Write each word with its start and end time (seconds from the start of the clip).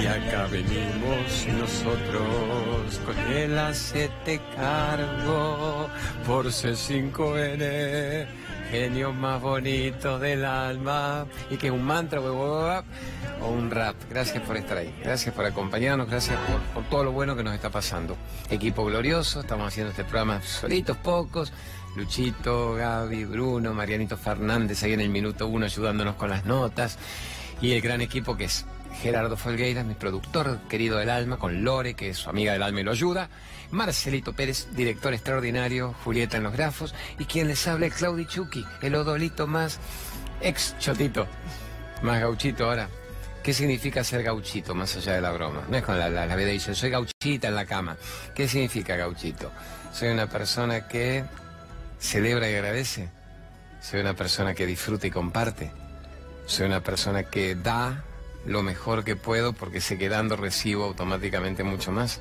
Y 0.00 0.06
acá 0.06 0.46
venimos 0.46 1.46
nosotros 1.58 3.00
con 3.04 3.18
el 3.32 3.58
acete 3.58 4.40
cargo 4.56 5.88
por 6.26 6.46
C5N, 6.46 8.26
genio 8.70 9.12
más 9.12 9.42
bonito 9.42 10.18
del 10.18 10.46
alma. 10.46 11.26
Y 11.50 11.58
que 11.58 11.70
un 11.70 11.82
mantra, 11.82 12.20
o 12.20 12.82
un 13.48 13.70
rap. 13.70 13.94
Gracias 14.08 14.42
por 14.42 14.56
estar 14.56 14.78
ahí, 14.78 14.94
gracias 15.04 15.34
por 15.34 15.44
acompañarnos, 15.44 16.08
gracias 16.08 16.38
por 16.72 16.84
todo 16.84 17.04
lo 17.04 17.12
bueno 17.12 17.36
que 17.36 17.44
nos 17.44 17.54
está 17.54 17.68
pasando. 17.68 18.16
Equipo 18.48 18.86
glorioso, 18.86 19.40
estamos 19.40 19.68
haciendo 19.68 19.90
este 19.90 20.04
programa 20.04 20.40
solitos, 20.40 20.96
pocos. 20.96 21.52
Luchito, 21.96 22.74
Gaby, 22.74 23.24
Bruno, 23.24 23.74
Marianito 23.74 24.16
Fernández 24.16 24.82
ahí 24.84 24.92
en 24.92 25.00
el 25.00 25.10
minuto 25.10 25.48
uno 25.48 25.66
ayudándonos 25.66 26.14
con 26.14 26.30
las 26.30 26.46
notas. 26.46 26.98
Y 27.60 27.72
el 27.72 27.82
gran 27.82 28.00
equipo 28.00 28.38
que 28.38 28.44
es 28.44 28.64
Gerardo 29.02 29.36
Folgueira, 29.36 29.82
mi 29.82 29.94
productor 29.94 30.60
querido 30.68 30.98
del 30.98 31.08
alma, 31.08 31.38
con 31.38 31.64
Lore, 31.64 31.94
que 31.94 32.10
es 32.10 32.18
su 32.18 32.28
amiga 32.28 32.52
del 32.52 32.62
alma 32.62 32.80
y 32.80 32.84
lo 32.84 32.92
ayuda. 32.92 33.30
Marcelito 33.70 34.34
Pérez, 34.34 34.68
director 34.74 35.14
extraordinario, 35.14 35.94
Julieta 36.04 36.36
en 36.36 36.42
los 36.42 36.52
grafos. 36.52 36.94
Y 37.18 37.24
quien 37.24 37.48
les 37.48 37.66
habla 37.66 37.86
es 37.86 37.94
Claudi 37.94 38.26
Chucky, 38.26 38.64
el 38.82 38.94
odolito 38.94 39.46
más 39.46 39.78
ex 40.42 40.76
chotito, 40.78 41.26
más 42.02 42.20
gauchito 42.20 42.66
ahora. 42.66 42.88
¿Qué 43.42 43.54
significa 43.54 44.04
ser 44.04 44.22
gauchito, 44.22 44.74
más 44.74 44.94
allá 44.96 45.14
de 45.14 45.22
la 45.22 45.32
broma? 45.32 45.62
No 45.70 45.78
es 45.78 45.82
con 45.82 45.98
la, 45.98 46.10
la, 46.10 46.26
la 46.26 46.36
vida 46.36 46.48
dice, 46.48 46.74
soy 46.74 46.90
gauchita 46.90 47.48
en 47.48 47.54
la 47.54 47.64
cama. 47.64 47.96
¿Qué 48.34 48.46
significa 48.46 48.96
gauchito? 48.96 49.50
Soy 49.94 50.08
una 50.08 50.26
persona 50.28 50.86
que 50.86 51.24
celebra 51.98 52.50
y 52.50 52.54
agradece. 52.54 53.08
Soy 53.80 54.00
una 54.00 54.12
persona 54.12 54.52
que 54.54 54.66
disfruta 54.66 55.06
y 55.06 55.10
comparte. 55.10 55.70
Soy 56.44 56.66
una 56.66 56.82
persona 56.82 57.22
que 57.22 57.54
da 57.54 58.04
lo 58.46 58.62
mejor 58.62 59.04
que 59.04 59.16
puedo 59.16 59.52
porque 59.52 59.80
sé 59.80 59.98
que 59.98 60.08
dando 60.08 60.36
recibo 60.36 60.84
automáticamente 60.84 61.64
mucho 61.64 61.92
más. 61.92 62.20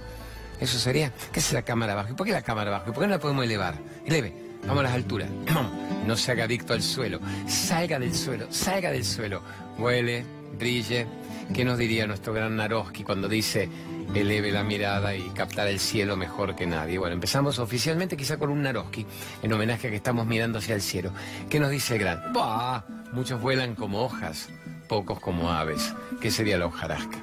Eso 0.59 0.77
sería. 0.77 1.13
¿Qué 1.31 1.39
es 1.39 1.53
la 1.53 1.61
cámara 1.61 1.93
abajo? 1.93 2.11
¿Y 2.11 2.15
por 2.15 2.25
qué 2.25 2.33
la 2.33 2.41
cámara 2.41 2.69
abajo? 2.69 2.89
¿Y 2.89 2.93
por 2.93 3.03
qué 3.03 3.07
no 3.07 3.13
la 3.13 3.19
podemos 3.19 3.45
elevar? 3.45 3.75
Eleve. 4.05 4.33
Vamos 4.63 4.79
a 4.79 4.83
las 4.83 4.93
alturas. 4.93 5.29
No 5.99 6.17
se 6.17 6.31
haga 6.31 6.45
adicto 6.45 6.73
al 6.73 6.81
suelo. 6.81 7.19
Salga 7.45 7.99
del 7.99 8.15
suelo. 8.15 8.47
Salga 8.49 8.89
del 8.89 9.05
suelo. 9.05 9.43
Huele, 9.77 10.25
brille. 10.57 11.05
¿Qué 11.53 11.63
nos 11.63 11.77
diría 11.77 12.07
nuestro 12.07 12.33
gran 12.33 12.55
Naroski 12.55 13.03
cuando 13.03 13.27
dice 13.27 13.69
eleve 14.15 14.51
la 14.51 14.63
mirada 14.63 15.15
y 15.15 15.29
captar 15.29 15.67
el 15.67 15.79
cielo 15.79 16.17
mejor 16.17 16.55
que 16.55 16.65
nadie. 16.65 16.97
Bueno, 16.97 17.13
empezamos 17.13 17.59
oficialmente 17.59 18.17
quizá 18.17 18.37
con 18.37 18.49
un 18.49 18.61
Naroski, 18.63 19.05
en 19.41 19.53
homenaje 19.53 19.87
a 19.87 19.89
que 19.89 19.97
estamos 19.97 20.25
mirando 20.25 20.59
hacia 20.59 20.75
el 20.75 20.81
cielo. 20.81 21.11
¿Qué 21.49 21.59
nos 21.59 21.69
dice 21.69 21.95
el 21.95 22.01
gran? 22.01 22.33
¡Bah! 22.33 22.85
Muchos 23.11 23.41
vuelan 23.41 23.75
como 23.75 24.03
hojas, 24.03 24.49
pocos 24.89 25.19
como 25.19 25.51
aves. 25.51 25.93
¿Qué 26.19 26.31
sería 26.31 26.57
la 26.57 26.65
hojarasca? 26.65 27.19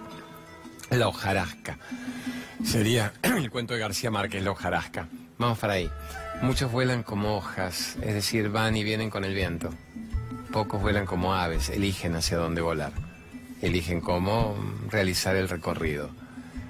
La 0.89 1.09
hojarasca. 1.09 1.77
Sería 2.65 3.13
el 3.23 3.51
cuento 3.51 3.75
de 3.75 3.81
García 3.81 4.11
Márquez, 4.11 4.43
la 4.43 4.53
hojarasca. 4.53 5.09
Vamos 5.37 5.59
para 5.59 5.75
ahí. 5.75 5.91
Muchos 6.41 6.71
vuelan 6.71 7.03
como 7.03 7.37
hojas, 7.37 7.97
es 8.01 8.15
decir, 8.15 8.49
van 8.49 8.77
y 8.77 8.85
vienen 8.85 9.11
con 9.11 9.25
el 9.25 9.35
viento. 9.35 9.71
Pocos 10.53 10.81
vuelan 10.81 11.07
como 11.07 11.35
aves, 11.35 11.69
eligen 11.69 12.15
hacia 12.15 12.39
dónde 12.39 12.63
volar. 12.63 12.93
Eligen 13.61 14.01
cómo 14.01 14.57
realizar 14.89 15.35
el 15.35 15.49
recorrido. 15.49 16.11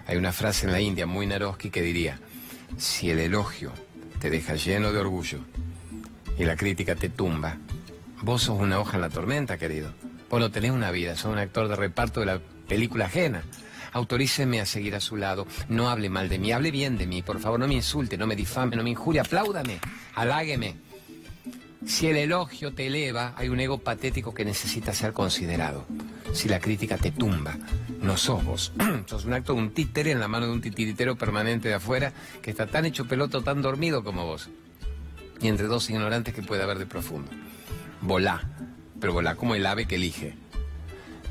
Hay 0.07 0.17
una 0.17 0.33
frase 0.33 0.67
en 0.67 0.73
la 0.73 0.81
India 0.81 1.07
muy 1.07 1.27
Naroski 1.27 1.69
que 1.69 1.83
diría, 1.83 2.19
si 2.79 3.11
el 3.11 3.19
elogio 3.19 3.71
te 4.19 4.31
deja 4.31 4.55
lleno 4.55 4.93
de 4.93 5.01
orgullo 5.01 5.41
y 6.39 6.45
la 6.45 6.57
crítica 6.57 6.95
te 6.95 7.11
tumba, 7.11 7.59
vos 8.23 8.45
sos 8.45 8.59
una 8.59 8.79
hoja 8.79 8.97
en 8.97 9.03
la 9.03 9.11
tormenta, 9.11 9.59
querido. 9.59 9.93
Vos 10.29 10.41
no 10.41 10.51
tenés 10.51 10.73
una 10.73 10.91
vida, 10.91 11.17
sos 11.17 11.33
un 11.33 11.39
actor 11.39 11.69
de 11.69 11.77
reparto 11.77 12.21
de 12.21 12.27
la 12.27 12.41
película 12.69 13.07
ajena. 13.07 13.43
Autoríceme 13.93 14.61
a 14.61 14.67
seguir 14.67 14.95
a 14.95 15.01
su 15.01 15.17
lado. 15.17 15.47
No 15.69 15.89
hable 15.89 16.11
mal 16.11 16.29
de 16.29 16.39
mí, 16.39 16.53
hable 16.53 16.71
bien 16.71 16.99
de 16.99 17.07
mí. 17.07 17.23
Por 17.23 17.39
favor, 17.39 17.59
no 17.59 17.69
me 17.69 17.75
insulte, 17.75 18.19
no 18.19 18.27
me 18.27 18.37
difame, 18.37 18.77
no 18.77 18.83
me 18.83 18.91
injurie. 18.91 19.21
Apláudame, 19.21 19.79
halágueme. 20.15 20.77
Si 21.87 22.09
el 22.09 22.17
elogio 22.17 22.75
te 22.75 22.89
eleva, 22.89 23.33
hay 23.37 23.49
un 23.49 23.61
ego 23.61 23.79
patético 23.79 24.35
que 24.35 24.45
necesita 24.45 24.93
ser 24.93 25.13
considerado. 25.13 25.87
Si 26.33 26.49
la 26.49 26.59
crítica 26.59 26.99
te 26.99 27.13
tumba, 27.13 27.57
no 28.03 28.17
sos 28.17 28.45
vos. 28.45 28.73
sos 29.07 29.25
un 29.25 29.35
acto 29.35 29.55
de 29.55 29.61
un 29.61 29.71
títere 29.71 30.11
en 30.11 30.19
la 30.19 30.29
mano 30.29 30.47
de 30.47 30.53
un 30.53 30.61
titiritero 30.61 31.17
permanente 31.17 31.69
de 31.69 31.75
afuera 31.75 32.13
que 32.43 32.51
está 32.51 32.67
tan 32.67 32.87
hecho 32.87 33.07
peloto, 33.07 33.43
tan 33.43 33.63
dormido 33.63 34.03
como 34.03 34.27
vos. 34.27 34.51
Y 35.41 35.49
entre 35.49 35.69
dos 35.69 35.89
ignorantes 35.89 36.35
que 36.35 36.43
puede 36.43 36.65
haber 36.65 36.79
de 36.79 36.87
profundo. 36.87 37.31
Volá, 38.01 38.43
pero 39.01 39.13
volá 39.13 39.35
como 39.35 39.55
el 39.55 39.67
ave 39.67 39.87
que 39.87 39.97
elige. 39.97 40.35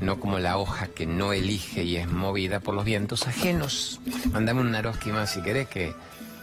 No 0.00 0.20
como 0.20 0.38
la 0.38 0.58
hoja 0.58 0.88
que 0.88 1.06
no 1.06 1.32
elige 1.32 1.82
y 1.82 1.96
es 1.96 2.08
movida 2.10 2.60
por 2.60 2.74
los 2.74 2.84
vientos 2.84 3.26
ajenos. 3.26 4.00
Mandame 4.30 4.60
un 4.60 4.70
Naroski 4.70 5.10
más 5.10 5.32
si 5.32 5.40
querés 5.40 5.68
que 5.68 5.94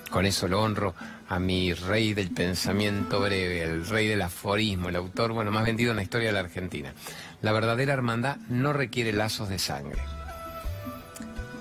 con 0.09 0.25
eso 0.25 0.47
lo 0.47 0.61
honro 0.61 0.95
a 1.27 1.39
mi 1.39 1.73
rey 1.73 2.13
del 2.13 2.29
pensamiento 2.29 3.19
breve, 3.19 3.63
el 3.63 3.87
rey 3.87 4.07
del 4.07 4.21
aforismo, 4.21 4.89
el 4.89 4.95
autor, 4.95 5.33
bueno, 5.33 5.51
más 5.51 5.65
vendido 5.65 5.91
en 5.91 5.97
la 5.97 6.03
historia 6.03 6.27
de 6.27 6.33
la 6.33 6.41
Argentina. 6.41 6.93
La 7.41 7.51
verdadera 7.51 7.93
hermandad 7.93 8.37
no 8.49 8.73
requiere 8.73 9.13
lazos 9.13 9.49
de 9.49 9.57
sangre. 9.57 10.01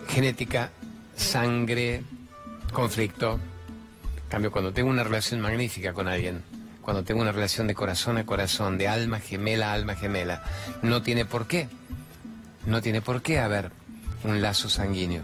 Genética, 0.08 0.70
sangre, 1.16 2.02
conflicto. 2.72 3.40
En 4.24 4.28
cambio, 4.28 4.52
cuando 4.52 4.72
tengo 4.72 4.90
una 4.90 5.04
relación 5.04 5.40
magnífica 5.40 5.92
con 5.94 6.08
alguien, 6.08 6.42
cuando 6.82 7.04
tengo 7.04 7.22
una 7.22 7.32
relación 7.32 7.66
de 7.66 7.74
corazón 7.74 8.18
a 8.18 8.26
corazón, 8.26 8.76
de 8.76 8.88
alma 8.88 9.20
gemela 9.20 9.70
a 9.70 9.74
alma 9.74 9.94
gemela, 9.94 10.42
no 10.82 11.02
tiene 11.02 11.24
por 11.24 11.46
qué, 11.46 11.68
no 12.66 12.82
tiene 12.82 13.00
por 13.00 13.22
qué 13.22 13.38
haber 13.38 13.70
un 14.24 14.42
lazo 14.42 14.68
sanguíneo. 14.68 15.22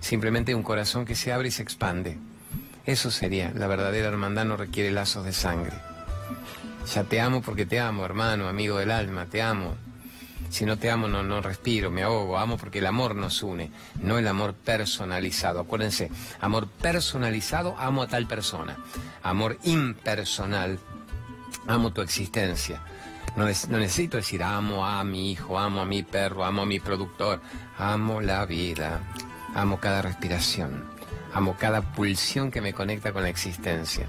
Simplemente 0.00 0.54
un 0.54 0.62
corazón 0.62 1.04
que 1.04 1.14
se 1.14 1.32
abre 1.32 1.48
y 1.48 1.52
se 1.52 1.62
expande. 1.62 2.18
Eso 2.86 3.10
sería, 3.10 3.52
la 3.54 3.68
verdadera 3.68 4.08
hermandad 4.08 4.44
no 4.44 4.56
requiere 4.56 4.90
lazos 4.90 5.24
de 5.24 5.32
sangre. 5.32 5.76
Ya 6.92 7.04
te 7.04 7.20
amo 7.20 7.42
porque 7.42 7.66
te 7.66 7.78
amo, 7.78 8.04
hermano, 8.04 8.48
amigo 8.48 8.78
del 8.78 8.90
alma, 8.90 9.26
te 9.26 9.42
amo. 9.42 9.76
Si 10.50 10.66
no 10.66 10.76
te 10.76 10.90
amo, 10.90 11.08
no, 11.08 11.40
respiro, 11.40 11.90
me 11.90 12.02
ahogo. 12.02 12.36
Amo 12.36 12.58
porque 12.58 12.80
el 12.80 12.86
amor 12.86 13.14
nos 13.14 13.42
une, 13.42 13.70
no 14.02 14.18
el 14.18 14.26
amor 14.26 14.54
personalizado. 14.54 15.60
Acuérdense, 15.60 16.10
amor 16.40 16.68
personalizado, 16.68 17.76
amo 17.78 18.02
a 18.02 18.08
tal 18.08 18.26
persona. 18.26 18.76
Amor 19.22 19.58
impersonal, 19.62 20.78
amo 21.66 21.92
tu 21.92 22.00
existencia. 22.00 22.82
No, 23.36 23.44
no, 23.44 23.78
necesito 23.78 24.18
decir 24.18 24.42
amo 24.42 24.86
a 24.86 25.02
mi 25.04 25.32
hijo, 25.32 25.58
amo 25.58 25.80
a 25.80 25.86
mi 25.86 26.02
perro, 26.02 26.44
amo 26.44 26.62
a 26.62 26.66
mi 26.66 26.80
productor. 26.80 27.40
Amo 27.78 28.20
la 28.20 28.44
vida, 28.44 29.00
amo 29.54 29.80
cada 29.80 30.02
respiración, 30.02 30.84
amo 31.32 31.56
cada 31.58 31.80
pulsión 31.80 32.50
que 32.50 32.60
me 32.60 32.74
conecta 32.74 33.12
con 33.12 33.22
la 33.22 33.30
existencia. 33.30 34.06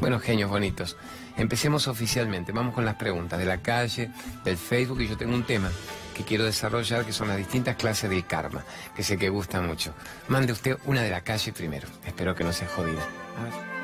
Bueno, 0.00 0.18
genios 0.20 0.50
bonitos. 0.50 0.96
Empecemos 1.36 1.88
oficialmente, 1.88 2.52
vamos 2.52 2.74
con 2.74 2.84
las 2.84 2.96
preguntas 2.96 3.38
de 3.38 3.46
la 3.46 3.58
calle, 3.58 4.10
del 4.44 4.56
Facebook 4.56 5.00
y 5.00 5.08
yo 5.08 5.16
tengo 5.16 5.34
un 5.34 5.44
tema 5.44 5.70
que 6.14 6.24
quiero 6.24 6.44
desarrollar 6.44 7.04
que 7.06 7.12
son 7.12 7.28
las 7.28 7.38
distintas 7.38 7.76
clases 7.76 8.10
del 8.10 8.26
karma, 8.26 8.64
que 8.94 9.02
sé 9.02 9.16
que 9.16 9.30
gustan 9.30 9.66
mucho. 9.66 9.94
Mande 10.28 10.52
usted 10.52 10.78
una 10.84 11.02
de 11.02 11.10
la 11.10 11.22
calle 11.22 11.52
primero, 11.52 11.88
espero 12.06 12.34
que 12.34 12.44
no 12.44 12.52
sea 12.52 12.68
jodida. 12.68 13.02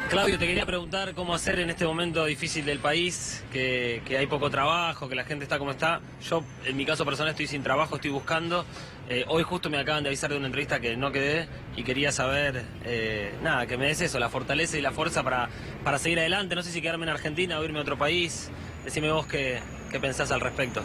Claudio, 0.08 0.38
te 0.38 0.46
quería 0.46 0.64
preguntar 0.64 1.14
cómo 1.14 1.34
hacer 1.34 1.58
en 1.58 1.68
este 1.68 1.84
momento 1.84 2.24
difícil 2.24 2.64
del 2.64 2.78
país, 2.78 3.44
que, 3.52 4.02
hay 4.18 4.26
poco 4.26 4.48
trabajo, 4.48 5.06
que 5.06 5.14
la 5.14 5.24
gente 5.24 5.44
está 5.44 5.58
como 5.58 5.72
está. 5.72 6.00
Yo, 6.28 6.42
en 6.64 6.78
mi 6.78 6.86
caso 6.86 7.04
personal, 7.04 7.32
estoy 7.32 7.46
sin 7.46 7.62
trabajo, 7.62 7.96
estoy 7.96 8.10
buscando. 8.10 8.64
Eh, 9.10 9.26
hoy 9.28 9.42
justo 9.42 9.68
me 9.68 9.78
acaban 9.78 10.02
de 10.02 10.08
avisar 10.08 10.30
de 10.30 10.38
una 10.38 10.46
entrevista 10.46 10.80
que 10.80 10.96
no 10.96 11.12
quedé 11.12 11.46
y 11.76 11.82
quería 11.82 12.10
saber, 12.10 12.64
eh, 12.84 13.34
nada, 13.42 13.66
que 13.66 13.76
me 13.76 13.86
des 13.86 14.00
eso, 14.00 14.18
la 14.18 14.30
fortaleza 14.30 14.78
y 14.78 14.80
la 14.80 14.92
fuerza 14.92 15.22
para, 15.22 15.50
para 15.84 15.98
seguir 15.98 16.18
adelante. 16.18 16.54
No 16.54 16.62
sé 16.62 16.72
si 16.72 16.80
quedarme 16.80 17.04
en 17.04 17.10
Argentina 17.10 17.58
o 17.58 17.64
irme 17.64 17.78
a 17.78 17.82
otro 17.82 17.98
país. 17.98 18.50
Decime 18.86 19.12
vos 19.12 19.26
qué, 19.26 19.60
qué 19.90 20.00
pensás 20.00 20.30
al 20.30 20.40
respecto. 20.40 20.82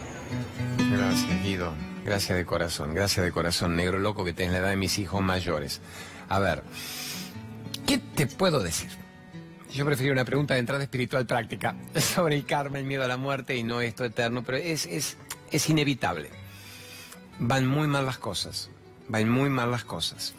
Gracias, 0.91 1.43
Guido. 1.43 1.73
Gracias 2.03 2.37
de 2.37 2.45
corazón, 2.45 2.93
gracias 2.93 3.25
de 3.25 3.31
corazón, 3.31 3.77
negro 3.77 3.97
loco 3.97 4.25
que 4.25 4.33
tenés 4.33 4.51
la 4.51 4.57
edad 4.57 4.69
de 4.71 4.75
mis 4.75 4.99
hijos 4.99 5.21
mayores. 5.21 5.79
A 6.27 6.39
ver, 6.39 6.61
¿qué 7.87 7.97
te 7.97 8.27
puedo 8.27 8.59
decir? 8.59 9.02
Yo 9.73 9.85
prefiero 9.85 10.13
una 10.13 10.23
pregunta 10.23 10.53
de 10.53 10.59
entrada 10.59 10.83
espiritual 10.83 11.25
práctica 11.25 11.75
sobre 11.95 12.35
el 12.35 12.45
karma, 12.45 12.77
el 12.77 12.85
miedo 12.85 13.03
a 13.03 13.07
la 13.07 13.17
muerte 13.17 13.55
y 13.57 13.63
no 13.63 13.81
esto 13.81 14.05
eterno, 14.05 14.43
pero 14.43 14.59
es, 14.59 14.85
es, 14.85 15.17
es 15.51 15.69
inevitable. 15.69 16.29
Van 17.39 17.65
muy 17.65 17.87
mal 17.87 18.05
las 18.05 18.19
cosas, 18.19 18.69
van 19.07 19.27
muy 19.27 19.49
mal 19.49 19.71
las 19.71 19.83
cosas. 19.83 20.35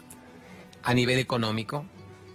A 0.83 0.93
nivel 0.93 1.19
económico, 1.19 1.85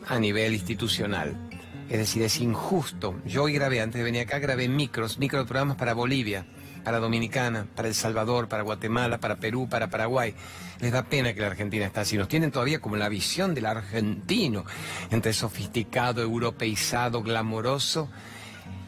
a 0.06 0.19
nivel 0.19 0.52
institucional. 0.52 1.49
Es 1.88 1.99
decir, 1.99 2.23
es 2.23 2.38
injusto. 2.38 3.19
Yo 3.25 3.44
hoy 3.44 3.55
grabé, 3.55 3.81
antes 3.81 3.99
de 3.99 4.05
venir 4.05 4.20
acá, 4.20 4.38
grabé 4.38 4.69
micros, 4.69 5.19
microprogramas 5.19 5.79
para 5.79 5.94
Bolivia, 5.94 6.47
para 6.82 6.98
Dominicana, 6.98 7.66
para 7.74 7.88
El 7.88 7.94
Salvador, 7.94 8.48
para 8.48 8.62
Guatemala, 8.62 9.18
para 9.18 9.36
Perú, 9.36 9.68
para 9.68 9.88
Paraguay. 9.88 10.34
Les 10.80 10.92
da 10.92 11.02
pena 11.02 11.34
que 11.34 11.40
la 11.40 11.48
Argentina 11.48 11.86
está 11.86 12.02
así. 12.02 12.16
Nos 12.16 12.28
tienen 12.28 12.50
todavía 12.50 12.80
como 12.80 12.96
la 12.96 13.08
visión 13.08 13.54
del 13.54 13.66
argentino, 13.66 14.64
entre 15.10 15.32
sofisticado, 15.32 16.22
europeizado, 16.22 17.22
glamoroso 17.22 18.08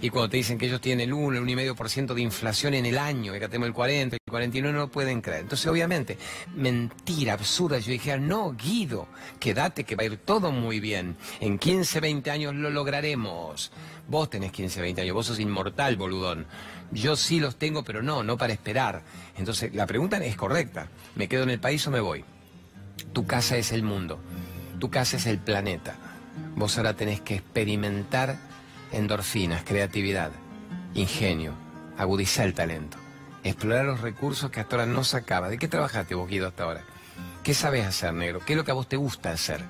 Y 0.00 0.10
cuando 0.10 0.30
te 0.30 0.38
dicen 0.38 0.58
que 0.58 0.66
ellos 0.66 0.80
tienen 0.80 1.08
el 1.08 1.12
1, 1.12 1.38
el 1.38 1.44
1,5% 1.44 2.14
de 2.14 2.22
inflación 2.22 2.74
en 2.74 2.86
el 2.86 2.98
año, 2.98 3.34
acá 3.34 3.46
tenemos 3.46 3.68
el 3.68 3.74
40, 3.74 4.16
el 4.16 4.20
49, 4.28 4.72
no 4.72 4.84
lo 4.86 4.90
pueden 4.90 5.20
creer. 5.20 5.42
Entonces, 5.42 5.66
obviamente, 5.68 6.18
mentira 6.56 7.34
absurda. 7.34 7.78
Yo 7.78 7.92
dije, 7.92 8.18
no, 8.18 8.52
Guido, 8.52 9.06
quédate 9.38 9.84
que 9.84 9.94
va 9.94 10.02
a 10.02 10.06
ir 10.06 10.16
todo 10.16 10.50
muy 10.50 10.80
bien. 10.80 11.16
En 11.38 11.56
15, 11.56 12.00
20 12.00 12.30
años 12.32 12.54
lo 12.54 12.70
lograremos. 12.70 13.70
Vos 14.08 14.28
tenés 14.28 14.50
15, 14.50 14.80
20 14.80 15.02
años, 15.02 15.14
vos 15.14 15.26
sos 15.26 15.38
inmortal, 15.38 15.96
boludón. 15.96 16.46
Yo 16.92 17.16
sí 17.16 17.40
los 17.40 17.56
tengo, 17.56 17.84
pero 17.84 18.02
no, 18.02 18.22
no 18.22 18.36
para 18.36 18.52
esperar. 18.52 19.02
Entonces, 19.36 19.74
la 19.74 19.86
pregunta 19.86 20.18
es 20.18 20.36
correcta. 20.36 20.88
¿Me 21.14 21.28
quedo 21.28 21.42
en 21.42 21.50
el 21.50 21.60
país 21.60 21.86
o 21.86 21.90
me 21.90 22.00
voy? 22.00 22.24
Tu 23.12 23.26
casa 23.26 23.56
es 23.56 23.72
el 23.72 23.82
mundo. 23.82 24.20
Tu 24.78 24.90
casa 24.90 25.16
es 25.16 25.26
el 25.26 25.38
planeta. 25.38 25.96
Vos 26.54 26.76
ahora 26.76 26.94
tenés 26.94 27.20
que 27.20 27.36
experimentar 27.36 28.36
endorfinas, 28.92 29.64
creatividad, 29.64 30.32
ingenio, 30.94 31.54
agudizar 31.96 32.46
el 32.46 32.54
talento, 32.54 32.98
explorar 33.42 33.86
los 33.86 34.00
recursos 34.00 34.50
que 34.50 34.60
hasta 34.60 34.76
ahora 34.76 34.86
no 34.86 35.04
sacaba. 35.04 35.48
¿De 35.48 35.58
qué 35.58 35.68
trabajaste 35.68 36.14
vos, 36.14 36.28
Guido, 36.28 36.48
hasta 36.48 36.64
ahora? 36.64 36.84
¿Qué 37.42 37.54
sabes 37.54 37.86
hacer, 37.86 38.12
negro? 38.12 38.40
¿Qué 38.44 38.52
es 38.52 38.56
lo 38.56 38.64
que 38.64 38.70
a 38.70 38.74
vos 38.74 38.88
te 38.88 38.96
gusta 38.96 39.32
hacer? 39.32 39.62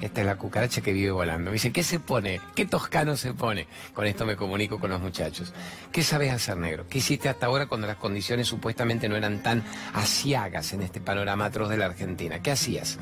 Esta 0.00 0.20
es 0.20 0.26
la 0.26 0.36
cucaracha 0.36 0.80
que 0.80 0.92
vive 0.92 1.10
volando. 1.10 1.50
Me 1.50 1.54
dice, 1.54 1.72
¿qué 1.72 1.82
se 1.82 2.00
pone? 2.00 2.40
¿Qué 2.54 2.66
toscano 2.66 3.16
se 3.16 3.32
pone? 3.32 3.66
Con 3.92 4.06
esto 4.06 4.26
me 4.26 4.36
comunico 4.36 4.78
con 4.78 4.90
los 4.90 5.00
muchachos. 5.00 5.52
¿Qué 5.92 6.02
sabes 6.02 6.32
hacer, 6.32 6.56
negro? 6.56 6.86
¿Qué 6.88 6.98
hiciste 6.98 7.28
hasta 7.28 7.46
ahora 7.46 7.66
cuando 7.66 7.86
las 7.86 7.96
condiciones 7.96 8.48
supuestamente 8.48 9.08
no 9.08 9.16
eran 9.16 9.42
tan 9.42 9.62
asiagas 9.92 10.72
en 10.72 10.82
este 10.82 11.00
panorama 11.00 11.46
atroz 11.46 11.68
de 11.68 11.76
la 11.76 11.86
Argentina? 11.86 12.42
¿Qué 12.42 12.50
hacías? 12.50 12.98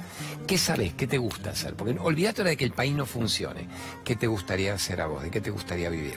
¿Qué 0.46 0.58
sabes? 0.58 0.92
¿Qué 0.94 1.06
te 1.06 1.18
gusta 1.18 1.50
hacer? 1.50 1.74
Porque 1.74 1.98
olvídate 1.98 2.42
ahora 2.42 2.50
de 2.50 2.56
que 2.56 2.64
el 2.64 2.72
país 2.72 2.94
no 2.94 3.06
funcione. 3.06 3.68
¿Qué 4.04 4.14
te 4.14 4.26
gustaría 4.26 4.74
hacer 4.74 5.00
a 5.00 5.06
vos? 5.06 5.22
¿De 5.22 5.30
qué 5.30 5.40
te 5.40 5.50
gustaría 5.50 5.88
vivir? 5.88 6.16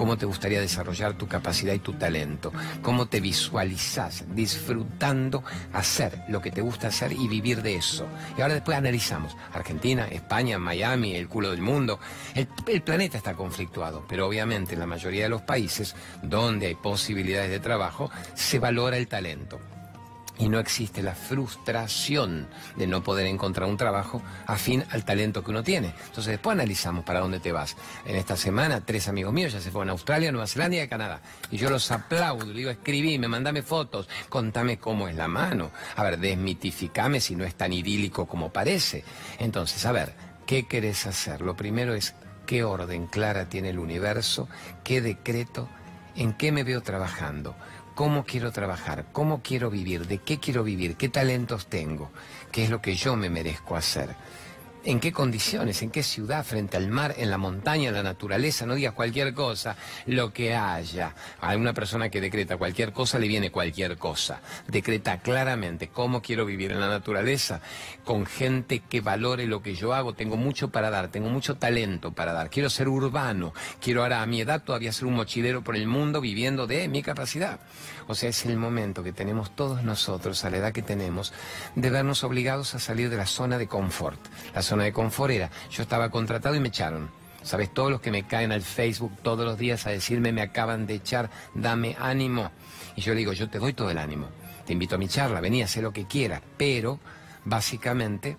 Cómo 0.00 0.16
te 0.16 0.24
gustaría 0.24 0.62
desarrollar 0.62 1.12
tu 1.12 1.28
capacidad 1.28 1.74
y 1.74 1.78
tu 1.78 1.92
talento, 1.92 2.54
cómo 2.80 3.04
te 3.04 3.20
visualizás 3.20 4.24
disfrutando 4.34 5.44
hacer 5.74 6.24
lo 6.28 6.40
que 6.40 6.50
te 6.50 6.62
gusta 6.62 6.88
hacer 6.88 7.12
y 7.12 7.28
vivir 7.28 7.60
de 7.60 7.76
eso. 7.76 8.06
Y 8.38 8.40
ahora 8.40 8.54
después 8.54 8.78
analizamos 8.78 9.36
Argentina, 9.52 10.08
España, 10.10 10.58
Miami, 10.58 11.16
el 11.16 11.28
culo 11.28 11.50
del 11.50 11.60
mundo. 11.60 12.00
El, 12.34 12.48
el 12.68 12.80
planeta 12.80 13.18
está 13.18 13.34
conflictuado, 13.34 14.02
pero 14.08 14.26
obviamente 14.26 14.72
en 14.72 14.80
la 14.80 14.86
mayoría 14.86 15.24
de 15.24 15.28
los 15.28 15.42
países 15.42 15.94
donde 16.22 16.68
hay 16.68 16.76
posibilidades 16.76 17.50
de 17.50 17.60
trabajo 17.60 18.10
se 18.32 18.58
valora 18.58 18.96
el 18.96 19.06
talento 19.06 19.60
y 20.40 20.48
no 20.48 20.58
existe 20.58 21.02
la 21.02 21.14
frustración 21.14 22.48
de 22.76 22.86
no 22.86 23.02
poder 23.02 23.26
encontrar 23.26 23.68
un 23.68 23.76
trabajo 23.76 24.22
afín 24.46 24.84
al 24.90 25.04
talento 25.04 25.44
que 25.44 25.50
uno 25.50 25.62
tiene. 25.62 25.92
Entonces 26.06 26.32
después 26.32 26.54
analizamos 26.54 27.04
para 27.04 27.20
dónde 27.20 27.40
te 27.40 27.52
vas. 27.52 27.76
En 28.06 28.16
esta 28.16 28.36
semana 28.36 28.80
tres 28.80 29.06
amigos 29.06 29.34
míos 29.34 29.52
ya 29.52 29.60
se 29.60 29.70
fueron 29.70 29.90
a 29.90 29.92
Australia, 29.92 30.32
Nueva 30.32 30.46
Zelanda 30.46 30.76
y 30.76 30.80
a 30.80 30.88
Canadá. 30.88 31.20
Y 31.50 31.58
yo 31.58 31.68
los 31.68 31.90
aplaudo, 31.90 32.46
le 32.46 32.54
digo, 32.54 32.70
escribime, 32.70 33.28
mandame 33.28 33.62
fotos, 33.62 34.08
contame 34.30 34.78
cómo 34.78 35.08
es 35.08 35.14
la 35.14 35.28
mano. 35.28 35.70
A 35.96 36.02
ver, 36.02 36.18
desmitificame 36.18 37.20
si 37.20 37.36
no 37.36 37.44
es 37.44 37.54
tan 37.54 37.74
idílico 37.74 38.26
como 38.26 38.50
parece. 38.50 39.04
Entonces, 39.38 39.84
a 39.84 39.92
ver, 39.92 40.14
¿qué 40.46 40.66
querés 40.66 41.06
hacer? 41.06 41.42
Lo 41.42 41.54
primero 41.54 41.92
es 41.92 42.14
qué 42.46 42.64
orden 42.64 43.06
clara 43.06 43.50
tiene 43.50 43.70
el 43.70 43.78
universo, 43.78 44.48
qué 44.84 45.02
decreto, 45.02 45.68
en 46.16 46.32
qué 46.32 46.50
me 46.50 46.64
veo 46.64 46.80
trabajando 46.80 47.54
cómo 48.00 48.24
quiero 48.24 48.50
trabajar, 48.50 49.04
cómo 49.12 49.42
quiero 49.42 49.68
vivir, 49.68 50.06
de 50.06 50.16
qué 50.16 50.38
quiero 50.38 50.64
vivir, 50.64 50.96
qué 50.96 51.10
talentos 51.10 51.66
tengo, 51.66 52.08
qué 52.50 52.64
es 52.64 52.70
lo 52.70 52.80
que 52.80 52.94
yo 52.94 53.14
me 53.14 53.28
merezco 53.28 53.76
hacer. 53.76 54.16
¿En 54.82 54.98
qué 54.98 55.12
condiciones? 55.12 55.82
¿En 55.82 55.90
qué 55.90 56.02
ciudad? 56.02 56.42
¿Frente 56.42 56.78
al 56.78 56.88
mar? 56.88 57.14
¿En 57.18 57.28
la 57.28 57.36
montaña? 57.36 57.90
¿En 57.90 57.94
la 57.94 58.02
naturaleza? 58.02 58.64
No 58.64 58.74
digas 58.74 58.94
cualquier 58.94 59.34
cosa, 59.34 59.76
lo 60.06 60.32
que 60.32 60.54
haya. 60.54 61.14
A 61.42 61.54
una 61.54 61.74
persona 61.74 62.08
que 62.08 62.18
decreta 62.18 62.56
cualquier 62.56 62.94
cosa 62.94 63.18
le 63.18 63.28
viene 63.28 63.50
cualquier 63.50 63.98
cosa. 63.98 64.40
Decreta 64.68 65.18
claramente 65.18 65.88
cómo 65.88 66.22
quiero 66.22 66.46
vivir 66.46 66.72
en 66.72 66.80
la 66.80 66.88
naturaleza, 66.88 67.60
con 68.04 68.24
gente 68.24 68.80
que 68.80 69.02
valore 69.02 69.46
lo 69.46 69.60
que 69.62 69.74
yo 69.74 69.92
hago. 69.92 70.14
Tengo 70.14 70.38
mucho 70.38 70.70
para 70.70 70.88
dar, 70.88 71.08
tengo 71.08 71.28
mucho 71.28 71.56
talento 71.56 72.12
para 72.12 72.32
dar. 72.32 72.48
Quiero 72.48 72.70
ser 72.70 72.88
urbano, 72.88 73.52
quiero 73.82 74.02
ahora 74.02 74.22
a 74.22 74.26
mi 74.26 74.40
edad 74.40 74.62
todavía 74.62 74.92
ser 74.92 75.04
un 75.04 75.14
mochilero 75.14 75.62
por 75.62 75.76
el 75.76 75.86
mundo 75.86 76.22
viviendo 76.22 76.66
de 76.66 76.88
mi 76.88 77.02
capacidad. 77.02 77.60
O 78.10 78.14
sea, 78.16 78.30
es 78.30 78.44
el 78.44 78.56
momento 78.56 79.04
que 79.04 79.12
tenemos 79.12 79.54
todos 79.54 79.84
nosotros, 79.84 80.44
a 80.44 80.50
la 80.50 80.56
edad 80.56 80.72
que 80.72 80.82
tenemos, 80.82 81.32
de 81.76 81.90
vernos 81.90 82.24
obligados 82.24 82.74
a 82.74 82.80
salir 82.80 83.08
de 83.08 83.16
la 83.16 83.24
zona 83.24 83.56
de 83.56 83.68
confort 83.68 84.18
zona 84.62 84.82
de 84.82 84.92
confort 84.92 85.30
era, 85.30 85.48
yo 85.70 85.84
estaba 85.84 86.10
contratado 86.10 86.56
y 86.56 86.60
me 86.60 86.68
echaron. 86.68 87.08
¿Sabes? 87.44 87.72
Todos 87.72 87.88
los 87.88 88.00
que 88.00 88.10
me 88.10 88.26
caen 88.26 88.50
al 88.50 88.62
Facebook 88.62 89.16
todos 89.22 89.46
los 89.46 89.56
días 89.58 89.86
a 89.86 89.90
decirme 89.90 90.32
me 90.32 90.42
acaban 90.42 90.88
de 90.88 90.94
echar, 90.94 91.30
dame 91.54 91.96
ánimo. 92.00 92.50
Y 92.96 93.00
yo 93.00 93.14
le 93.14 93.20
digo, 93.20 93.32
yo 93.32 93.48
te 93.48 93.60
doy 93.60 93.74
todo 93.74 93.90
el 93.90 93.98
ánimo. 93.98 94.26
Te 94.66 94.72
invito 94.72 94.96
a 94.96 94.98
mi 94.98 95.06
charla, 95.06 95.40
vení, 95.40 95.64
sé 95.68 95.80
lo 95.80 95.92
que 95.92 96.08
quieras. 96.08 96.42
Pero, 96.56 96.98
básicamente, 97.44 98.36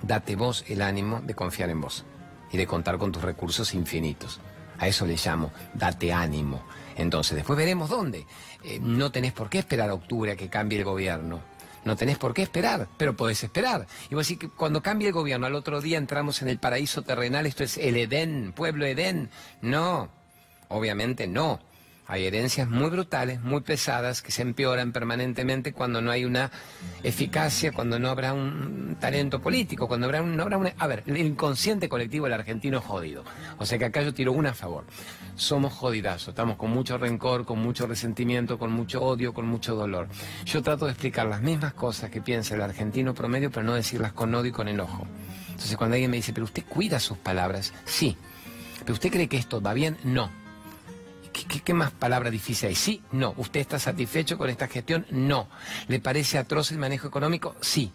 date 0.00 0.36
vos 0.36 0.64
el 0.68 0.80
ánimo 0.80 1.20
de 1.22 1.34
confiar 1.34 1.70
en 1.70 1.80
vos 1.80 2.04
y 2.52 2.56
de 2.56 2.68
contar 2.68 2.98
con 2.98 3.10
tus 3.10 3.22
recursos 3.22 3.74
infinitos. 3.74 4.38
A 4.78 4.86
eso 4.86 5.06
le 5.06 5.16
llamo, 5.16 5.50
date 5.74 6.12
ánimo. 6.12 6.62
Entonces, 6.96 7.36
después 7.36 7.56
veremos 7.56 7.90
dónde. 7.90 8.26
Eh, 8.64 8.80
no 8.80 9.12
tenés 9.12 9.32
por 9.32 9.48
qué 9.48 9.58
esperar 9.58 9.90
a 9.90 9.94
octubre 9.94 10.32
a 10.32 10.36
que 10.36 10.48
cambie 10.48 10.78
el 10.78 10.84
gobierno. 10.84 11.40
No 11.84 11.94
tenés 11.94 12.18
por 12.18 12.34
qué 12.34 12.42
esperar, 12.42 12.88
pero 12.96 13.16
podés 13.16 13.44
esperar. 13.44 13.86
Y 14.10 14.16
vos 14.16 14.26
decís 14.26 14.40
que 14.40 14.48
cuando 14.48 14.82
cambie 14.82 15.08
el 15.08 15.14
gobierno, 15.14 15.46
al 15.46 15.54
otro 15.54 15.80
día 15.80 15.98
entramos 15.98 16.42
en 16.42 16.48
el 16.48 16.58
paraíso 16.58 17.02
terrenal, 17.02 17.46
esto 17.46 17.62
es 17.62 17.76
el 17.76 17.96
Edén, 17.96 18.52
pueblo 18.52 18.86
Edén. 18.86 19.30
No, 19.60 20.08
obviamente 20.68 21.28
no. 21.28 21.60
Hay 22.08 22.24
herencias 22.24 22.68
muy 22.68 22.88
brutales, 22.88 23.40
muy 23.40 23.62
pesadas, 23.62 24.22
que 24.22 24.30
se 24.30 24.42
empeoran 24.42 24.92
permanentemente 24.92 25.72
cuando 25.72 26.00
no 26.00 26.12
hay 26.12 26.24
una 26.24 26.52
eficacia, 27.02 27.72
cuando 27.72 27.98
no 27.98 28.08
habrá 28.08 28.32
un 28.32 28.96
talento 29.00 29.40
político, 29.40 29.88
cuando 29.88 30.06
habrá 30.06 30.22
no 30.22 30.42
habrá 30.42 30.56
una... 30.56 30.72
A 30.78 30.86
ver, 30.86 31.02
el 31.06 31.16
inconsciente 31.16 31.88
colectivo 31.88 32.26
del 32.26 32.34
argentino 32.34 32.78
es 32.78 32.84
jodido. 32.84 33.24
O 33.58 33.66
sea 33.66 33.78
que 33.78 33.86
acá 33.86 34.02
yo 34.02 34.14
tiro 34.14 34.32
una 34.32 34.50
a 34.50 34.54
favor. 34.54 34.84
Somos 35.34 35.72
jodidazos, 35.72 36.28
estamos 36.28 36.56
con 36.56 36.70
mucho 36.70 36.96
rencor, 36.96 37.44
con 37.44 37.60
mucho 37.60 37.86
resentimiento, 37.86 38.56
con 38.58 38.72
mucho 38.72 39.02
odio, 39.02 39.34
con 39.34 39.46
mucho 39.46 39.74
dolor. 39.74 40.08
Yo 40.44 40.62
trato 40.62 40.86
de 40.86 40.92
explicar 40.92 41.26
las 41.26 41.42
mismas 41.42 41.74
cosas 41.74 42.10
que 42.10 42.20
piensa 42.20 42.54
el 42.54 42.62
argentino 42.62 43.14
promedio, 43.14 43.50
pero 43.50 43.66
no 43.66 43.74
decirlas 43.74 44.12
con 44.12 44.32
odio 44.34 44.50
y 44.50 44.52
con 44.52 44.68
enojo. 44.68 45.06
Entonces 45.48 45.76
cuando 45.76 45.94
alguien 45.94 46.10
me 46.10 46.18
dice, 46.18 46.32
pero 46.32 46.44
usted 46.44 46.64
cuida 46.68 47.00
sus 47.00 47.18
palabras, 47.18 47.72
sí. 47.84 48.16
¿Pero 48.80 48.92
usted 48.92 49.10
cree 49.10 49.28
que 49.28 49.38
esto 49.38 49.60
va 49.60 49.74
bien? 49.74 49.96
No. 50.04 50.45
¿Qué, 51.44 51.74
más 51.74 51.90
palabra 51.90 52.30
difícil 52.30 52.68
hay? 52.68 52.74
Sí, 52.74 53.02
no. 53.12 53.34
¿Usted 53.36 53.60
está 53.60 53.78
satisfecho 53.78 54.38
con 54.38 54.48
esta 54.48 54.68
gestión? 54.68 55.06
No. 55.10 55.48
¿Le 55.88 56.00
parece 56.00 56.38
atroz 56.38 56.70
el 56.70 56.78
manejo 56.78 57.08
económico? 57.08 57.54
Sí. 57.60 57.92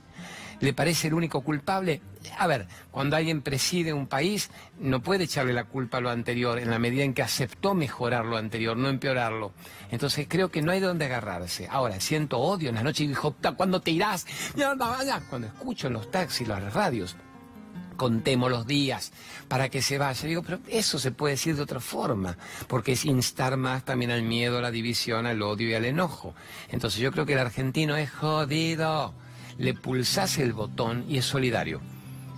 ¿Le 0.60 0.74
parece 0.74 1.08
el 1.08 1.16
único 1.16 1.42
culpable? 1.42 2.02
A 2.38 2.46
ver, 2.46 2.68
cuando 2.92 3.16
alguien 3.16 3.42
preside 3.42 3.94
un 3.94 4.06
país, 4.06 4.52
no 4.80 5.02
puede 5.02 5.24
echarle 5.24 5.54
la 5.54 5.64
culpa 5.64 5.98
a 5.98 6.02
lo 6.02 6.12
anterior 6.12 6.60
en 6.60 6.70
la 6.70 6.78
medida 6.78 7.04
en 7.04 7.16
que 7.16 7.24
aceptó 7.24 7.74
mejorar 7.74 8.26
lo 8.26 8.38
anterior, 8.38 8.78
no 8.78 8.88
empeorarlo. 8.88 9.54
Entonces 9.90 10.28
creo 10.30 10.52
que 10.52 10.62
no 10.62 10.72
hay 10.72 10.80
dónde 10.80 11.06
agarrarse. 11.06 11.68
Ahora, 11.68 12.00
siento 12.00 12.38
odio 12.38 12.70
en 12.70 12.76
la 12.76 12.84
noche 12.84 13.06
y 13.06 13.08
dijo, 13.08 13.36
¿cuándo 13.58 13.82
te 13.82 13.90
irás? 13.90 14.28
Cuando 15.30 15.48
escucho 15.48 15.88
en 15.88 15.94
los 15.94 16.12
taxis, 16.12 16.48
las 16.48 16.72
radios, 16.76 17.16
contemos 18.02 18.50
los 18.50 18.66
días 18.66 19.12
para 19.48 19.70
que 19.70 19.84
se 19.84 20.00
vaya. 20.00 20.28
Digo, 20.28 20.42
pero 20.42 20.58
eso 20.68 20.98
se 20.98 21.12
puede 21.12 21.36
decir 21.36 21.56
de 21.56 21.62
otra 21.62 21.80
forma, 21.80 22.36
porque 22.68 22.94
es 22.94 23.06
instar 23.06 23.58
más 23.58 23.86
también 23.86 24.10
al 24.10 24.24
miedo, 24.24 24.58
a 24.58 24.62
la 24.62 24.72
división, 24.72 25.28
al 25.28 25.40
odio 25.44 25.70
y 25.70 25.76
al 25.76 25.86
enojo. 25.86 26.34
Entonces 26.70 27.00
yo 27.00 27.12
creo 27.12 27.28
que 27.28 27.34
el 27.34 27.40
argentino 27.40 27.96
es 27.96 28.10
jodido. 28.10 29.14
Le 29.60 29.76
pulsas 29.76 30.40
el 30.40 30.54
botón 30.54 31.06
y 31.08 31.20
es 31.20 31.26
solidario. 31.26 31.80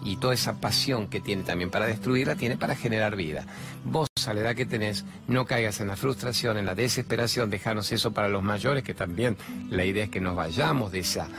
Y 0.04 0.18
toda 0.18 0.34
esa 0.34 0.60
pasión 0.60 1.08
que 1.08 1.22
tiene 1.22 1.44
también 1.44 1.72
para 1.72 1.86
destruirla, 1.86 2.36
tiene 2.36 2.58
para 2.58 2.76
generar 2.76 3.16
vida. 3.16 3.46
Vos, 3.86 4.10
a 4.28 4.34
la 4.34 4.42
edad 4.42 4.56
que 4.56 4.66
tenés, 4.66 5.06
no 5.30 5.46
caigas 5.46 5.80
en 5.80 5.88
la 5.88 5.96
frustración, 5.96 6.58
en 6.58 6.66
la 6.66 6.76
desesperación, 6.76 7.50
dejanos 7.50 7.90
eso 7.94 8.12
para 8.12 8.28
los 8.28 8.44
mayores, 8.44 8.84
que 8.84 8.94
también 8.94 9.38
la 9.70 9.86
idea 9.86 10.04
es 10.04 10.10
que 10.10 10.20
nos 10.20 10.36
vayamos 10.36 10.92
de 10.92 11.00
esa 11.00 11.30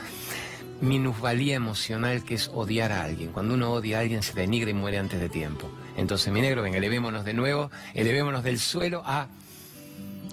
minusvalía 0.81 1.55
emocional 1.55 2.23
que 2.23 2.35
es 2.35 2.49
odiar 2.53 2.91
a 2.91 3.03
alguien. 3.03 3.31
Cuando 3.31 3.53
uno 3.53 3.71
odia 3.71 3.97
a 3.97 4.01
alguien 4.01 4.23
se 4.23 4.33
denigra 4.33 4.69
y 4.69 4.73
muere 4.73 4.97
antes 4.97 5.19
de 5.19 5.29
tiempo. 5.29 5.69
Entonces, 5.97 6.31
mi 6.33 6.41
negro, 6.41 6.61
venga, 6.61 6.77
elevémonos 6.77 7.25
de 7.25 7.33
nuevo, 7.33 7.71
elevémonos 7.93 8.43
del 8.43 8.59
suelo 8.59 9.01
a 9.05 9.27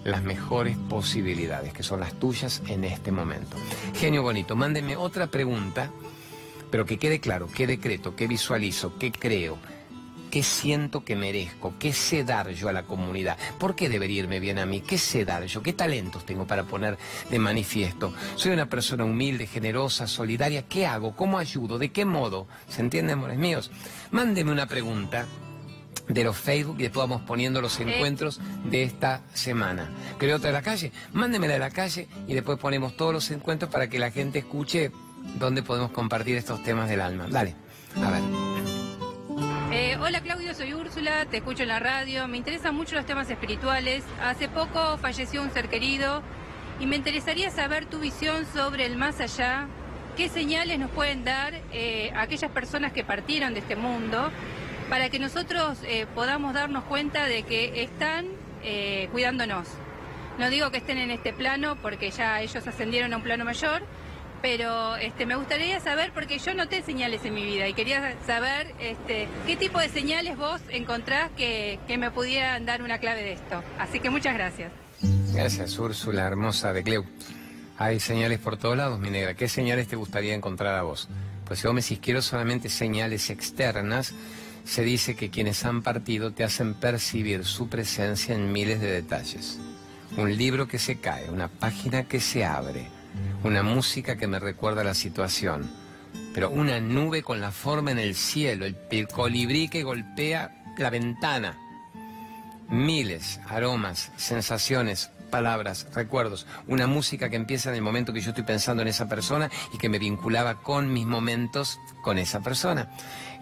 las 0.05 0.23
mejores 0.23 0.77
posibilidades, 0.89 1.73
que 1.73 1.83
son 1.83 2.01
las 2.01 2.15
tuyas 2.15 2.63
en 2.67 2.85
este 2.85 3.13
momento. 3.13 3.57
Genio 3.95 4.23
bonito, 4.23 4.57
mándeme 4.57 4.97
otra 4.97 5.29
pregunta, 5.29 5.91
pero 6.71 6.87
que 6.87 6.99
quede 6.99 7.21
claro, 7.21 7.49
qué 7.55 7.67
decreto, 7.67 8.17
qué 8.17 8.27
visualizo, 8.27 8.99
qué 8.99 9.13
creo, 9.13 9.59
¿Qué 10.33 10.43
siento 10.43 11.05
que 11.05 11.15
merezco? 11.15 11.75
¿Qué 11.79 11.93
sé 11.93 12.25
dar 12.25 12.49
yo 12.53 12.71
a 12.71 12.73
la 12.73 12.85
comunidad? 12.85 13.37
¿Por 13.59 13.77
qué 13.77 13.91
debería 13.91 14.21
irme 14.21 14.41
bien 14.41 14.59
a 14.59 14.65
mí? 14.65 14.81
¿Qué 14.81 14.97
sé 14.97 15.27
dar 15.27 15.45
yo? 15.45 15.63
¿Qué 15.63 15.75
talentos 15.75 16.25
tengo 16.25 16.47
para 16.47 16.65
poner 16.65 16.97
de 17.29 17.39
manifiesto? 17.39 18.15
Soy 18.37 18.53
una 18.53 18.65
persona 18.65 19.05
humilde, 19.05 19.47
generosa, 19.47 20.07
solidaria. 20.07 20.63
¿Qué 20.63 20.87
hago? 20.87 21.15
¿Cómo 21.15 21.37
ayudo? 21.37 21.79
¿De 21.79 21.93
qué 21.93 22.07
modo? 22.07 22.49
¿Se 22.67 22.81
entiende, 22.81 23.13
amores 23.13 23.37
míos? 23.37 23.71
Mándeme 24.11 24.53
una 24.53 24.67
pregunta 24.67 25.27
de 26.09 26.25
los 26.25 26.39
Facebook 26.39 26.77
y 26.79 26.85
después 26.85 27.07
vamos 27.07 27.21
poniendo 27.27 27.61
los 27.61 27.79
encuentros 27.81 28.41
de 28.65 28.85
esta 28.85 29.21
semana. 29.35 29.91
¿Creo 30.17 30.39
otra 30.39 30.49
de 30.49 30.55
la 30.55 30.63
calle? 30.63 30.93
Mándemela 31.13 31.53
de 31.53 31.61
la 31.61 31.71
calle 31.71 32.09
y 32.27 32.33
después 32.33 32.59
ponemos 32.59 32.97
todos 32.97 33.13
los 33.13 33.31
encuentros 33.33 33.71
para 33.71 33.91
que 33.91 33.99
la 33.99 34.11
gente 34.11 34.39
escuche 34.39 34.93
dónde 35.39 35.63
podemos 35.63 35.91
compartir 35.91 36.39
estos 36.39 36.63
temas 36.63 36.89
del 36.89 37.03
alma. 37.03 37.27
Dale, 37.29 37.55
a 38.03 38.11
ver. 38.11 38.42
Eh, 39.75 39.97
hola 39.99 40.21
Claudio, 40.21 40.53
soy 40.53 40.75
Úrsula, 40.75 41.25
te 41.25 41.39
escucho 41.39 41.63
en 41.63 41.71
la 41.71 41.79
radio. 41.79 42.29
Me 42.29 42.37
interesan 42.37 42.75
mucho 42.75 42.95
los 42.95 43.07
temas 43.07 43.31
espirituales. 43.31 44.05
Hace 44.23 44.47
poco 44.47 44.99
falleció 44.99 45.41
un 45.41 45.51
ser 45.51 45.71
querido 45.71 46.23
y 46.79 46.85
me 46.85 46.97
interesaría 46.97 47.51
saber 47.51 47.87
tu 47.87 47.99
visión 47.99 48.45
sobre 48.53 48.85
el 48.85 48.99
más 48.99 49.19
allá. 49.23 49.69
¿Qué 50.15 50.29
señales 50.29 50.79
nos 50.79 50.91
pueden 50.91 51.25
dar 51.25 51.55
eh, 51.73 52.13
aquellas 52.15 52.51
personas 52.51 52.93
que 52.93 53.03
partieron 53.03 53.55
de 53.55 53.61
este 53.61 53.75
mundo 53.75 54.31
para 54.91 55.09
que 55.09 55.19
nosotros 55.19 55.79
eh, 55.85 56.05
podamos 56.15 56.53
darnos 56.53 56.85
cuenta 56.85 57.25
de 57.25 57.43
que 57.45 57.83
están 57.83 58.27
cuidándonos? 59.11 59.69
No 60.39 60.51
digo 60.51 60.71
que 60.71 60.79
estén 60.79 60.99
en 60.99 61.11
este 61.11 61.33
plano 61.33 61.77
porque 61.81 62.11
ya 62.11 62.43
ellos 62.43 62.67
ascendieron 62.67 63.15
a 63.15 63.17
un 63.17 63.23
plano 63.23 63.47
mayor, 63.47 63.83
pero 64.43 64.97
este, 64.97 65.25
me 65.25 65.37
gustaría 65.37 65.79
saber, 65.81 66.13
porque 66.13 66.39
yo 66.39 66.53
noté 66.53 66.83
señales 66.83 67.25
en 67.25 67.33
mi 67.33 67.45
vida 67.45 67.69
y 67.69 67.75
quería 67.75 68.17
saber 68.27 68.75
este, 68.81 69.29
qué 69.47 69.57
tipo 69.57 69.79
de 69.79 69.89
señales 69.89 70.37
vos 70.37 70.61
encontrás 70.69 71.31
que, 71.37 71.79
que 71.87 71.97
me 71.97 72.11
pudieran 72.11 72.67
dar 72.67 72.83
una 72.83 72.99
clave 72.99 73.23
de 73.23 73.33
esto. 73.33 73.63
Así 73.79 74.01
que 74.01 74.11
muchas 74.11 74.35
gracias. 74.35 74.73
Gracias, 75.33 75.79
Úrsula, 75.79 76.27
hermosa 76.27 76.73
de 76.73 76.83
Cleu. 76.83 77.05
Hay 77.79 78.01
señales 78.01 78.39
por 78.41 78.57
todos 78.57 78.77
lados, 78.77 78.99
mi 78.99 79.11
negra. 79.11 79.35
¿Qué 79.35 79.49
señales 79.49 79.89
te 79.89 79.97
gustaría 79.97 80.35
encontrar 80.35 80.75
a 80.75 80.83
vos? 80.83 81.09
Pues 81.47 81.61
si 81.61 81.67
vos 81.67 81.75
me 81.75 81.81
decís 81.81 82.01
quiero 82.03 82.21
solamente 82.21 82.69
señales 82.69 83.31
externas, 83.31 84.13
se 84.65 84.83
dice 84.83 85.17
que 85.17 85.31
quienes 85.31 85.65
han 85.65 85.83
partido 85.83 86.33
te 86.33 86.45
hacen 86.45 86.75
percibir 86.75 87.45
su 87.45 87.69
presencia 87.69 88.35
en 88.35 88.53
miles 88.53 88.81
de 88.81 88.91
detalles. 88.91 89.59
Un 90.17 90.37
libro 90.37 90.69
que 90.69 90.79
se 90.79 90.99
cae, 90.99 91.31
una 91.31 91.49
página 91.49 92.05
que 92.05 92.21
se 92.21 92.45
abre, 92.45 92.87
una 93.45 93.63
música 93.63 94.17
que 94.17 94.27
me 94.27 94.39
recuerda 94.39 94.85
la 94.85 94.95
situación, 94.95 95.71
pero 96.35 96.51
una 96.51 96.81
nube 96.81 97.23
con 97.23 97.41
la 97.41 97.51
forma 97.51 97.91
en 97.91 97.99
el 97.99 98.15
cielo, 98.15 98.67
el 98.91 99.09
colibrí 99.09 99.69
que 99.69 99.83
golpea 99.83 100.75
la 100.79 100.91
ventana. 100.91 101.59
Miles, 102.69 103.41
aromas, 103.49 104.13
sensaciones, 104.17 105.11
palabras, 105.31 105.87
recuerdos, 105.95 106.47
una 106.69 106.87
música 106.87 107.29
que 107.29 107.37
empieza 107.37 107.71
en 107.71 107.77
el 107.77 107.83
momento 107.83 108.13
que 108.13 108.21
yo 108.21 108.31
estoy 108.31 108.45
pensando 108.45 108.83
en 108.83 108.89
esa 108.89 109.09
persona 109.09 109.51
y 109.73 109.79
que 109.79 109.89
me 109.89 109.99
vinculaba 109.99 110.63
con 110.63 110.93
mis 110.93 111.07
momentos 111.07 111.81
con 112.03 112.19
esa 112.19 112.41
persona. 112.41 112.91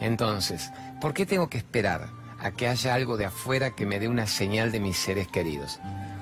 Entonces, 0.01 0.71
¿por 1.01 1.13
qué 1.13 1.27
tengo 1.27 1.49
que 1.49 1.59
esperar 1.59 2.09
a 2.39 2.53
que 2.53 2.69
haya 2.69 2.95
algo 2.95 3.17
de 3.17 3.27
afuera 3.27 3.73
que 3.73 3.87
me 3.87 3.99
dé 3.99 4.09
una 4.09 4.27
señal 4.27 4.73
de 4.73 4.81
mis 4.81 4.97
seres 4.97 5.29
queridos? 5.29 5.81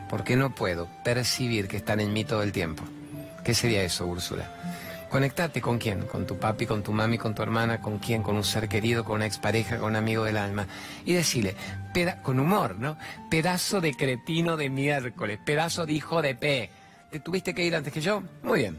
¿Por 0.08 0.24
qué 0.24 0.36
no 0.36 0.54
puedo 0.54 0.88
percibir 1.04 1.68
que 1.68 1.76
están 1.76 2.00
en 2.00 2.12
mí 2.12 2.24
todo 2.24 2.42
el 2.42 2.52
tiempo? 2.52 2.82
¿Qué 3.48 3.54
sería 3.54 3.82
eso, 3.82 4.06
Úrsula? 4.06 4.44
Conectate 5.08 5.62
con 5.62 5.78
quién, 5.78 6.02
con 6.02 6.26
tu 6.26 6.36
papi, 6.36 6.66
con 6.66 6.82
tu 6.82 6.92
mami, 6.92 7.16
con 7.16 7.34
tu 7.34 7.40
hermana, 7.42 7.80
con 7.80 7.98
quién, 7.98 8.22
con 8.22 8.36
un 8.36 8.44
ser 8.44 8.68
querido, 8.68 9.04
con 9.04 9.16
una 9.16 9.24
expareja, 9.24 9.78
con 9.78 9.88
un 9.88 9.96
amigo 9.96 10.24
del 10.24 10.36
alma. 10.36 10.66
Y 11.06 11.14
decirle, 11.14 11.56
con 12.22 12.40
humor, 12.40 12.76
¿no? 12.78 12.98
Pedazo 13.30 13.80
de 13.80 13.94
cretino 13.94 14.58
de 14.58 14.68
miércoles, 14.68 15.38
pedazo 15.42 15.86
de 15.86 15.94
hijo 15.94 16.20
de 16.20 16.34
P. 16.34 16.68
¿Te 17.10 17.20
tuviste 17.20 17.54
que 17.54 17.64
ir 17.64 17.74
antes 17.74 17.90
que 17.90 18.02
yo? 18.02 18.22
Muy 18.42 18.58
bien. 18.58 18.78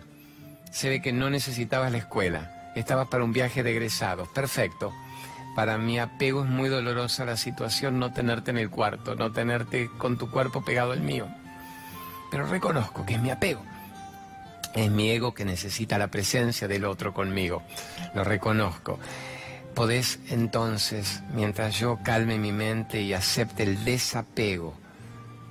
Se 0.69 0.87
ve 0.87 1.01
que 1.01 1.13
no 1.13 1.31
necesitabas 1.31 1.91
la 1.91 1.97
escuela. 1.97 2.71
Estabas 2.75 3.07
para 3.07 3.23
un 3.23 3.33
viaje 3.33 3.63
de 3.63 3.71
egresados. 3.71 4.27
Perfecto. 4.27 4.93
Para 5.55 5.79
mi 5.79 5.97
apego 5.97 6.43
es 6.43 6.47
muy 6.47 6.69
dolorosa 6.69 7.25
la 7.25 7.37
situación 7.37 7.97
no 7.97 8.13
tenerte 8.13 8.51
en 8.51 8.59
el 8.59 8.69
cuarto, 8.69 9.15
no 9.15 9.31
tenerte 9.31 9.89
con 9.97 10.19
tu 10.19 10.29
cuerpo 10.29 10.63
pegado 10.63 10.91
al 10.91 11.01
mío. 11.01 11.27
Pero 12.29 12.45
reconozco 12.45 13.03
que 13.03 13.15
es 13.15 13.19
mi 13.19 13.31
apego. 13.31 13.63
Es 14.73 14.91
mi 14.91 15.09
ego 15.09 15.33
que 15.33 15.45
necesita 15.45 15.97
la 15.97 16.09
presencia 16.09 16.67
del 16.67 16.85
otro 16.85 17.13
conmigo. 17.13 17.63
Lo 18.13 18.23
reconozco. 18.23 18.99
Podés 19.73 20.19
entonces, 20.29 21.21
mientras 21.33 21.79
yo 21.79 21.99
calme 22.03 22.37
mi 22.37 22.51
mente 22.51 23.01
y 23.01 23.13
acepte 23.13 23.63
el 23.63 23.83
desapego 23.83 24.75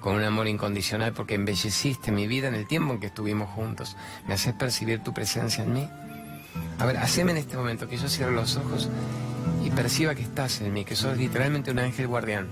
con 0.00 0.14
un 0.14 0.22
amor 0.22 0.46
incondicional 0.46 1.12
porque 1.12 1.34
embelleciste 1.34 2.12
mi 2.12 2.26
vida 2.26 2.48
en 2.48 2.54
el 2.54 2.66
tiempo 2.66 2.92
en 2.92 3.00
que 3.00 3.06
estuvimos 3.06 3.50
juntos, 3.50 3.96
¿me 4.26 4.34
haces 4.34 4.54
percibir 4.54 5.02
tu 5.02 5.12
presencia 5.12 5.64
en 5.64 5.72
mí? 5.72 5.88
A 6.78 6.86
ver, 6.86 6.98
haceme 6.98 7.32
en 7.32 7.38
este 7.38 7.56
momento 7.56 7.88
que 7.88 7.96
yo 7.96 8.08
cierre 8.08 8.32
los 8.32 8.56
ojos 8.56 8.88
y 9.64 9.70
perciba 9.70 10.14
que 10.14 10.22
estás 10.22 10.60
en 10.60 10.72
mí, 10.72 10.84
que 10.84 10.94
sos 10.94 11.16
literalmente 11.16 11.70
un 11.70 11.78
ángel 11.80 12.06
guardián, 12.06 12.48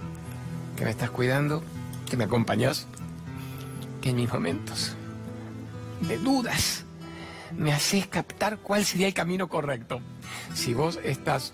que 0.76 0.84
me 0.84 0.90
estás 0.90 1.10
cuidando, 1.10 1.62
que 2.08 2.16
me 2.16 2.24
acompañas, 2.24 2.86
que 4.00 4.10
en 4.10 4.16
mis 4.16 4.32
momentos 4.32 4.96
de 6.00 6.18
dudas, 6.18 6.84
me 7.56 7.72
haces 7.72 8.06
captar 8.06 8.58
cuál 8.58 8.84
sería 8.84 9.06
el 9.06 9.14
camino 9.14 9.48
correcto. 9.48 10.00
Si 10.54 10.74
vos 10.74 10.98
estás 11.02 11.52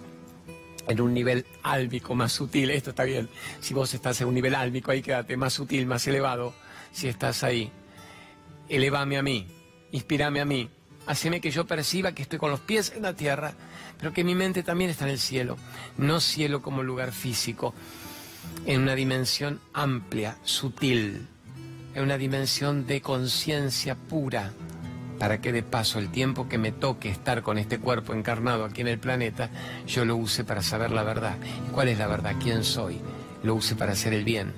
en 0.88 1.00
un 1.00 1.14
nivel 1.14 1.46
álmico 1.62 2.14
más 2.14 2.32
sutil, 2.32 2.70
esto 2.70 2.90
está 2.90 3.04
bien. 3.04 3.28
Si 3.60 3.74
vos 3.74 3.92
estás 3.94 4.20
en 4.20 4.28
un 4.28 4.34
nivel 4.34 4.54
álmico, 4.54 4.90
ahí 4.90 5.02
quédate 5.02 5.36
más 5.36 5.52
sutil, 5.52 5.86
más 5.86 6.06
elevado. 6.06 6.54
Si 6.92 7.08
estás 7.08 7.44
ahí, 7.44 7.70
elevame 8.68 9.16
a 9.16 9.22
mí, 9.22 9.46
inspirame 9.92 10.40
a 10.40 10.44
mí, 10.44 10.68
haceme 11.06 11.40
que 11.40 11.50
yo 11.50 11.66
perciba 11.66 12.12
que 12.12 12.22
estoy 12.22 12.38
con 12.38 12.50
los 12.50 12.60
pies 12.60 12.92
en 12.96 13.02
la 13.02 13.14
tierra, 13.14 13.54
pero 13.98 14.12
que 14.12 14.24
mi 14.24 14.34
mente 14.34 14.62
también 14.62 14.90
está 14.90 15.04
en 15.04 15.12
el 15.12 15.18
cielo. 15.18 15.56
No 15.96 16.20
cielo 16.20 16.62
como 16.62 16.82
lugar 16.82 17.12
físico, 17.12 17.74
en 18.66 18.82
una 18.82 18.94
dimensión 18.94 19.60
amplia, 19.72 20.36
sutil, 20.42 21.28
en 21.94 22.02
una 22.02 22.18
dimensión 22.18 22.86
de 22.86 23.00
conciencia 23.00 23.94
pura, 23.94 24.52
para 25.18 25.40
que 25.40 25.52
de 25.52 25.62
paso 25.62 25.98
el 25.98 26.10
tiempo 26.10 26.48
que 26.48 26.58
me 26.58 26.72
toque 26.72 27.08
estar 27.08 27.42
con 27.42 27.58
este 27.58 27.78
cuerpo 27.78 28.14
encarnado 28.14 28.64
aquí 28.64 28.80
en 28.80 28.88
el 28.88 28.98
planeta, 28.98 29.50
yo 29.86 30.04
lo 30.04 30.16
use 30.16 30.44
para 30.44 30.62
saber 30.62 30.90
la 30.90 31.02
verdad. 31.02 31.36
¿Cuál 31.72 31.88
es 31.88 31.98
la 31.98 32.08
verdad? 32.08 32.34
¿Quién 32.42 32.64
soy? 32.64 33.00
Lo 33.42 33.54
use 33.54 33.76
para 33.76 33.92
hacer 33.92 34.14
el 34.14 34.24
bien, 34.24 34.52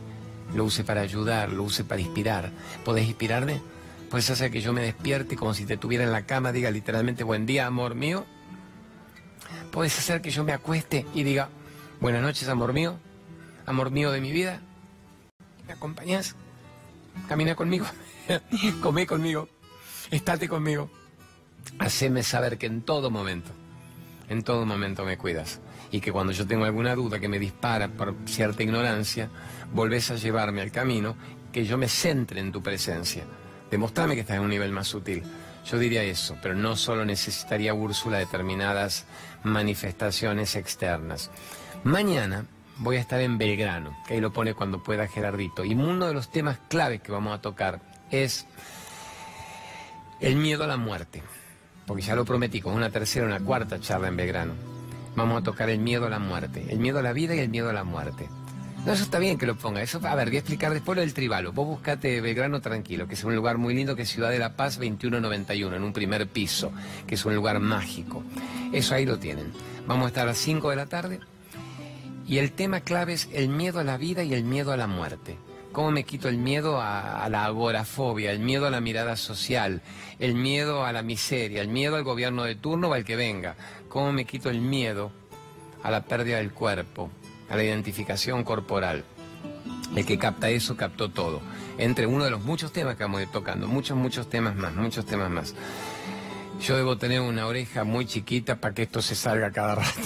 lo 0.54 0.64
use 0.64 0.84
para 0.84 1.00
ayudar, 1.00 1.52
lo 1.52 1.64
use 1.64 1.84
para 1.84 2.00
inspirar. 2.00 2.50
¿Podés 2.84 3.06
inspirarme? 3.06 3.60
¿Puedes 4.10 4.30
hacer 4.30 4.50
que 4.50 4.60
yo 4.60 4.72
me 4.72 4.82
despierte 4.82 5.36
como 5.36 5.54
si 5.54 5.66
te 5.66 5.76
tuviera 5.76 6.04
en 6.04 6.12
la 6.12 6.24
cama, 6.24 6.52
diga 6.52 6.70
literalmente 6.70 7.24
buen 7.24 7.46
día, 7.46 7.66
amor 7.66 7.94
mío? 7.94 8.24
¿Puedes 9.72 9.98
hacer 9.98 10.22
que 10.22 10.30
yo 10.30 10.44
me 10.44 10.52
acueste 10.52 11.04
y 11.14 11.24
diga 11.24 11.48
buenas 12.00 12.22
noches, 12.22 12.48
amor 12.48 12.72
mío? 12.72 12.96
Amor 13.66 13.90
mío 13.90 14.12
de 14.12 14.20
mi 14.20 14.30
vida? 14.30 14.60
¿Me 15.66 15.72
acompañas? 15.72 16.36
Camina 17.28 17.54
conmigo, 17.54 17.86
come 18.82 19.06
conmigo, 19.06 19.48
estate 20.10 20.48
conmigo. 20.48 20.90
Haceme 21.78 22.22
saber 22.22 22.58
que 22.58 22.66
en 22.66 22.82
todo 22.82 23.10
momento, 23.10 23.50
en 24.28 24.42
todo 24.42 24.66
momento 24.66 25.04
me 25.04 25.16
cuidas. 25.16 25.60
Y 25.90 26.00
que 26.00 26.12
cuando 26.12 26.32
yo 26.32 26.46
tengo 26.46 26.64
alguna 26.64 26.94
duda 26.94 27.18
que 27.20 27.28
me 27.28 27.38
dispara 27.38 27.88
por 27.88 28.14
cierta 28.26 28.62
ignorancia, 28.62 29.30
volvés 29.72 30.10
a 30.10 30.16
llevarme 30.16 30.60
al 30.60 30.72
camino, 30.72 31.16
que 31.52 31.64
yo 31.64 31.78
me 31.78 31.88
centre 31.88 32.40
en 32.40 32.52
tu 32.52 32.62
presencia. 32.62 33.24
Demostrame 33.70 34.14
que 34.14 34.22
estás 34.22 34.36
en 34.36 34.42
un 34.42 34.50
nivel 34.50 34.72
más 34.72 34.88
sutil. 34.88 35.22
Yo 35.64 35.78
diría 35.78 36.02
eso, 36.02 36.36
pero 36.42 36.54
no 36.54 36.76
solo 36.76 37.04
necesitaría 37.04 37.72
Úrsula 37.72 38.18
determinadas 38.18 39.06
manifestaciones 39.44 40.56
externas. 40.56 41.30
Mañana 41.84 42.46
voy 42.78 42.96
a 42.96 43.00
estar 43.00 43.20
en 43.20 43.38
Belgrano, 43.38 43.96
que 44.06 44.14
ahí 44.14 44.20
lo 44.20 44.32
pone 44.32 44.54
cuando 44.54 44.82
pueda 44.82 45.06
Gerardito. 45.06 45.64
Y 45.64 45.74
uno 45.74 46.06
de 46.06 46.14
los 46.14 46.28
temas 46.28 46.58
claves 46.68 47.00
que 47.00 47.12
vamos 47.12 47.34
a 47.34 47.40
tocar 47.40 47.80
es 48.10 48.46
el 50.20 50.36
miedo 50.36 50.64
a 50.64 50.66
la 50.66 50.76
muerte. 50.76 51.22
Porque 51.86 52.02
ya 52.02 52.14
lo 52.14 52.24
prometí 52.24 52.60
con 52.60 52.74
una 52.74 52.90
tercera, 52.90 53.26
una 53.26 53.40
cuarta 53.40 53.78
charla 53.78 54.08
en 54.08 54.16
Belgrano. 54.16 54.54
Vamos 55.16 55.40
a 55.40 55.44
tocar 55.44 55.70
el 55.70 55.78
miedo 55.78 56.06
a 56.06 56.10
la 56.10 56.18
muerte, 56.18 56.66
el 56.70 56.78
miedo 56.78 56.98
a 56.98 57.02
la 57.02 57.12
vida 57.12 57.34
y 57.34 57.38
el 57.38 57.48
miedo 57.48 57.70
a 57.70 57.72
la 57.72 57.84
muerte. 57.84 58.28
No, 58.84 58.92
eso 58.92 59.04
está 59.04 59.18
bien 59.18 59.38
que 59.38 59.46
lo 59.46 59.56
ponga. 59.56 59.80
Eso, 59.80 60.00
a 60.02 60.14
ver, 60.14 60.28
voy 60.28 60.36
a 60.36 60.40
explicar 60.40 60.72
después 60.72 60.96
lo 60.96 61.02
del 61.02 61.14
tribalo. 61.14 61.52
Vos 61.52 61.66
buscate 61.66 62.20
Belgrano 62.20 62.60
tranquilo, 62.60 63.06
que 63.06 63.14
es 63.14 63.24
un 63.24 63.34
lugar 63.34 63.56
muy 63.56 63.74
lindo 63.74 63.96
que 63.96 64.02
es 64.02 64.10
Ciudad 64.10 64.30
de 64.30 64.38
la 64.38 64.56
Paz 64.56 64.74
2191, 64.74 65.76
en 65.76 65.84
un 65.84 65.92
primer 65.92 66.26
piso, 66.26 66.72
que 67.06 67.14
es 67.14 67.24
un 67.24 67.34
lugar 67.34 67.60
mágico. 67.60 68.22
Eso 68.72 68.94
ahí 68.94 69.06
lo 69.06 69.18
tienen. 69.18 69.52
Vamos 69.86 70.06
a 70.06 70.08
estar 70.08 70.24
a 70.24 70.26
las 70.26 70.38
5 70.38 70.70
de 70.70 70.76
la 70.76 70.86
tarde 70.86 71.20
y 72.26 72.38
el 72.38 72.52
tema 72.52 72.80
clave 72.80 73.14
es 73.14 73.28
el 73.32 73.48
miedo 73.48 73.80
a 73.80 73.84
la 73.84 73.96
vida 73.96 74.22
y 74.22 74.34
el 74.34 74.44
miedo 74.44 74.72
a 74.72 74.76
la 74.76 74.86
muerte. 74.86 75.36
¿Cómo 75.72 75.90
me 75.90 76.04
quito 76.04 76.28
el 76.28 76.38
miedo 76.38 76.80
a, 76.80 77.28
la 77.28 77.44
agorafobia, 77.46 78.30
el 78.30 78.38
miedo 78.38 78.66
a 78.66 78.70
la 78.70 78.80
mirada 78.80 79.16
social, 79.16 79.82
el 80.20 80.34
miedo 80.34 80.84
a 80.84 80.92
la 80.92 81.02
miseria, 81.02 81.60
el 81.60 81.68
miedo 81.68 81.96
al 81.96 82.04
gobierno 82.04 82.44
de 82.44 82.54
turno 82.54 82.90
o 82.90 82.94
al 82.94 83.04
que 83.04 83.16
venga? 83.16 83.56
¿Cómo 83.88 84.12
me 84.12 84.24
quito 84.24 84.50
el 84.50 84.60
miedo 84.60 85.10
a 85.82 85.90
la 85.90 86.04
pérdida 86.04 86.36
del 86.36 86.52
cuerpo, 86.52 87.10
a 87.50 87.56
la 87.56 87.64
identificación 87.64 88.44
corporal? 88.44 89.04
El 89.96 90.06
que 90.06 90.16
capta 90.16 90.48
eso 90.48 90.76
captó 90.76 91.10
todo. 91.10 91.40
Entre 91.76 92.06
uno 92.06 92.24
de 92.24 92.30
los 92.30 92.42
muchos 92.42 92.72
temas 92.72 92.96
que 92.96 93.02
vamos 93.02 93.18
a 93.18 93.22
ir 93.24 93.30
tocando, 93.30 93.66
muchos, 93.66 93.96
muchos 93.96 94.30
temas 94.30 94.54
más, 94.54 94.74
muchos 94.74 95.04
temas 95.04 95.30
más. 95.30 95.54
Yo 96.64 96.78
debo 96.78 96.96
tener 96.96 97.20
una 97.20 97.46
oreja 97.46 97.84
muy 97.84 98.06
chiquita 98.06 98.56
para 98.56 98.72
que 98.72 98.84
esto 98.84 99.02
se 99.02 99.14
salga 99.14 99.50
cada 99.50 99.74
rato. 99.74 100.00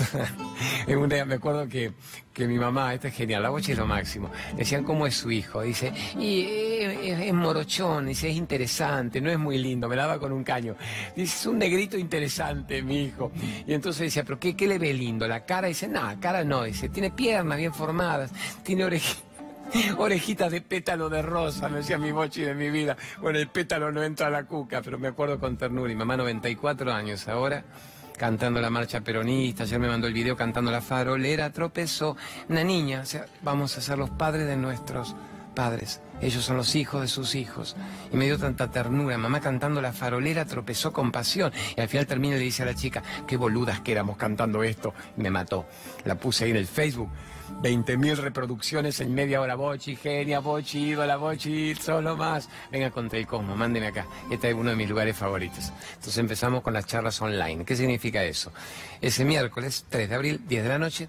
me 1.27 1.35
acuerdo 1.35 1.69
que, 1.69 1.93
que 2.33 2.49
mi 2.49 2.59
mamá, 2.59 2.93
esta 2.95 3.07
es 3.07 3.15
genial, 3.15 3.45
la 3.45 3.50
bocha 3.50 3.71
es 3.71 3.79
lo 3.79 3.87
máximo. 3.87 4.29
Decían 4.57 4.83
cómo 4.83 5.07
es 5.07 5.15
su 5.15 5.31
hijo. 5.31 5.62
Dice, 5.62 5.93
y 6.19 6.43
es, 6.43 7.33
morochón, 7.33 8.07
dice, 8.07 8.29
es 8.31 8.37
interesante, 8.37 9.21
no 9.21 9.31
es 9.31 9.38
muy 9.38 9.57
lindo, 9.59 9.88
me 9.88 9.95
daba 9.95 10.19
con 10.19 10.33
un 10.33 10.43
caño. 10.43 10.75
Dice, 11.15 11.37
es 11.37 11.47
un 11.47 11.59
negrito 11.59 11.97
interesante, 11.97 12.83
mi 12.83 13.05
hijo. 13.05 13.31
Y 13.65 13.73
entonces 13.73 14.07
decía, 14.07 14.25
pero 14.25 14.41
¿qué, 14.41 14.57
qué 14.57 14.67
le 14.67 14.81
ve 14.81 14.93
lindo? 14.93 15.29
La 15.29 15.45
cara, 15.45 15.69
dice, 15.69 15.87
no, 15.87 16.19
cara 16.19 16.43
no, 16.43 16.65
dice, 16.65 16.88
tiene 16.88 17.12
piernas 17.12 17.57
bien 17.57 17.73
formadas, 17.73 18.33
tiene 18.65 18.85
orejitas 18.85 19.28
Orejitas 19.99 20.51
de 20.51 20.61
pétalo 20.61 21.09
de 21.09 21.23
rosa, 21.23 21.69
me 21.69 21.79
decía 21.79 21.99
mi 21.99 22.13
bochi 22.13 22.43
de 22.43 22.55
mi 22.55 22.71
vida. 22.71 22.97
Bueno, 23.21 23.39
el 23.39 23.49
pétalo 23.49 23.93
no 23.93 24.03
entra 24.03 24.29
a 24.29 24.31
la 24.31 24.45
cuca, 24.45 24.83
pero 24.83 24.99
me 24.99 25.09
acuerdo 25.09 25.39
con 25.39 25.57
ternura. 25.57 25.93
Y 25.93 25.97
mamá, 25.97 26.17
94 26.17 26.93
años 26.93 27.29
ahora, 27.29 27.65
cantando 28.17 28.61
la 28.61 28.71
marcha 28.71 29.01
peronista. 29.01 29.65
Ayer 29.65 29.79
me 29.79 29.89
mandó 29.89 30.07
el 30.07 30.15
video 30.15 30.37
cantando 30.37 30.71
la 30.71 30.81
farolera, 30.81 31.53
tropezó. 31.53 32.17
Una 32.49 32.65
niña, 32.65 33.01
o 33.01 33.07
sea, 33.07 33.27
vamos 33.43 33.77
a 33.77 33.81
ser 33.81 33.99
los 33.99 34.11
padres 34.11 34.47
de 34.47 34.57
nuestros 34.57 35.15
padres. 35.55 36.01
Ellos 36.21 36.45
son 36.45 36.57
los 36.57 36.75
hijos 36.75 37.01
de 37.01 37.09
sus 37.09 37.35
hijos. 37.35 37.77
Y 38.13 38.17
me 38.17 38.27
dio 38.27 38.39
tanta 38.39 38.71
ternura. 38.71 39.19
Mamá 39.19 39.41
cantando 39.41 39.83
la 39.83 39.93
farolera 39.93 40.45
tropezó 40.45 40.93
con 40.93 41.13
pasión. 41.13 41.53
Y 41.77 41.81
al 41.81 41.89
final 41.89 42.07
termina 42.07 42.37
y 42.37 42.39
le 42.39 42.45
dice 42.45 42.63
a 42.63 42.67
la 42.67 42.75
chica, 42.75 43.03
qué 43.27 43.37
boludas 43.37 43.81
que 43.81 43.93
éramos 43.93 44.17
cantando 44.17 44.63
esto. 44.63 44.95
Y 45.17 45.21
me 45.21 45.31
mató. 45.31 45.67
La 46.05 46.15
puse 46.15 46.45
ahí 46.45 46.51
en 46.51 46.57
el 46.57 46.67
Facebook. 46.67 47.11
20.000 47.62 48.17
reproducciones 48.17 49.00
en 49.00 49.14
media 49.14 49.40
hora. 49.40 49.55
Bochi, 49.55 49.97
genia, 49.97 50.40
Bochi, 50.40 50.90
ídola, 50.90 51.17
Bochi, 51.17 51.75
solo 51.75 52.17
más. 52.17 52.49
Venga 52.71 52.90
contra 52.90 53.19
el 53.19 53.26
cosmos, 53.26 53.57
mándeme 53.57 53.88
acá. 53.88 54.07
Este 54.31 54.50
es 54.50 54.55
uno 54.55 54.71
de 54.71 54.76
mis 54.76 54.88
lugares 54.88 55.17
favoritos. 55.17 55.73
Entonces 55.95 56.19
empezamos 56.19 56.62
con 56.62 56.73
las 56.75 56.87
charlas 56.87 57.21
online. 57.21 57.64
¿Qué 57.64 57.76
significa 57.76 58.23
eso? 58.25 58.52
Ese 59.00 59.25
miércoles 59.25 59.87
3 59.88 60.09
de 60.09 60.14
abril, 60.14 60.40
10 60.47 60.62
de 60.62 60.69
la 60.69 60.78
noche, 60.78 61.09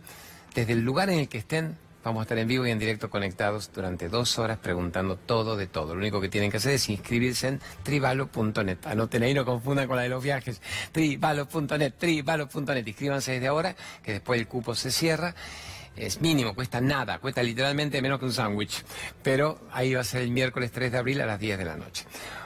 desde 0.56 0.74
el 0.74 0.82
lugar 0.82 1.10
en 1.10 1.20
el 1.20 1.30
que 1.30 1.38
estén, 1.38 1.78
Vamos 2.02 2.22
a 2.22 2.24
estar 2.24 2.38
en 2.38 2.48
vivo 2.48 2.66
y 2.66 2.72
en 2.72 2.80
directo 2.80 3.10
conectados 3.10 3.72
durante 3.74 4.08
dos 4.08 4.40
horas 4.40 4.58
preguntando 4.58 5.18
todo 5.18 5.58
de 5.58 5.68
todo. 5.68 5.96
Lo 5.96 6.00
único 6.00 6.22
que 6.22 6.30
tienen 6.30 6.50
que 6.50 6.58
hacer 6.58 6.72
es 6.72 6.88
inscribirse 6.88 7.50
en 7.50 7.60
tribalo.net. 7.84 8.78
Anoten 8.86 9.24
ahí, 9.24 9.34
no 9.34 9.44
confundan 9.44 9.86
con 9.86 9.98
la 9.98 10.04
de 10.04 10.10
los 10.10 10.24
viajes. 10.24 10.62
Tribalo.net, 10.94 11.94
tribalo.net. 11.98 12.88
Inscríbanse 12.88 13.34
desde 13.34 13.48
ahora, 13.48 13.76
que 14.02 14.14
después 14.14 14.40
el 14.40 14.48
cupo 14.48 14.76
se 14.76 14.92
cierra 14.92 15.36
es 16.00 16.22
mínimo, 16.22 16.56
cuesta 16.56 16.82
nada, 16.82 17.20
cuesta 17.20 17.44
literalmente 17.44 18.02
menos 18.02 18.20
que 18.20 18.26
un 18.26 18.34
sándwich. 18.34 18.84
Pero 19.22 19.60
ahí 19.72 19.94
va 19.94 20.02
a 20.02 20.04
ser 20.06 20.22
el 20.22 20.32
miércoles 20.32 20.72
3 20.72 20.92
de 20.92 20.98
abril 20.98 21.22
a 21.22 21.26
las 21.26 21.40
10 21.40 21.58
de 21.58 21.66
la 21.66 21.76
noche. 21.76 22.06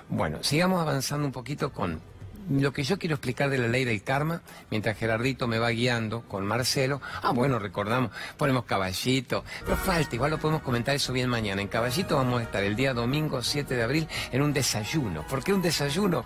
Bueno, 0.10 0.44
sigamos 0.44 0.82
avanzando 0.82 1.26
un 1.26 1.32
poquito 1.32 1.72
con 1.72 2.02
lo 2.50 2.74
que 2.74 2.84
yo 2.84 3.00
quiero 3.00 3.16
explicar 3.16 3.50
de 3.50 3.58
la 3.58 3.68
ley 3.68 3.86
del 3.86 4.04
karma, 4.04 4.42
mientras 4.70 4.98
Gerardito 4.98 5.48
me 5.48 5.60
va 5.60 5.70
guiando 5.70 6.22
con 6.22 6.46
Marcelo, 6.46 7.02
ah, 7.22 7.32
bueno, 7.32 7.60
recordamos, 7.60 8.12
ponemos 8.38 8.66
caballito, 8.66 9.44
pero 9.64 9.78
falta, 9.78 10.16
igual 10.16 10.32
lo 10.32 10.38
podemos 10.40 10.62
comentar 10.62 10.96
eso 10.96 11.14
bien 11.14 11.30
mañana. 11.30 11.62
En 11.62 11.68
caballito 11.68 12.16
vamos 12.16 12.42
a 12.42 12.44
estar 12.44 12.64
el 12.64 12.76
día 12.76 12.94
domingo 12.94 13.42
7 13.42 13.76
de 13.76 13.84
abril 13.84 14.08
en 14.32 14.42
un 14.42 14.54
desayuno. 14.54 15.26
¿Por 15.28 15.44
qué 15.44 15.54
un 15.54 15.62
desayuno? 15.62 16.26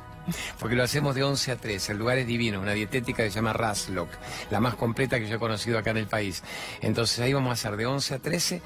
Porque 0.60 0.76
lo 0.76 0.84
hacemos 0.84 1.16
de 1.16 1.24
11 1.24 1.52
a 1.52 1.56
13. 1.56 1.94
El 1.94 2.00
lugar 2.00 2.18
es 2.18 2.28
divino, 2.28 2.60
una 2.60 2.74
dietética 2.74 3.24
que 3.24 3.30
se 3.30 3.36
llama 3.36 3.54
Raslock, 3.54 4.10
la 4.52 4.60
más 4.60 4.76
completa 4.76 5.20
que 5.20 5.28
yo 5.28 5.36
he 5.36 5.40
conocido 5.40 5.78
acá 5.78 5.92
en 5.92 5.98
el 5.98 6.08
país. 6.08 6.44
Entonces 6.82 7.20
ahí 7.20 7.34
vamos 7.34 7.50
a 7.52 7.54
hacer 7.54 7.78
de 7.78 7.86
11 7.86 8.16
a 8.16 8.20
13 8.20 8.62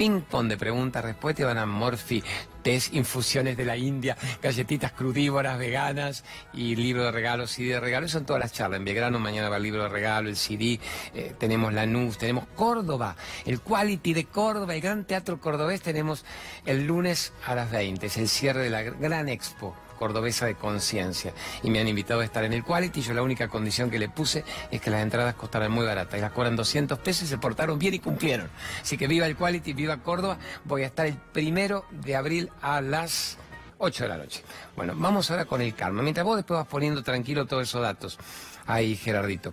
ping-pong 0.00 0.48
de 0.48 0.56
preguntas-respuestas, 0.56 1.44
van 1.44 1.58
a 1.58 1.66
Morphy, 1.66 2.24
test, 2.62 2.94
infusiones 2.94 3.54
de 3.58 3.66
la 3.66 3.76
India, 3.76 4.16
galletitas 4.40 4.92
crudívoras, 4.92 5.58
veganas 5.58 6.24
y 6.54 6.74
libro 6.74 7.04
de 7.04 7.12
regalos, 7.12 7.50
CD 7.50 7.74
de 7.74 7.80
regalos, 7.80 8.10
son 8.10 8.24
todas 8.24 8.40
las 8.40 8.50
charlas. 8.50 8.78
En 8.78 8.86
Belgrano 8.86 9.18
mañana 9.18 9.50
va 9.50 9.58
el 9.58 9.62
libro 9.62 9.82
de 9.82 9.90
regalo, 9.90 10.30
el 10.30 10.36
CD, 10.36 10.80
eh, 11.14 11.34
tenemos 11.38 11.74
la 11.74 11.84
NUS, 11.84 12.16
tenemos 12.16 12.46
Córdoba, 12.56 13.14
el 13.44 13.60
Quality 13.60 14.14
de 14.14 14.24
Córdoba, 14.24 14.74
el 14.74 14.80
Gran 14.80 15.04
Teatro 15.04 15.38
Cordobés, 15.38 15.82
tenemos 15.82 16.24
el 16.64 16.86
lunes 16.86 17.34
a 17.44 17.54
las 17.54 17.70
20, 17.70 18.06
es 18.06 18.16
el 18.16 18.30
cierre 18.30 18.62
de 18.62 18.70
la 18.70 18.82
Gran 18.82 19.28
Expo 19.28 19.76
cordobesa 20.00 20.46
de 20.46 20.54
conciencia. 20.54 21.34
Y 21.62 21.68
me 21.68 21.78
han 21.78 21.86
invitado 21.86 22.20
a 22.20 22.24
estar 22.24 22.42
en 22.42 22.54
el 22.54 22.64
Quality. 22.64 23.02
Yo 23.02 23.12
la 23.12 23.22
única 23.22 23.48
condición 23.48 23.90
que 23.90 23.98
le 23.98 24.08
puse 24.08 24.44
es 24.70 24.80
que 24.80 24.88
las 24.88 25.02
entradas 25.02 25.34
costaran 25.34 25.70
muy 25.70 25.84
baratas. 25.84 26.18
Y 26.18 26.22
las 26.22 26.32
cobran 26.32 26.56
200 26.56 26.98
pesos 27.00 27.28
se 27.28 27.36
portaron 27.36 27.78
bien 27.78 27.92
y 27.92 27.98
cumplieron. 27.98 28.48
Así 28.80 28.96
que 28.96 29.06
viva 29.06 29.26
el 29.26 29.36
Quality, 29.36 29.74
viva 29.74 29.98
Córdoba. 29.98 30.38
Voy 30.64 30.84
a 30.84 30.86
estar 30.86 31.06
el 31.06 31.16
primero 31.16 31.84
de 31.90 32.16
abril 32.16 32.50
a 32.62 32.80
las 32.80 33.36
8 33.76 34.04
de 34.04 34.08
la 34.08 34.16
noche. 34.16 34.42
Bueno, 34.74 34.94
vamos 34.96 35.30
ahora 35.30 35.44
con 35.44 35.60
el 35.60 35.74
karma. 35.74 36.02
Mientras 36.02 36.24
vos 36.24 36.36
después 36.36 36.56
vas 36.56 36.66
poniendo 36.66 37.02
tranquilo 37.02 37.44
todos 37.44 37.64
esos 37.64 37.82
datos. 37.82 38.18
Ahí, 38.66 38.96
Gerardito. 38.96 39.52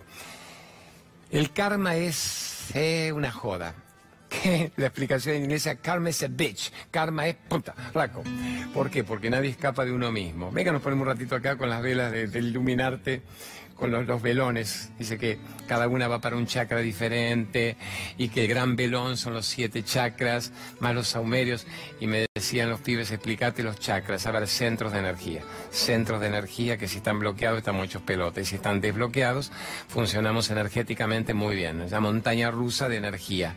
El 1.30 1.52
karma 1.52 1.94
es 1.96 2.74
eh, 2.74 3.12
una 3.12 3.30
joda 3.30 3.74
que 4.28 4.72
la 4.76 4.86
explicación 4.86 5.36
en 5.36 5.44
inglés 5.44 5.66
es 5.66 5.78
karma 5.78 6.10
es 6.10 6.22
a 6.22 6.28
bitch, 6.28 6.72
karma 6.90 7.26
es 7.26 7.36
puta, 7.48 7.74
raco. 7.94 8.22
¿Por 8.72 8.90
qué? 8.90 9.04
Porque 9.04 9.30
nadie 9.30 9.50
escapa 9.50 9.84
de 9.84 9.92
uno 9.92 10.12
mismo. 10.12 10.50
Venga, 10.50 10.72
nos 10.72 10.82
ponemos 10.82 11.06
un 11.06 11.12
ratito 11.14 11.34
acá 11.34 11.56
con 11.56 11.70
las 11.70 11.82
velas 11.82 12.12
de, 12.12 12.38
iluminarte, 12.38 13.22
con 13.74 13.90
los, 13.90 14.22
velones. 14.22 14.90
Dice 14.98 15.18
que 15.18 15.38
cada 15.66 15.88
una 15.88 16.08
va 16.08 16.20
para 16.20 16.36
un 16.36 16.46
chakra 16.46 16.80
diferente 16.80 17.76
y 18.18 18.28
que 18.28 18.42
el 18.42 18.48
gran 18.48 18.76
velón 18.76 19.16
son 19.16 19.34
los 19.34 19.46
siete 19.46 19.82
chakras, 19.82 20.52
más 20.80 20.94
los 20.94 21.08
saumerios. 21.08 21.66
Y 22.00 22.06
me 22.06 22.26
decían 22.34 22.70
los 22.70 22.80
pibes, 22.80 23.10
explícate 23.10 23.62
los 23.62 23.78
chakras, 23.78 24.26
a 24.26 24.32
ver, 24.32 24.46
centros 24.48 24.92
de 24.92 24.98
energía. 24.98 25.42
Centros 25.70 26.20
de 26.20 26.26
energía 26.26 26.76
que 26.76 26.88
si 26.88 26.98
están 26.98 27.18
bloqueados 27.18 27.58
están 27.58 27.76
muchos 27.76 28.02
pelotes 28.02 28.48
y 28.48 28.50
si 28.50 28.56
están 28.56 28.80
desbloqueados 28.80 29.50
funcionamos 29.88 30.50
energéticamente 30.50 31.34
muy 31.34 31.56
bien. 31.56 31.80
Es 31.82 31.92
la 31.92 32.00
montaña 32.00 32.50
rusa 32.50 32.88
de 32.88 32.96
energía 32.96 33.54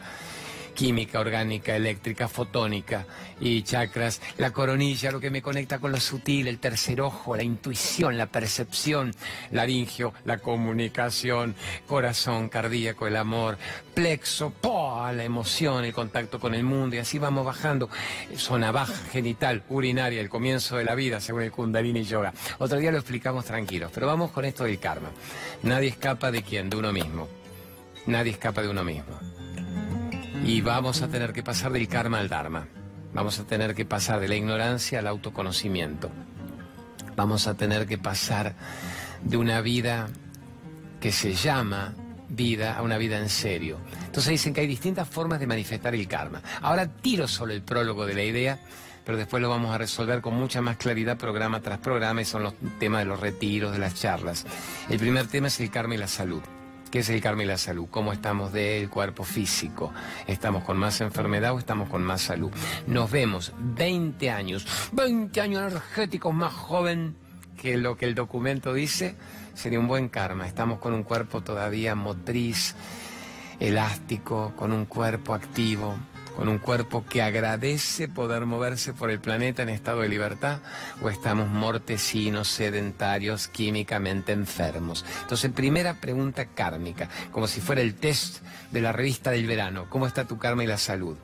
química, 0.81 1.19
orgánica, 1.19 1.75
eléctrica, 1.75 2.27
fotónica 2.27 3.05
y 3.39 3.61
chakras, 3.61 4.19
la 4.39 4.49
coronilla, 4.49 5.11
lo 5.11 5.19
que 5.19 5.29
me 5.29 5.39
conecta 5.39 5.77
con 5.77 5.91
lo 5.91 5.99
sutil, 5.99 6.47
el 6.47 6.57
tercer 6.57 7.01
ojo, 7.01 7.35
la 7.35 7.43
intuición, 7.43 8.17
la 8.17 8.25
percepción, 8.25 9.13
laringio, 9.51 10.11
la 10.25 10.39
comunicación, 10.39 11.53
corazón, 11.85 12.49
cardíaco, 12.49 13.05
el 13.05 13.17
amor, 13.17 13.59
plexo, 13.93 14.53
la 14.63 15.23
emoción, 15.23 15.85
el 15.85 15.93
contacto 15.93 16.39
con 16.39 16.55
el 16.55 16.63
mundo 16.63 16.95
y 16.95 16.99
así 16.99 17.19
vamos 17.19 17.45
bajando. 17.45 17.87
Zona 18.35 18.71
baja, 18.71 18.95
genital, 19.11 19.61
urinaria, 19.69 20.19
el 20.19 20.29
comienzo 20.29 20.77
de 20.77 20.85
la 20.85 20.95
vida 20.95 21.21
según 21.21 21.43
el 21.43 21.51
Kundalini 21.51 22.05
Yoga. 22.05 22.33
Otro 22.57 22.79
día 22.79 22.91
lo 22.91 22.97
explicamos 22.97 23.45
tranquilos, 23.45 23.91
pero 23.93 24.07
vamos 24.07 24.31
con 24.31 24.45
esto 24.45 24.63
del 24.63 24.79
karma. 24.79 25.11
Nadie 25.61 25.89
escapa 25.89 26.31
de 26.31 26.41
quién, 26.41 26.71
de 26.71 26.77
uno 26.77 26.91
mismo. 26.91 27.27
Nadie 28.07 28.31
escapa 28.31 28.63
de 28.63 28.69
uno 28.69 28.83
mismo. 28.83 29.40
Y 30.43 30.61
vamos 30.61 31.01
a 31.01 31.07
tener 31.07 31.33
que 31.33 31.43
pasar 31.43 31.71
del 31.71 31.87
karma 31.87 32.19
al 32.19 32.27
dharma. 32.27 32.67
Vamos 33.13 33.39
a 33.39 33.43
tener 33.43 33.75
que 33.75 33.85
pasar 33.85 34.19
de 34.19 34.27
la 34.27 34.35
ignorancia 34.35 34.99
al 34.99 35.07
autoconocimiento. 35.07 36.09
Vamos 37.15 37.47
a 37.47 37.53
tener 37.53 37.85
que 37.85 37.97
pasar 37.97 38.55
de 39.23 39.37
una 39.37 39.61
vida 39.61 40.09
que 40.99 41.11
se 41.11 41.33
llama 41.33 41.93
vida 42.27 42.77
a 42.77 42.81
una 42.81 42.97
vida 42.97 43.19
en 43.19 43.29
serio. 43.29 43.77
Entonces 44.05 44.31
dicen 44.31 44.53
que 44.53 44.61
hay 44.61 44.67
distintas 44.67 45.07
formas 45.07 45.39
de 45.39 45.47
manifestar 45.47 45.93
el 45.93 46.07
karma. 46.07 46.41
Ahora 46.61 46.87
tiro 46.87 47.27
solo 47.27 47.53
el 47.53 47.61
prólogo 47.61 48.05
de 48.05 48.15
la 48.15 48.23
idea, 48.23 48.59
pero 49.05 49.17
después 49.17 49.41
lo 49.41 49.49
vamos 49.49 49.73
a 49.75 49.77
resolver 49.77 50.21
con 50.21 50.33
mucha 50.33 50.61
más 50.61 50.77
claridad 50.77 51.17
programa 51.17 51.59
tras 51.61 51.79
programa 51.79 52.21
y 52.21 52.25
son 52.25 52.43
los 52.43 52.53
temas 52.79 53.01
de 53.01 53.05
los 53.05 53.19
retiros, 53.19 53.73
de 53.73 53.79
las 53.79 53.95
charlas. 53.95 54.45
El 54.89 54.97
primer 54.97 55.27
tema 55.27 55.47
es 55.47 55.59
el 55.59 55.69
karma 55.69 55.95
y 55.95 55.97
la 55.97 56.07
salud. 56.07 56.41
¿Qué 56.91 56.99
es 56.99 57.09
el 57.09 57.21
karma 57.21 57.43
y 57.43 57.45
la 57.45 57.57
salud? 57.57 57.87
¿Cómo 57.89 58.11
estamos 58.11 58.51
del 58.51 58.89
cuerpo 58.89 59.23
físico? 59.23 59.93
¿Estamos 60.27 60.65
con 60.65 60.75
más 60.77 60.99
enfermedad 60.99 61.53
o 61.53 61.59
estamos 61.59 61.87
con 61.87 62.03
más 62.03 62.21
salud? 62.21 62.51
Nos 62.85 63.09
vemos 63.09 63.53
20 63.57 64.29
años, 64.29 64.67
20 64.91 65.39
años 65.39 65.71
energéticos 65.71 66.33
más 66.33 66.53
joven 66.53 67.15
que 67.55 67.77
lo 67.77 67.95
que 67.95 68.07
el 68.07 68.13
documento 68.13 68.73
dice. 68.73 69.15
Sería 69.53 69.79
un 69.79 69.87
buen 69.87 70.09
karma. 70.09 70.45
Estamos 70.45 70.79
con 70.79 70.93
un 70.93 71.03
cuerpo 71.03 71.39
todavía 71.39 71.95
motriz, 71.95 72.75
elástico, 73.61 74.51
con 74.57 74.73
un 74.73 74.83
cuerpo 74.83 75.33
activo, 75.33 75.95
con 76.35 76.47
un 76.47 76.57
cuerpo 76.57 77.05
que 77.07 77.21
agradece 77.21 78.07
poder 78.07 78.45
moverse 78.45 78.93
por 78.93 79.09
el 79.11 79.19
planeta 79.19 79.63
en 79.63 79.69
estado 79.69 80.01
de 80.01 80.09
libertad, 80.09 80.59
o 81.01 81.09
estamos 81.09 81.49
mortecinos, 81.49 82.47
sedentarios, 82.47 83.47
químicamente 83.47 84.31
enfermos. 84.31 85.05
Entonces, 85.21 85.51
primera 85.51 85.99
pregunta 85.99 86.45
kármica, 86.45 87.09
como 87.31 87.47
si 87.47 87.61
fuera 87.61 87.81
el 87.81 87.95
test 87.95 88.43
de 88.71 88.81
la 88.81 88.91
revista 88.91 89.31
del 89.31 89.47
verano, 89.47 89.87
¿cómo 89.89 90.07
está 90.07 90.25
tu 90.25 90.37
karma 90.37 90.63
y 90.63 90.67
la 90.67 90.77
salud? 90.77 91.17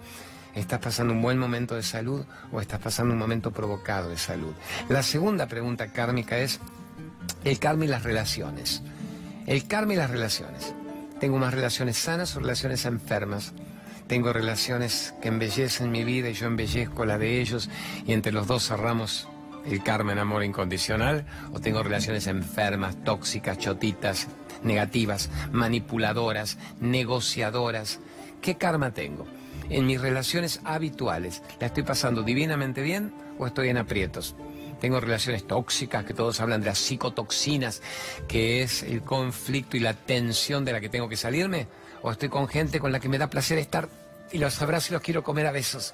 ¿Estás 0.56 0.80
pasando 0.80 1.14
un 1.14 1.22
buen 1.22 1.38
momento 1.38 1.76
de 1.76 1.84
salud 1.84 2.26
o 2.52 2.60
estás 2.60 2.80
pasando 2.80 3.14
un 3.14 3.20
momento 3.20 3.52
provocado 3.52 4.10
de 4.10 4.18
salud? 4.18 4.54
La 4.90 5.04
segunda 5.04 5.48
pregunta 5.48 5.92
kármica 5.92 6.40
es 6.40 6.60
el 7.44 7.60
karma 7.60 7.86
y 7.86 7.88
las 7.88 8.04
relaciones. 8.04 8.82
El 9.46 9.68
karma 9.68 9.94
y 9.94 9.98
las 9.98 10.10
relaciones. 10.10 10.74
¿Tengo 11.20 11.38
más 11.38 11.54
relaciones 11.54 11.98
sanas 11.98 12.36
o 12.36 12.40
relaciones 12.40 12.86
enfermas? 12.86 13.54
Tengo 14.08 14.32
relaciones 14.32 15.14
que 15.22 15.28
embellecen 15.28 15.92
mi 15.92 16.06
vida 16.06 16.30
y 16.30 16.34
yo 16.34 16.48
embellezco 16.48 17.06
la 17.06 17.18
de 17.18 17.42
ellos 17.42 17.70
y 18.06 18.14
entre 18.14 18.32
los 18.32 18.48
dos 18.48 18.66
cerramos 18.66 19.28
el 19.66 19.84
karma 19.84 20.14
en 20.14 20.20
amor 20.20 20.46
incondicional 20.46 21.26
o 21.52 21.60
tengo 21.60 21.84
relaciones 21.84 22.28
enfermas, 22.28 22.96
tóxicas, 23.04 23.58
chotitas, 23.58 24.30
negativas, 24.64 25.30
manipuladoras, 25.52 26.58
negociadoras. 26.80 28.00
¿Qué 28.42 28.56
karma 28.56 28.94
tengo? 28.94 29.26
En 29.70 29.86
mis 29.86 30.00
relaciones 30.00 30.62
habituales, 30.64 31.44
¿la 31.60 31.68
estoy 31.68 31.84
pasando 31.84 32.24
divinamente 32.24 32.82
bien 32.82 33.14
o 33.38 33.46
estoy 33.46 33.68
en 33.68 33.78
aprietos? 33.78 34.36
Tengo 34.80 35.02
relaciones 35.02 35.46
tóxicas, 35.46 36.06
que 36.06 36.14
todos 36.14 36.40
hablan 36.40 36.62
de 36.62 36.68
las 36.68 36.78
psicotoxinas, 36.78 37.82
que 38.28 38.62
es 38.62 38.84
el 38.84 39.02
conflicto 39.02 39.76
y 39.76 39.82
la 39.82 39.96
tensión 39.96 40.64
de 40.64 40.72
la 40.72 40.80
que 40.80 40.88
tengo 40.88 41.10
que 41.10 41.18
salirme, 41.18 41.68
o 42.02 42.12
estoy 42.12 42.30
con 42.30 42.48
gente 42.48 42.80
con 42.80 42.92
la 42.92 43.00
que 43.00 43.10
me 43.10 43.18
da 43.18 43.30
placer 43.30 43.58
estar 43.58 43.90
y 44.32 44.38
los 44.40 44.62
abrazo 44.62 44.88
y 44.90 44.94
los 44.94 45.02
quiero 45.02 45.24
comer 45.24 45.48
a 45.48 45.52
besos. 45.52 45.94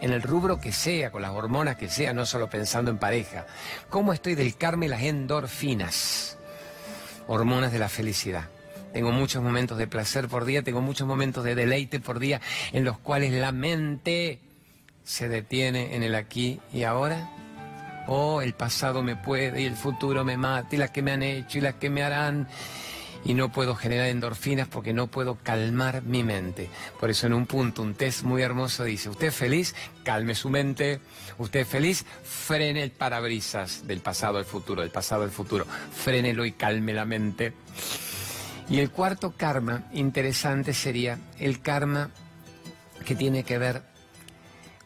En 0.00 0.12
el 0.12 0.22
rubro 0.22 0.58
que 0.58 0.72
sea, 0.72 1.10
con 1.10 1.22
las 1.22 1.32
hormonas 1.32 1.76
que 1.76 1.88
sea, 1.88 2.12
no 2.12 2.26
solo 2.26 2.48
pensando 2.48 2.90
en 2.90 2.98
pareja. 2.98 3.46
¿Cómo 3.90 4.12
estoy 4.12 4.34
del 4.34 4.56
karma 4.56 4.86
y 4.86 4.88
las 4.88 5.02
endorfinas? 5.02 6.38
Hormonas 7.26 7.72
de 7.72 7.78
la 7.78 7.88
felicidad. 7.88 8.48
Tengo 8.92 9.10
muchos 9.10 9.42
momentos 9.42 9.76
de 9.76 9.88
placer 9.88 10.28
por 10.28 10.44
día, 10.44 10.62
tengo 10.62 10.80
muchos 10.80 11.06
momentos 11.06 11.42
de 11.42 11.54
deleite 11.54 11.98
por 11.98 12.20
día 12.20 12.40
en 12.72 12.84
los 12.84 12.98
cuales 12.98 13.32
la 13.32 13.50
mente 13.50 14.38
se 15.02 15.28
detiene 15.28 15.96
en 15.96 16.02
el 16.02 16.14
aquí 16.14 16.60
y 16.72 16.84
ahora. 16.84 17.30
Oh, 18.06 18.40
el 18.40 18.54
pasado 18.54 19.02
me 19.02 19.16
puede 19.16 19.62
y 19.62 19.64
el 19.64 19.76
futuro 19.76 20.24
me 20.24 20.36
mata 20.36 20.76
y 20.76 20.78
las 20.78 20.90
que 20.90 21.02
me 21.02 21.12
han 21.12 21.22
hecho 21.22 21.58
y 21.58 21.62
las 21.62 21.74
que 21.74 21.90
me 21.90 22.02
harán 22.02 22.46
y 23.24 23.34
no 23.34 23.50
puedo 23.50 23.74
generar 23.74 24.08
endorfinas 24.08 24.68
porque 24.68 24.92
no 24.92 25.06
puedo 25.06 25.38
calmar 25.42 26.02
mi 26.02 26.22
mente. 26.22 26.68
Por 27.00 27.10
eso 27.10 27.26
en 27.26 27.34
un 27.34 27.46
punto 27.46 27.82
un 27.82 27.94
test 27.94 28.22
muy 28.22 28.42
hermoso 28.42 28.84
dice, 28.84 29.08
usted 29.08 29.32
feliz, 29.32 29.74
calme 30.04 30.34
su 30.34 30.50
mente, 30.50 31.00
usted 31.38 31.66
feliz, 31.66 32.04
frene 32.22 32.82
el 32.82 32.90
parabrisas 32.90 33.86
del 33.86 34.00
pasado 34.00 34.38
al 34.38 34.44
futuro, 34.44 34.82
del 34.82 34.90
pasado 34.90 35.22
al 35.22 35.30
futuro, 35.30 35.66
frénelo 35.92 36.44
y 36.44 36.52
calme 36.52 36.92
la 36.92 37.04
mente. 37.04 37.52
Y 38.68 38.78
el 38.78 38.90
cuarto 38.90 39.34
karma 39.36 39.84
interesante 39.92 40.72
sería 40.72 41.18
el 41.38 41.60
karma 41.60 42.10
que 43.04 43.14
tiene 43.14 43.44
que 43.44 43.58
ver 43.58 43.93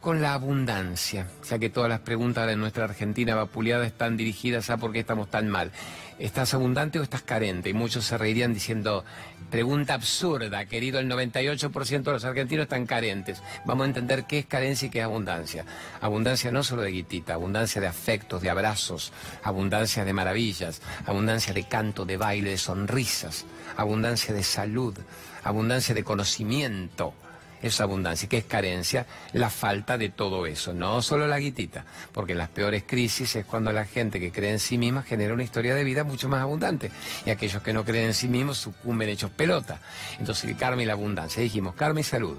con 0.00 0.22
la 0.22 0.34
abundancia, 0.34 1.26
ya 1.48 1.58
que 1.58 1.70
todas 1.70 1.90
las 1.90 2.00
preguntas 2.00 2.46
de 2.46 2.56
nuestra 2.56 2.84
Argentina 2.84 3.34
vapuleada 3.34 3.84
están 3.86 4.16
dirigidas 4.16 4.70
a 4.70 4.76
por 4.76 4.92
qué 4.92 5.00
estamos 5.00 5.28
tan 5.28 5.48
mal. 5.48 5.72
¿Estás 6.18 6.54
abundante 6.54 6.98
o 6.98 7.02
estás 7.02 7.22
carente? 7.22 7.70
Y 7.70 7.74
muchos 7.74 8.04
se 8.04 8.18
reirían 8.18 8.54
diciendo, 8.54 9.04
pregunta 9.50 9.94
absurda, 9.94 10.66
querido, 10.66 10.98
el 10.98 11.08
98% 11.08 12.02
de 12.02 12.12
los 12.12 12.24
argentinos 12.24 12.64
están 12.64 12.86
carentes. 12.86 13.42
Vamos 13.64 13.84
a 13.84 13.88
entender 13.88 14.24
qué 14.24 14.40
es 14.40 14.46
carencia 14.46 14.86
y 14.86 14.90
qué 14.90 14.98
es 14.98 15.04
abundancia. 15.04 15.64
Abundancia 16.00 16.50
no 16.50 16.62
solo 16.62 16.82
de 16.82 16.90
guitita, 16.90 17.34
abundancia 17.34 17.80
de 17.80 17.86
afectos, 17.86 18.42
de 18.42 18.50
abrazos, 18.50 19.12
abundancia 19.42 20.04
de 20.04 20.12
maravillas, 20.12 20.82
abundancia 21.06 21.52
de 21.52 21.64
canto, 21.64 22.04
de 22.04 22.16
baile, 22.16 22.50
de 22.50 22.58
sonrisas, 22.58 23.46
abundancia 23.76 24.34
de 24.34 24.42
salud, 24.42 24.96
abundancia 25.44 25.94
de 25.94 26.04
conocimiento 26.04 27.14
es 27.62 27.80
abundancia. 27.80 28.28
¿Qué 28.28 28.38
es 28.38 28.44
carencia? 28.44 29.06
La 29.32 29.50
falta 29.50 29.98
de 29.98 30.08
todo 30.08 30.46
eso, 30.46 30.72
no 30.72 31.02
solo 31.02 31.26
la 31.26 31.38
guitita, 31.38 31.84
porque 32.12 32.34
las 32.34 32.48
peores 32.48 32.84
crisis 32.86 33.36
es 33.36 33.46
cuando 33.46 33.72
la 33.72 33.84
gente 33.84 34.20
que 34.20 34.32
cree 34.32 34.52
en 34.52 34.58
sí 34.58 34.78
misma 34.78 35.02
genera 35.02 35.34
una 35.34 35.42
historia 35.42 35.74
de 35.74 35.84
vida 35.84 36.04
mucho 36.04 36.28
más 36.28 36.42
abundante 36.42 36.90
y 37.24 37.30
aquellos 37.30 37.62
que 37.62 37.72
no 37.72 37.84
creen 37.84 38.06
en 38.06 38.14
sí 38.14 38.28
mismos 38.28 38.58
sucumben 38.58 39.08
hechos 39.08 39.30
pelota. 39.30 39.80
Entonces 40.18 40.44
el 40.44 40.56
karma 40.56 40.82
y 40.82 40.86
la 40.86 40.92
abundancia. 40.94 41.42
Dijimos 41.42 41.74
karma 41.74 42.00
y 42.00 42.04
salud, 42.04 42.38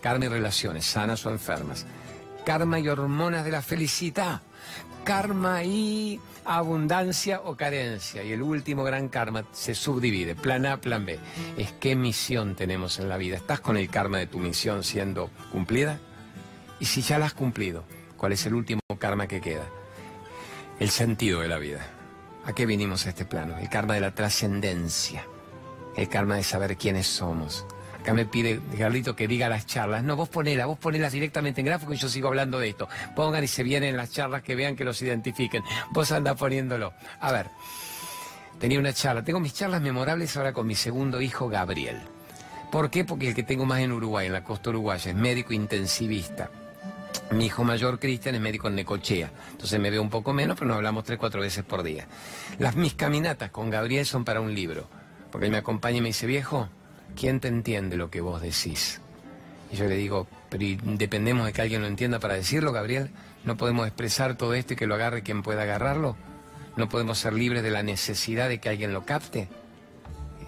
karma 0.00 0.26
y 0.26 0.28
relaciones, 0.28 0.86
sanas 0.86 1.24
o 1.26 1.30
enfermas, 1.30 1.86
karma 2.44 2.80
y 2.80 2.88
hormonas 2.88 3.44
de 3.44 3.50
la 3.50 3.62
felicidad, 3.62 4.42
karma 5.10 5.64
y 5.64 6.20
abundancia 6.44 7.40
o 7.44 7.56
carencia. 7.56 8.22
Y 8.22 8.30
el 8.30 8.42
último 8.42 8.84
gran 8.84 9.08
karma 9.08 9.44
se 9.50 9.74
subdivide, 9.74 10.36
plan 10.36 10.64
A, 10.66 10.80
plan 10.80 11.04
B. 11.04 11.18
Es 11.56 11.72
qué 11.72 11.96
misión 11.96 12.54
tenemos 12.54 13.00
en 13.00 13.08
la 13.08 13.16
vida. 13.16 13.36
¿Estás 13.36 13.58
con 13.58 13.76
el 13.76 13.90
karma 13.90 14.18
de 14.18 14.28
tu 14.28 14.38
misión 14.38 14.84
siendo 14.84 15.28
cumplida? 15.50 15.98
Y 16.78 16.84
si 16.84 17.02
ya 17.02 17.18
la 17.18 17.26
has 17.26 17.34
cumplido, 17.34 17.82
¿cuál 18.16 18.30
es 18.30 18.46
el 18.46 18.54
último 18.54 18.80
karma 19.00 19.26
que 19.26 19.40
queda? 19.40 19.64
El 20.78 20.90
sentido 20.90 21.40
de 21.40 21.48
la 21.48 21.58
vida. 21.58 21.84
¿A 22.44 22.52
qué 22.52 22.64
vinimos 22.64 23.04
a 23.06 23.08
este 23.08 23.24
plano? 23.24 23.58
El 23.58 23.68
karma 23.68 23.94
de 23.94 24.02
la 24.02 24.14
trascendencia. 24.14 25.26
El 25.96 26.08
karma 26.08 26.36
de 26.36 26.44
saber 26.44 26.76
quiénes 26.76 27.08
somos 27.08 27.66
Acá 28.00 28.14
me 28.14 28.24
pide 28.24 28.60
Carlito 28.78 29.14
que 29.14 29.28
diga 29.28 29.48
las 29.48 29.66
charlas. 29.66 30.02
No, 30.02 30.16
vos 30.16 30.28
ponela, 30.28 30.64
vos 30.66 30.78
ponelas 30.78 31.12
directamente 31.12 31.60
en 31.60 31.66
gráfico 31.66 31.92
y 31.92 31.96
yo 31.96 32.08
sigo 32.08 32.28
hablando 32.28 32.58
de 32.58 32.70
esto. 32.70 32.88
Pongan 33.14 33.44
y 33.44 33.46
se 33.46 33.62
vienen 33.62 33.96
las 33.96 34.10
charlas 34.10 34.42
que 34.42 34.54
vean 34.54 34.74
que 34.74 34.84
los 34.84 35.00
identifiquen. 35.02 35.62
Vos 35.90 36.10
andás 36.10 36.36
poniéndolo. 36.36 36.94
A 37.20 37.30
ver, 37.30 37.48
tenía 38.58 38.78
una 38.78 38.94
charla. 38.94 39.22
Tengo 39.22 39.38
mis 39.38 39.52
charlas 39.52 39.82
memorables 39.82 40.34
ahora 40.36 40.54
con 40.54 40.66
mi 40.66 40.74
segundo 40.74 41.20
hijo, 41.20 41.48
Gabriel. 41.48 42.00
¿Por 42.72 42.88
qué? 42.88 43.04
Porque 43.04 43.28
el 43.28 43.34
que 43.34 43.42
tengo 43.42 43.66
más 43.66 43.80
en 43.80 43.92
Uruguay, 43.92 44.28
en 44.28 44.32
la 44.32 44.44
costa 44.44 44.70
uruguaya, 44.70 45.10
es 45.10 45.16
médico 45.16 45.52
intensivista. 45.52 46.50
Mi 47.32 47.46
hijo 47.46 47.64
mayor, 47.64 47.98
Cristian, 47.98 48.34
es 48.34 48.40
médico 48.40 48.68
en 48.68 48.76
Necochea. 48.76 49.30
Entonces 49.52 49.78
me 49.78 49.90
veo 49.90 50.00
un 50.00 50.10
poco 50.10 50.32
menos, 50.32 50.56
pero 50.56 50.68
nos 50.68 50.76
hablamos 50.76 51.04
tres, 51.04 51.18
cuatro 51.18 51.40
veces 51.42 51.64
por 51.64 51.82
día. 51.82 52.06
Las 52.58 52.76
mis 52.76 52.94
caminatas 52.94 53.50
con 53.50 53.68
Gabriel 53.68 54.06
son 54.06 54.24
para 54.24 54.40
un 54.40 54.54
libro. 54.54 54.88
Porque 55.30 55.46
él 55.46 55.52
me 55.52 55.58
acompaña 55.58 55.98
y 55.98 56.00
me 56.00 56.08
dice, 56.08 56.26
viejo, 56.26 56.68
¿quién 57.16 57.40
te 57.40 57.48
entiende 57.48 57.96
lo 57.96 58.10
que 58.10 58.20
vos 58.20 58.40
decís? 58.40 59.00
Y 59.72 59.76
yo 59.76 59.86
le 59.86 59.96
digo, 59.96 60.26
pero 60.48 60.64
dependemos 60.82 61.46
de 61.46 61.52
que 61.52 61.62
alguien 61.62 61.82
lo 61.82 61.86
entienda 61.86 62.18
para 62.18 62.34
decirlo, 62.34 62.72
Gabriel. 62.72 63.10
¿No 63.44 63.56
podemos 63.56 63.86
expresar 63.86 64.36
todo 64.36 64.54
esto 64.54 64.74
y 64.74 64.76
que 64.76 64.86
lo 64.86 64.94
agarre 64.94 65.22
quien 65.22 65.42
pueda 65.42 65.62
agarrarlo? 65.62 66.16
¿No 66.76 66.88
podemos 66.88 67.18
ser 67.18 67.32
libres 67.32 67.62
de 67.62 67.70
la 67.70 67.82
necesidad 67.82 68.48
de 68.48 68.58
que 68.58 68.68
alguien 68.68 68.92
lo 68.92 69.04
capte? 69.06 69.48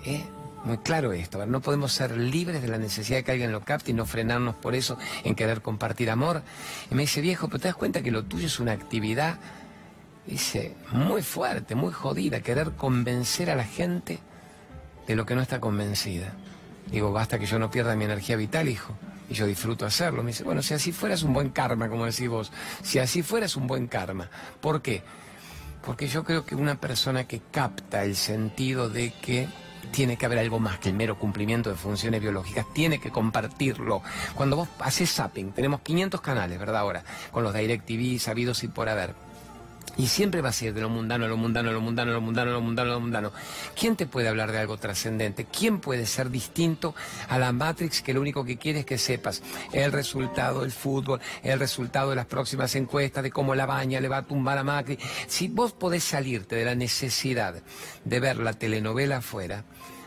¿Eh? 0.05 0.25
Muy 0.64 0.79
claro 0.79 1.12
esto, 1.12 1.44
no 1.44 1.61
podemos 1.61 1.92
ser 1.92 2.16
libres 2.16 2.62
de 2.62 2.68
la 2.68 2.79
necesidad 2.79 3.18
de 3.18 3.25
que 3.25 3.33
alguien 3.33 3.51
lo 3.51 3.62
capte 3.62 3.90
y 3.90 3.94
no 3.94 4.07
frenarnos 4.07 4.55
por 4.55 4.77
eso 4.77 4.96
en 5.25 5.35
querer 5.35 5.61
compartir 5.61 6.09
amor. 6.09 6.42
Y 6.88 6.94
me 6.94 7.03
dice, 7.03 7.20
viejo, 7.20 7.48
pero 7.48 7.59
te 7.59 7.68
das 7.68 7.75
cuenta 7.75 8.03
que 8.03 8.12
lo 8.12 8.25
tuyo 8.25 8.46
es 8.46 8.61
una 8.61 8.70
actividad, 8.70 9.38
dice, 10.25 10.77
muy 10.92 11.22
fuerte, 11.22 11.75
muy 11.75 11.92
jodida, 11.92 12.42
querer 12.42 12.72
convencer 12.72 13.51
a 13.51 13.57
la 13.57 13.64
gente 13.64 14.20
de 15.09 15.16
lo 15.16 15.27
que 15.27 15.35
no 15.35 15.42
está 15.42 15.59
convencida. 15.59 16.33
Digo, 16.92 17.11
basta 17.11 17.38
que 17.38 17.46
yo 17.46 17.59
no 17.59 17.70
pierda 17.70 17.96
mi 17.96 18.05
energía 18.05 18.37
vital, 18.37 18.68
hijo. 18.68 18.94
Y 19.31 19.35
yo 19.35 19.46
disfruto 19.46 19.87
hacerlo. 19.87 20.22
Me 20.22 20.33
dice, 20.33 20.44
bueno, 20.44 20.62
si 20.62 20.74
así 20.74 20.92
fueras 20.92 21.22
un 21.22 21.33
buen 21.33 21.48
karma, 21.48 21.88
como 21.88 22.05
decís 22.05 22.28
vos. 22.28 22.52
Si 22.83 22.98
así 22.98 23.22
fueras 23.22 23.57
un 23.57 23.66
buen 23.66 23.88
karma. 23.88 24.28
¿Por 24.61 24.83
qué? 24.83 25.02
Porque 25.85 26.07
yo 26.07 26.22
creo 26.22 26.44
que 26.44 26.55
una 26.55 26.76
persona 26.76 27.26
que 27.26 27.40
capta 27.50 28.05
el 28.05 28.14
sentido 28.14 28.90
de 28.90 29.12
que 29.12 29.48
tiene 29.90 30.16
que 30.16 30.26
haber 30.26 30.38
algo 30.38 30.59
más 30.61 30.78
que 30.78 30.90
el 30.90 30.94
mero 30.94 31.18
cumplimiento 31.18 31.70
de 31.70 31.76
funciones 31.76 32.20
biológicas, 32.20 32.66
tiene 32.72 33.00
que 33.00 33.11
compartirlo. 33.11 34.02
Cuando 34.35 34.57
vos 34.57 34.68
haces 34.81 35.12
zapping, 35.12 35.52
tenemos 35.52 35.81
500 35.81 36.20
canales, 36.20 36.59
¿verdad? 36.59 36.83
Ahora, 36.83 37.05
con 37.31 37.42
los 37.42 37.55
DirecTV 37.55 38.20
sabidos 38.20 38.62
y 38.64 38.68
por 38.68 38.88
haber. 38.88 39.14
Y 39.98 40.07
siempre 40.07 40.40
va 40.40 40.48
a 40.48 40.52
ser 40.52 40.72
de 40.72 40.81
lo 40.81 40.88
mundano, 40.88 41.28
lo 41.28 41.37
mundano, 41.37 41.70
lo 41.70 41.81
mundano, 41.81 42.12
lo 42.12 42.20
mundano, 42.20 42.50
lo 42.50 42.61
mundano, 42.62 42.90
lo 42.92 43.00
mundano. 43.00 43.33
¿Quién 43.78 43.94
te 43.94 44.07
puede 44.07 44.28
hablar 44.28 44.50
de 44.50 44.59
algo 44.59 44.78
trascendente? 44.78 45.44
¿Quién 45.44 45.81
puede 45.81 46.07
ser 46.07 46.31
distinto 46.31 46.94
a 47.28 47.38
la 47.38 47.52
Matrix 47.52 48.00
que 48.00 48.14
lo 48.14 48.20
único 48.22 48.44
que 48.44 48.57
quiere 48.57 48.81
es 48.81 48.87
que 48.87 48.96
sepas 48.96 49.42
el 49.72 49.92
resultado 49.92 50.62
del 50.62 50.72
fútbol, 50.72 51.20
el 51.42 51.59
resultado 51.59 52.11
de 52.11 52.16
las 52.16 52.26
próximas 52.26 52.74
encuestas, 52.74 53.22
de 53.22 53.31
cómo 53.31 53.55
la 53.55 53.66
baña 53.66 54.00
le 54.00 54.09
va 54.09 54.18
a 54.18 54.22
tumbar 54.22 54.57
a 54.57 54.64
Macri? 54.64 54.98
Si 55.26 55.48
vos 55.48 55.72
podés 55.72 56.05
salirte 56.05 56.57
de 56.57 56.64
la 56.64 56.74
necesidad 56.74 57.55
de 58.05 58.20
ver 58.20 58.38
la 58.38 58.55
telenovela 58.55 59.18
afuera, 59.18 59.64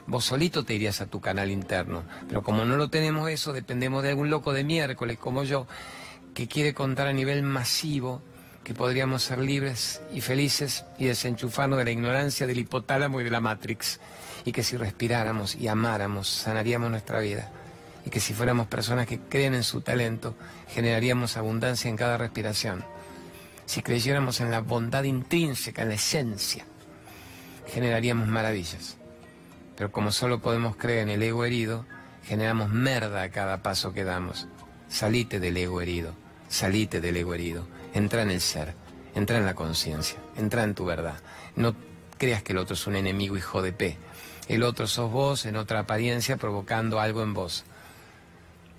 vos 0.08 0.26
solito 0.26 0.64
te 0.64 0.74
irías 0.74 1.00
a 1.02 1.06
tu 1.06 1.22
canal 1.22 1.52
interno. 1.52 2.04
Pero 2.28 2.42
como 2.42 2.66
no 2.66 2.76
lo 2.76 2.90
tenemos 2.90 3.30
eso, 3.30 3.54
dependemos 3.54 4.02
de 4.02 4.10
algún 4.10 4.32
loco 4.32 4.52
de 4.52 4.64
miércoles 4.64 5.20
como 5.20 5.44
yo, 5.44 5.68
que 6.34 6.48
quiere 6.48 6.74
contar 6.74 7.08
a 7.08 7.14
nivel 7.14 7.44
masivo 7.44 8.22
que 8.66 8.74
podríamos 8.74 9.22
ser 9.22 9.38
libres 9.38 10.02
y 10.12 10.22
felices 10.22 10.86
y 10.98 11.06
desenchufarnos 11.06 11.78
de 11.78 11.86
la 11.86 11.92
ignorancia 11.92 12.48
del 12.48 12.58
hipotálamo 12.58 13.22
y 13.22 13.24
de 13.24 13.30
la 13.30 13.40
Matrix, 13.40 14.00
y 14.44 14.52
que 14.52 14.64
si 14.64 14.76
respiráramos 14.76 15.54
y 15.54 15.68
amáramos, 15.68 16.28
sanaríamos 16.28 16.90
nuestra 16.90 17.20
vida, 17.20 17.52
y 18.08 18.10
que 18.10 18.20
si 18.20 18.34
fuéramos 18.34 18.66
personas 18.66 19.06
que 19.06 19.20
creen 19.20 19.54
en 19.54 19.64
su 19.64 19.82
talento, 19.82 20.36
generaríamos 20.68 21.38
abundancia 21.38 21.90
en 21.90 21.96
cada 21.96 22.18
respiración. 22.18 22.84
Si 23.68 23.84
creyéramos 23.84 24.42
en 24.42 24.50
la 24.50 24.62
bondad 24.62 25.04
intrínseca, 25.04 25.84
en 25.84 25.90
la 25.90 25.96
esencia, 25.96 26.66
generaríamos 27.68 28.28
maravillas. 28.28 28.98
Pero 29.78 29.92
como 29.92 30.12
solo 30.12 30.42
podemos 30.42 30.76
creer 30.76 31.04
en 31.04 31.10
el 31.10 31.22
ego 31.22 31.46
herido, 31.46 31.86
generamos 32.24 32.72
merda 32.72 33.22
a 33.22 33.30
cada 33.30 33.62
paso 33.62 33.94
que 33.94 34.04
damos. 34.04 34.48
Salite 34.90 35.40
del 35.40 35.56
ego 35.56 35.82
herido, 35.82 36.16
salite 36.50 37.00
del 37.00 37.18
ego 37.18 37.36
herido 37.36 37.75
entra 37.96 38.22
en 38.22 38.30
el 38.30 38.42
ser, 38.42 38.76
entra 39.16 39.38
en 39.38 39.46
la 39.46 39.56
conciencia, 39.56 40.20
entra 40.36 40.64
en 40.64 40.76
tu 40.76 40.86
verdad. 40.86 41.18
No 41.56 41.76
creas 42.18 42.44
que 42.44 42.52
el 42.52 42.60
otro 42.60 42.76
es 42.76 42.86
un 42.88 42.96
enemigo 42.96 43.38
hijo 43.38 43.62
de 43.62 43.72
P. 43.72 43.98
El 44.50 44.64
otro 44.64 44.86
sos 44.86 45.12
vos 45.12 45.46
en 45.46 45.56
otra 45.56 45.80
apariencia 45.80 46.38
provocando 46.38 47.00
algo 47.00 47.24
en 47.24 47.34
vos. 47.34 47.64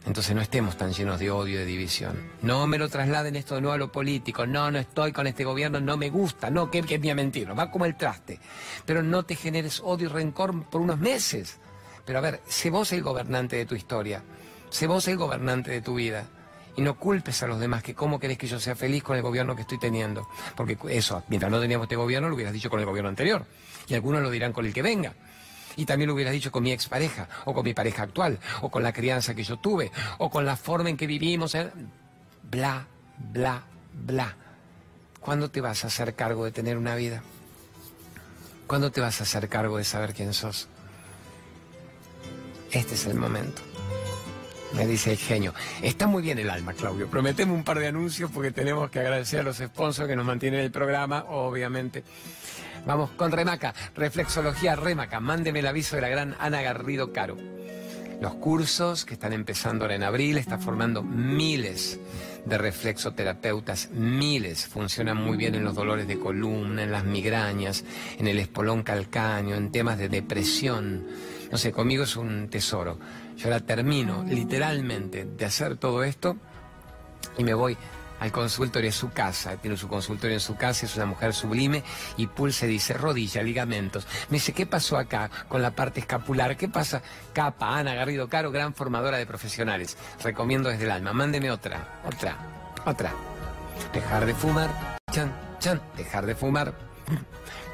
Entonces 0.05 0.37
no 0.37 0.43
estemos 0.43 0.77
tan 0.77 0.93
llenos 0.93 1.19
de 1.19 1.31
odio 1.31 1.55
y 1.55 1.59
de 1.59 1.65
división. 1.65 2.31
No 2.43 2.67
me 2.69 2.79
lo 2.79 2.89
trasladen 2.89 3.35
esto 3.35 3.57
de 3.57 3.63
nuevo 3.63 3.75
a 3.75 3.79
lo 3.79 3.91
político. 3.91 4.47
No, 4.47 4.71
no 4.71 4.79
estoy 4.79 5.11
con 5.13 5.27
este 5.27 5.45
gobierno, 5.45 5.81
no 5.81 5.97
me 5.97 6.11
gusta. 6.11 6.49
No, 6.49 6.71
que, 6.71 6.83
que 6.83 6.95
es 6.97 7.01
mi 7.01 7.13
mentira. 7.13 7.55
Va 7.55 7.73
como 7.73 7.87
el 7.87 7.97
traste. 7.97 8.39
Pero 8.85 9.03
no 9.03 9.25
te 9.25 9.35
generes 9.35 9.81
odio 9.81 10.09
y 10.09 10.13
rencor 10.13 10.63
por 10.67 10.81
unos 10.81 11.01
meses. 11.01 11.59
Pero 12.05 12.19
a 12.19 12.23
ver, 12.23 12.41
sé 12.47 12.71
vos 12.71 12.93
el 12.93 13.03
gobernante 13.03 13.57
de 13.57 13.67
tu 13.67 13.75
historia. 13.75 14.23
Sé 14.71 14.87
vos 14.87 15.09
el 15.09 15.17
gobernante 15.17 15.73
de 15.73 15.81
tu 15.81 15.97
vida. 15.97 16.29
Y 16.77 16.83
no 16.83 16.99
culpes 16.99 17.43
a 17.43 17.47
los 17.47 17.59
demás 17.59 17.83
que 17.83 17.95
cómo 17.95 18.21
querés 18.21 18.37
que 18.37 18.47
yo 18.47 18.61
sea 18.61 18.77
feliz 18.77 19.03
con 19.03 19.17
el 19.17 19.23
gobierno 19.23 19.57
que 19.57 19.63
estoy 19.63 19.79
teniendo. 19.79 20.29
Porque 20.55 20.77
eso, 20.91 21.23
mientras 21.29 21.51
no 21.51 21.61
teníamos 21.61 21.87
este 21.87 21.97
gobierno, 21.97 22.29
lo 22.29 22.35
hubieras 22.35 22.53
dicho 22.53 22.69
con 22.69 22.81
el 22.81 22.87
gobierno 22.87 23.09
anterior. 23.09 23.47
Y 23.89 23.95
algunos 23.95 24.23
lo 24.23 24.31
dirán 24.31 24.53
con 24.53 24.67
el 24.67 24.75
que 24.75 24.83
venga. 24.83 25.15
Y 25.77 25.87
también 25.87 26.09
lo 26.09 26.15
hubieras 26.15 26.33
dicho 26.33 26.53
con 26.53 26.63
mi 26.63 26.73
expareja, 26.73 27.29
o 27.45 27.55
con 27.55 27.65
mi 27.65 27.75
pareja 27.75 28.03
actual, 28.03 28.39
o 28.63 28.71
con 28.71 28.83
la 28.83 28.93
crianza 28.93 29.35
que 29.35 29.45
yo 29.45 29.59
tuve, 29.59 29.91
o 30.19 30.31
con 30.31 30.45
la 30.45 30.57
forma 30.57 30.91
en 30.91 30.97
que 30.97 31.07
vivimos. 31.07 31.55
¿eh? 31.55 31.71
Bla, 32.51 32.87
bla, 33.19 33.63
bla. 33.93 34.35
¿Cuándo 35.21 35.51
te 35.51 35.61
vas 35.61 35.85
a 35.85 35.89
hacer 35.89 36.15
cargo 36.15 36.45
de 36.45 36.53
tener 36.53 36.77
una 36.77 36.95
vida? 36.95 37.23
¿Cuándo 38.67 38.91
te 38.91 39.01
vas 39.01 39.21
a 39.21 39.25
hacer 39.25 39.49
cargo 39.49 39.79
de 39.79 39.85
saber 39.85 40.13
quién 40.13 40.33
sos? 40.35 40.69
Este 42.71 42.95
es 42.95 43.07
el 43.07 43.15
momento. 43.15 43.63
Me 44.77 44.87
dice 44.87 45.13
el 45.13 45.19
genio. 45.19 45.55
Está 45.83 46.07
muy 46.07 46.23
bien 46.23 46.39
el 46.39 46.51
alma, 46.51 46.75
Claudio. 46.75 47.09
Prometemos 47.09 47.57
un 47.57 47.65
par 47.65 47.79
de 47.79 47.87
anuncios 47.87 48.31
porque 48.31 48.51
tenemos 48.51 48.91
que 48.91 49.01
agradecer 49.01 49.41
a 49.41 49.43
los 49.43 49.57
sponsors 49.57 50.07
que 50.07 50.17
nos 50.17 50.27
mantienen 50.27 50.61
el 50.61 50.71
programa, 50.71 51.25
obviamente. 51.29 52.05
Vamos 52.85 53.11
con 53.11 53.33
Remaca, 53.33 53.75
Reflexología 53.95 54.77
Remaca. 54.77 55.19
Mándeme 55.19 55.61
el 55.61 55.67
aviso 55.67 55.97
de 55.97 56.03
la 56.03 56.09
gran 56.09 56.37
Ana 56.39 56.61
Garrido 56.61 57.11
Caro. 57.13 57.39
Los 58.21 58.35
cursos 58.35 59.05
que 59.07 59.15
están 59.15 59.33
empezando 59.33 59.85
ahora 59.85 59.95
en 59.95 60.03
abril 60.03 60.37
están 60.37 60.61
formando 60.61 61.03
miles 61.03 61.99
de 62.47 62.57
reflexoterapeutas, 62.57 63.91
miles. 63.91 64.67
Funcionan 64.67 65.17
muy 65.17 65.37
bien 65.37 65.55
en 65.55 65.65
los 65.65 65.75
dolores 65.75 66.07
de 66.07 66.19
columna, 66.19 66.85
en 66.85 66.93
las 66.93 67.05
migrañas, 67.05 67.85
en 68.19 68.29
el 68.29 68.39
espolón 68.39 68.83
calcáneo, 68.83 69.57
en 69.57 69.71
temas 69.71 69.99
de 69.99 70.09
depresión. 70.09 71.07
No 71.51 71.59
sé, 71.59 71.73
conmigo 71.73 72.05
es 72.05 72.17
un 72.17 72.49
tesoro. 72.49 72.99
Yo 73.37 73.47
ahora 73.47 73.61
termino 73.61 74.25
literalmente 74.25 75.25
de 75.25 75.45
hacer 75.45 75.77
todo 75.77 76.05
esto 76.05 76.37
y 77.37 77.45
me 77.45 77.55
voy 77.55 77.77
al 78.21 78.33
consultorio, 78.33 78.91
de 78.91 78.93
su 78.93 79.11
casa, 79.11 79.57
tiene 79.57 79.77
su 79.77 79.89
consultorio 79.89 80.37
en 80.37 80.41
su 80.41 80.57
casa, 80.57 80.87
es 80.87 80.97
una 80.97 81.07
mujer 81.07 81.35
sublime 81.35 81.83
y 82.17 82.27
pulse 82.27 82.67
dice 82.67 82.95
rodilla, 82.95 83.43
ligamentos. 83.43 84.07
Me 84.29 84.37
dice, 84.37 84.53
¿qué 84.53 84.67
pasó 84.67 84.97
acá 84.97 85.31
con 85.49 85.63
la 85.63 85.73
parte 85.73 86.01
escapular? 86.01 86.57
¿Qué 86.57 86.69
pasa? 86.69 87.03
Capa, 87.33 87.79
Ana 87.79 87.95
Garrido 87.95 88.29
Caro, 88.29 88.51
gran 88.51 88.75
formadora 88.75 89.19
de 89.19 89.27
profesionales. 89.27 89.97
Recomiendo 90.23 90.69
desde 90.69 90.85
el 90.85 90.91
alma. 90.91 91.13
Mándeme 91.13 91.51
otra, 91.51 92.01
otra, 92.05 92.37
otra. 92.85 93.13
Dejar 93.93 94.27
de 94.27 94.35
fumar, 94.35 94.99
chan, 95.11 95.33
chan, 95.59 95.81
dejar 95.97 96.27
de 96.27 96.35
fumar 96.35 96.87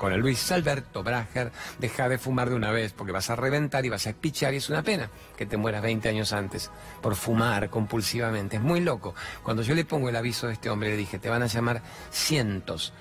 con 0.03 0.13
el 0.13 0.19
Luis 0.19 0.51
Alberto 0.51 1.05
Brager, 1.05 1.53
deja 1.79 2.09
de 2.09 2.19
fumar 2.19 2.51
de 2.51 2.57
una 2.57 2.73
vez 2.73 2.93
porque 2.93 3.13
vas 3.13 3.31
a 3.31 3.37
reventar 3.37 3.87
y 3.87 3.89
vas 3.89 4.05
a 4.09 4.11
espichar 4.11 4.53
y 4.53 4.57
es 4.57 4.69
una 4.69 4.83
pena 4.83 5.09
que 5.37 5.47
te 5.47 5.57
mueras 5.57 5.81
20 5.81 6.09
años 6.09 6.33
antes 6.33 6.73
por 7.01 7.15
fumar 7.15 7.71
compulsivamente. 7.71 8.57
Es 8.57 8.63
muy 8.63 8.81
loco. 8.81 9.15
Cuando 9.45 9.63
yo 9.63 9.77
le 9.77 9.85
pongo 9.85 10.09
el 10.09 10.17
aviso 10.17 10.49
a 10.49 10.53
este 10.53 10.71
hombre 10.71 10.89
le 10.89 10.97
dije, 10.97 11.21
te 11.21 11.31
van 11.31 11.45
a 11.45 11.47
llamar 11.47 11.83
cientos, 12.11 12.93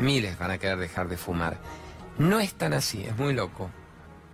miles 0.00 0.36
van 0.36 0.50
a 0.50 0.58
querer 0.58 0.78
dejar 0.78 1.06
de 1.06 1.16
fumar. 1.16 1.58
No 2.18 2.40
es 2.40 2.54
tan 2.54 2.72
así, 2.72 3.04
es 3.04 3.16
muy 3.16 3.34
loco. 3.34 3.70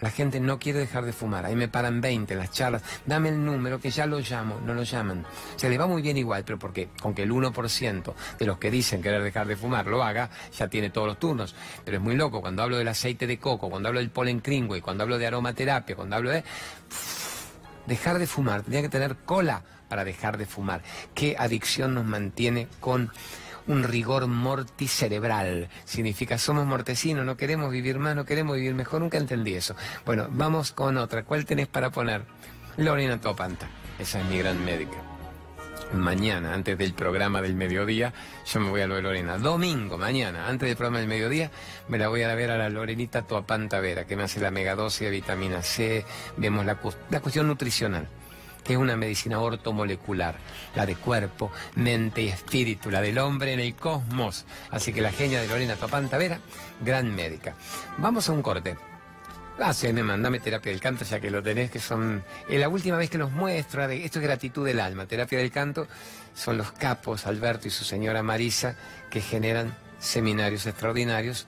La 0.00 0.10
gente 0.10 0.40
no 0.40 0.58
quiere 0.58 0.80
dejar 0.80 1.04
de 1.04 1.12
fumar. 1.12 1.46
Ahí 1.46 1.56
me 1.56 1.68
paran 1.68 2.00
20 2.00 2.34
en 2.34 2.38
las 2.38 2.50
charlas. 2.50 2.82
Dame 3.06 3.30
el 3.30 3.44
número 3.44 3.80
que 3.80 3.90
ya 3.90 4.06
lo 4.06 4.20
llamo. 4.20 4.60
No 4.64 4.74
lo 4.74 4.82
llaman. 4.82 5.24
Se 5.56 5.68
le 5.70 5.78
va 5.78 5.86
muy 5.86 6.02
bien 6.02 6.16
igual, 6.16 6.44
pero 6.44 6.58
porque 6.58 6.88
con 7.00 7.14
que 7.14 7.22
el 7.22 7.32
1% 7.32 8.14
de 8.38 8.46
los 8.46 8.58
que 8.58 8.70
dicen 8.70 9.02
querer 9.02 9.22
dejar 9.22 9.46
de 9.46 9.56
fumar 9.56 9.86
lo 9.86 10.02
haga, 10.02 10.30
ya 10.56 10.68
tiene 10.68 10.90
todos 10.90 11.06
los 11.06 11.18
turnos. 11.18 11.54
Pero 11.84 11.98
es 11.98 12.02
muy 12.02 12.16
loco. 12.16 12.40
Cuando 12.40 12.62
hablo 12.62 12.76
del 12.76 12.88
aceite 12.88 13.26
de 13.26 13.38
coco, 13.38 13.70
cuando 13.70 13.88
hablo 13.88 14.00
del 14.00 14.10
polen 14.10 14.42
y 14.44 14.80
cuando 14.80 15.04
hablo 15.04 15.18
de 15.18 15.26
aromaterapia, 15.26 15.96
cuando 15.96 16.16
hablo 16.16 16.30
de... 16.30 16.44
Dejar 17.86 18.18
de 18.18 18.26
fumar. 18.26 18.62
Tendría 18.62 18.82
que 18.82 18.88
tener 18.88 19.16
cola 19.24 19.62
para 19.88 20.04
dejar 20.04 20.38
de 20.38 20.46
fumar. 20.46 20.82
¿Qué 21.14 21.36
adicción 21.38 21.94
nos 21.94 22.04
mantiene 22.04 22.66
con 22.80 23.10
un 23.66 23.82
rigor 23.82 24.26
mortis 24.26 24.90
cerebral. 24.90 25.68
Significa, 25.84 26.38
somos 26.38 26.66
mortecinos, 26.66 27.24
no 27.24 27.36
queremos 27.36 27.70
vivir 27.70 27.98
más, 27.98 28.16
no 28.16 28.24
queremos 28.24 28.56
vivir 28.56 28.74
mejor. 28.74 29.00
Nunca 29.00 29.18
entendí 29.18 29.54
eso. 29.54 29.74
Bueno, 30.04 30.26
vamos 30.30 30.72
con 30.72 30.96
otra. 30.96 31.24
¿Cuál 31.24 31.44
tenés 31.44 31.66
para 31.66 31.90
poner? 31.90 32.24
Lorena 32.76 33.20
Topanta. 33.20 33.68
Esa 33.98 34.20
es 34.20 34.26
mi 34.26 34.38
gran 34.38 34.64
médica. 34.64 34.96
Mañana, 35.92 36.54
antes 36.54 36.76
del 36.76 36.92
programa 36.92 37.40
del 37.40 37.54
mediodía, 37.54 38.12
yo 38.46 38.58
me 38.58 38.70
voy 38.70 38.80
a 38.80 38.86
lo 38.86 38.96
de 38.96 39.02
Lorena. 39.02 39.38
Domingo, 39.38 39.96
mañana, 39.96 40.48
antes 40.48 40.68
del 40.68 40.76
programa 40.76 40.98
del 40.98 41.08
mediodía, 41.08 41.50
me 41.88 41.98
la 41.98 42.08
voy 42.08 42.22
a 42.22 42.34
ver 42.34 42.50
a 42.50 42.58
la 42.58 42.68
Lorenita 42.68 43.22
Topanta 43.22 43.78
Vera, 43.80 44.04
que 44.04 44.16
me 44.16 44.24
hace 44.24 44.40
la 44.40 44.50
megadosis 44.50 45.02
de 45.02 45.10
vitamina 45.10 45.62
C. 45.62 46.04
Vemos 46.36 46.66
la, 46.66 46.78
la 47.10 47.20
cuestión 47.20 47.46
nutricional 47.46 48.08
que 48.64 48.72
es 48.72 48.78
una 48.78 48.96
medicina 48.96 49.38
ortomolecular, 49.40 50.36
la 50.74 50.86
de 50.86 50.96
cuerpo, 50.96 51.52
mente 51.76 52.22
y 52.22 52.28
espíritu, 52.28 52.90
la 52.90 53.02
del 53.02 53.18
hombre 53.18 53.52
en 53.52 53.60
el 53.60 53.74
cosmos. 53.74 54.46
Así 54.70 54.92
que 54.92 55.02
la 55.02 55.12
genia 55.12 55.40
de 55.40 55.46
Lorena 55.46 55.76
Topanta 55.76 56.18
Vera, 56.18 56.40
gran 56.80 57.14
médica. 57.14 57.54
Vamos 57.98 58.28
a 58.28 58.32
un 58.32 58.42
corte. 58.42 58.76
Ah, 59.60 59.72
sí, 59.72 59.92
me 59.92 60.02
mandame 60.02 60.40
terapia 60.40 60.72
del 60.72 60.80
canto, 60.80 61.04
ya 61.04 61.20
que 61.20 61.30
lo 61.30 61.40
tenés, 61.42 61.70
que 61.70 61.78
son... 61.78 62.24
Eh, 62.48 62.58
la 62.58 62.68
última 62.68 62.96
vez 62.96 63.08
que 63.08 63.18
los 63.18 63.30
muestro, 63.30 63.84
esto 63.88 64.18
es 64.18 64.24
gratitud 64.24 64.66
del 64.66 64.80
alma, 64.80 65.06
terapia 65.06 65.38
del 65.38 65.52
canto, 65.52 65.86
son 66.34 66.58
los 66.58 66.72
capos, 66.72 67.26
Alberto 67.26 67.68
y 67.68 67.70
su 67.70 67.84
señora 67.84 68.24
Marisa, 68.24 68.74
que 69.10 69.20
generan 69.20 69.76
seminarios 70.00 70.66
extraordinarios 70.66 71.46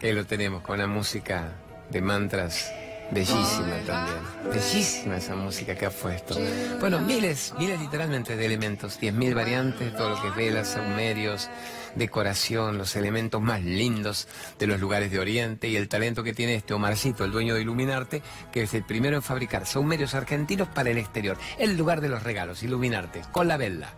que 0.00 0.12
lo 0.14 0.24
tenemos 0.24 0.62
con 0.62 0.78
la 0.78 0.86
música 0.86 1.52
de 1.90 2.00
mantras 2.00 2.72
Bellísima 3.10 3.76
también. 3.86 4.18
Bellísima 4.52 5.16
esa 5.16 5.34
música 5.34 5.74
que 5.74 5.86
ha 5.86 5.90
puesto. 5.90 6.36
Bueno, 6.78 7.00
miles, 7.00 7.52
miles 7.58 7.80
literalmente 7.80 8.36
de 8.36 8.46
elementos, 8.46 9.00
diez 9.00 9.12
mil 9.12 9.34
variantes, 9.34 9.96
todo 9.96 10.10
lo 10.10 10.22
que 10.22 10.28
es 10.28 10.36
velas, 10.36 10.68
saumerios, 10.68 11.50
decoración, 11.94 12.78
los 12.78 12.96
elementos 12.96 13.40
más 13.40 13.62
lindos 13.62 14.28
de 14.58 14.66
los 14.66 14.80
lugares 14.80 15.10
de 15.10 15.18
Oriente 15.18 15.68
y 15.68 15.76
el 15.76 15.88
talento 15.88 16.22
que 16.22 16.34
tiene 16.34 16.54
este 16.54 16.74
Omarcito, 16.74 17.24
el 17.24 17.32
dueño 17.32 17.54
de 17.54 17.62
Iluminarte, 17.62 18.22
que 18.52 18.62
es 18.62 18.74
el 18.74 18.84
primero 18.84 19.16
en 19.16 19.22
fabricar 19.22 19.66
saumerios 19.66 20.14
argentinos 20.14 20.68
para 20.68 20.90
el 20.90 20.98
exterior. 20.98 21.36
El 21.58 21.76
lugar 21.76 22.00
de 22.00 22.08
los 22.08 22.22
regalos, 22.22 22.62
Iluminarte, 22.62 23.22
con 23.32 23.48
la 23.48 23.56
vela. 23.56 23.90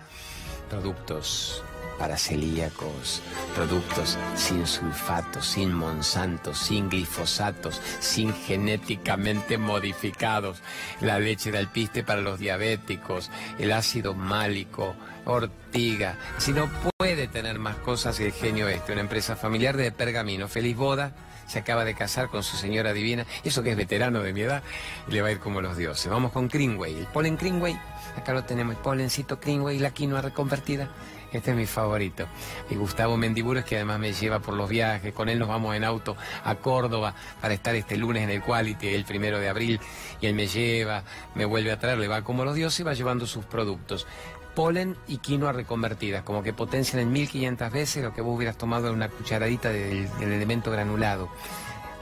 Productos 0.69 1.63
para 2.03 2.19
celíacos, 2.19 3.23
productos 3.55 4.19
sin 4.35 4.67
sulfatos, 4.67 5.47
sin 5.47 5.73
monsanto, 5.73 6.53
sin 6.53 6.88
glifosatos, 6.88 7.81
sin 8.01 8.35
genéticamente 8.35 9.57
modificados, 9.57 10.65
la 11.01 11.21
leche 11.21 11.53
de 11.53 11.59
alpiste 11.59 12.03
para 12.03 12.21
los 12.21 12.41
diabéticos, 12.41 13.31
el 13.61 13.71
ácido 13.71 14.15
málico, 14.15 14.97
ortiga. 15.27 16.19
Si 16.38 16.51
no 16.51 16.69
puede 16.99 17.29
tener 17.29 17.61
más 17.61 17.77
cosas 17.77 18.19
el 18.19 18.33
genio 18.33 18.67
este, 18.67 18.91
una 18.91 19.03
empresa 19.03 19.37
familiar 19.37 19.77
de 19.77 19.93
pergamino. 19.93 20.49
Feliz 20.49 20.77
boda 20.77 21.15
se 21.47 21.61
acaba 21.61 21.85
de 21.85 21.95
casar 21.95 22.31
con 22.31 22.43
su 22.43 22.57
señora 22.57 22.93
divina, 22.93 23.27
eso 23.45 23.62
que 23.62 23.71
es 23.71 23.77
veterano 23.77 24.25
de 24.25 24.33
mi 24.33 24.41
edad, 24.41 24.65
le 25.07 25.23
va 25.23 25.29
a 25.29 25.33
ir 25.33 25.38
como 25.38 25.61
los 25.61 25.77
dioses. 25.77 26.11
Vamos 26.11 26.33
con 26.33 26.49
Greenway, 26.49 26.99
el 26.99 27.07
polen 27.07 27.37
Greenway, 27.37 27.79
acá 28.17 28.33
lo 28.33 28.43
tenemos, 28.43 28.75
el 28.75 28.83
polencito 28.83 29.38
Greenway, 29.41 29.79
la 29.79 29.93
quinoa 29.93 30.21
reconvertida. 30.21 30.88
Este 31.33 31.53
es 31.53 31.57
mi 31.57 31.66
favorito. 31.66 32.27
Y 32.71 32.75
Gustavo 32.75 33.16
Mendiburo 33.16 33.64
que 33.64 33.77
además 33.77 33.99
me 33.99 34.12
lleva 34.12 34.40
por 34.40 34.55
los 34.55 34.68
viajes. 34.68 35.12
Con 35.14 35.29
él 35.29 35.38
nos 35.38 35.49
vamos 35.49 35.75
en 35.75 35.85
auto 35.85 36.16
a 36.45 36.55
Córdoba 36.57 37.14
para 37.40 37.55
estar 37.55 37.75
este 37.75 37.97
lunes 37.97 38.23
en 38.23 38.31
el 38.31 38.42
Quality, 38.42 38.88
el 38.88 39.05
primero 39.05 39.38
de 39.38 39.49
abril. 39.49 39.81
Y 40.21 40.27
él 40.27 40.35
me 40.35 40.47
lleva, 40.47 41.05
me 41.35 41.45
vuelve 41.45 41.73
a 41.73 41.79
traer, 41.79 41.99
le 41.99 42.09
va 42.09 42.23
como 42.23 42.45
los 42.45 42.55
dioses 42.55 42.81
y 42.81 42.83
va 42.83 42.95
llevando 42.95 43.27
sus 43.27 43.45
productos 43.45 44.07
polen 44.55 44.97
y 45.09 45.18
quinoa 45.18 45.53
reconvertidas, 45.53 46.23
como 46.23 46.42
que 46.42 46.53
potencian 46.53 47.01
en 47.01 47.12
1500 47.12 47.73
veces 47.73 48.05
lo 48.05 48.12
que 48.12 48.21
vos 48.21 48.37
hubieras 48.37 48.57
tomado 48.57 48.88
en 48.88 48.95
una 48.95 49.09
cucharadita 49.09 49.71
del, 49.71 50.09
elemento 50.21 50.71
granulado. 50.71 51.31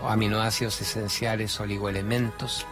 Aminoácidos 0.03 0.81
esenciales, 0.81 1.61
oligoelementos, 1.61 2.67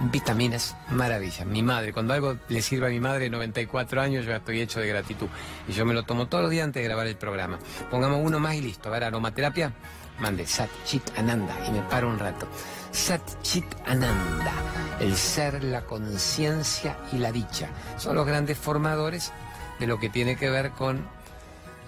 vitaminas, 0.00 0.76
maravillas. 0.90 1.46
Mi 1.46 1.62
madre, 1.62 1.92
cuando 1.92 2.14
algo 2.14 2.36
le 2.48 2.62
sirve 2.62 2.86
a 2.86 2.90
mi 2.90 3.00
madre, 3.00 3.30
94 3.30 4.00
años, 4.00 4.24
yo 4.24 4.34
estoy 4.34 4.60
hecho 4.60 4.80
de 4.80 4.88
gratitud. 4.88 5.28
Y 5.68 5.72
yo 5.72 5.84
me 5.84 5.94
lo 5.94 6.04
tomo 6.04 6.28
todos 6.28 6.42
los 6.42 6.50
días 6.50 6.64
antes 6.64 6.82
de 6.82 6.88
grabar 6.88 7.06
el 7.06 7.16
programa. 7.16 7.58
Pongamos 7.90 8.20
uno 8.22 8.38
más 8.38 8.54
y 8.54 8.60
listo. 8.60 8.88
A 8.88 8.92
ver, 8.92 9.04
aromaterapia, 9.04 9.72
mande 10.20 10.46
Sat 10.46 10.70
Chit 10.84 11.02
Ananda 11.16 11.54
y 11.66 11.72
me 11.72 11.82
paro 11.82 12.08
un 12.08 12.18
rato. 12.18 12.48
Sat 12.90 13.42
Chit 13.42 13.66
Ananda, 13.86 14.52
el 15.00 15.14
ser, 15.16 15.62
la 15.64 15.82
conciencia 15.82 16.96
y 17.12 17.18
la 17.18 17.32
dicha. 17.32 17.68
Son 17.96 18.14
los 18.14 18.26
grandes 18.26 18.56
formadores 18.56 19.32
de 19.78 19.86
lo 19.86 19.98
que 19.98 20.08
tiene 20.08 20.36
que 20.36 20.50
ver 20.50 20.70
con 20.70 21.06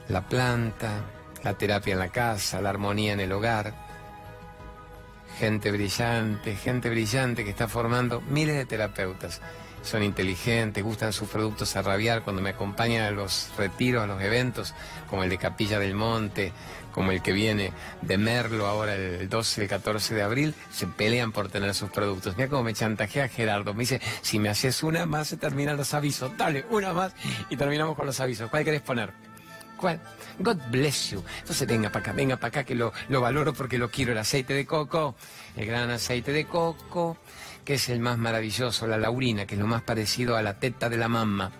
la 0.08 0.22
planta, 0.22 1.04
la 1.42 1.54
terapia 1.54 1.92
en 1.92 1.98
la 2.00 2.08
casa, 2.08 2.60
la 2.60 2.70
armonía 2.70 3.12
en 3.12 3.20
el 3.20 3.32
hogar. 3.32 3.89
Gente 5.40 5.70
brillante, 5.70 6.54
gente 6.54 6.90
brillante 6.90 7.44
que 7.44 7.50
está 7.50 7.66
formando 7.66 8.20
miles 8.20 8.56
de 8.56 8.66
terapeutas. 8.66 9.40
Son 9.82 10.02
inteligentes, 10.02 10.84
gustan 10.84 11.14
sus 11.14 11.30
productos 11.30 11.74
a 11.76 11.80
rabiar 11.80 12.20
cuando 12.20 12.42
me 12.42 12.50
acompañan 12.50 13.06
a 13.06 13.10
los 13.10 13.50
retiros, 13.56 14.04
a 14.04 14.06
los 14.06 14.20
eventos, 14.20 14.74
como 15.08 15.24
el 15.24 15.30
de 15.30 15.38
Capilla 15.38 15.78
del 15.78 15.94
Monte, 15.94 16.52
como 16.92 17.10
el 17.10 17.22
que 17.22 17.32
viene 17.32 17.72
de 18.02 18.18
Merlo 18.18 18.66
ahora 18.66 18.94
el 18.94 19.30
12 19.30 19.62
y 19.62 19.64
el 19.64 19.70
14 19.70 20.14
de 20.14 20.20
abril, 20.20 20.54
se 20.70 20.86
pelean 20.86 21.32
por 21.32 21.48
tener 21.48 21.74
sus 21.74 21.88
productos. 21.88 22.36
Mira 22.36 22.50
cómo 22.50 22.64
me 22.64 22.74
chantajea 22.74 23.28
Gerardo. 23.28 23.72
Me 23.72 23.80
dice, 23.80 23.98
si 24.20 24.38
me 24.38 24.50
haces 24.50 24.82
una 24.82 25.06
más, 25.06 25.28
se 25.28 25.38
terminan 25.38 25.78
los 25.78 25.94
avisos. 25.94 26.36
Dale, 26.36 26.66
una 26.68 26.92
más 26.92 27.14
y 27.48 27.56
terminamos 27.56 27.96
con 27.96 28.04
los 28.04 28.20
avisos. 28.20 28.50
¿Cuál 28.50 28.62
querés 28.62 28.82
poner? 28.82 29.29
¿Cuál? 29.80 29.98
God 30.38 30.58
bless 30.70 31.12
you. 31.12 31.24
Entonces 31.38 31.66
venga 31.66 31.88
para 31.88 32.02
acá, 32.02 32.12
venga 32.12 32.36
para 32.36 32.48
acá 32.48 32.64
que 32.64 32.74
lo, 32.74 32.92
lo 33.08 33.22
valoro 33.22 33.54
porque 33.54 33.78
lo 33.78 33.90
quiero. 33.90 34.12
El 34.12 34.18
aceite 34.18 34.52
de 34.52 34.66
coco, 34.66 35.14
el 35.56 35.64
gran 35.64 35.88
aceite 35.88 36.32
de 36.32 36.44
coco, 36.44 37.16
que 37.64 37.74
es 37.74 37.88
el 37.88 37.98
más 37.98 38.18
maravilloso, 38.18 38.86
la 38.86 38.98
laurina, 38.98 39.46
que 39.46 39.54
es 39.54 39.60
lo 39.60 39.66
más 39.66 39.80
parecido 39.80 40.36
a 40.36 40.42
la 40.42 40.58
teta 40.58 40.90
de 40.90 40.98
la 40.98 41.08
mamá. 41.08 41.50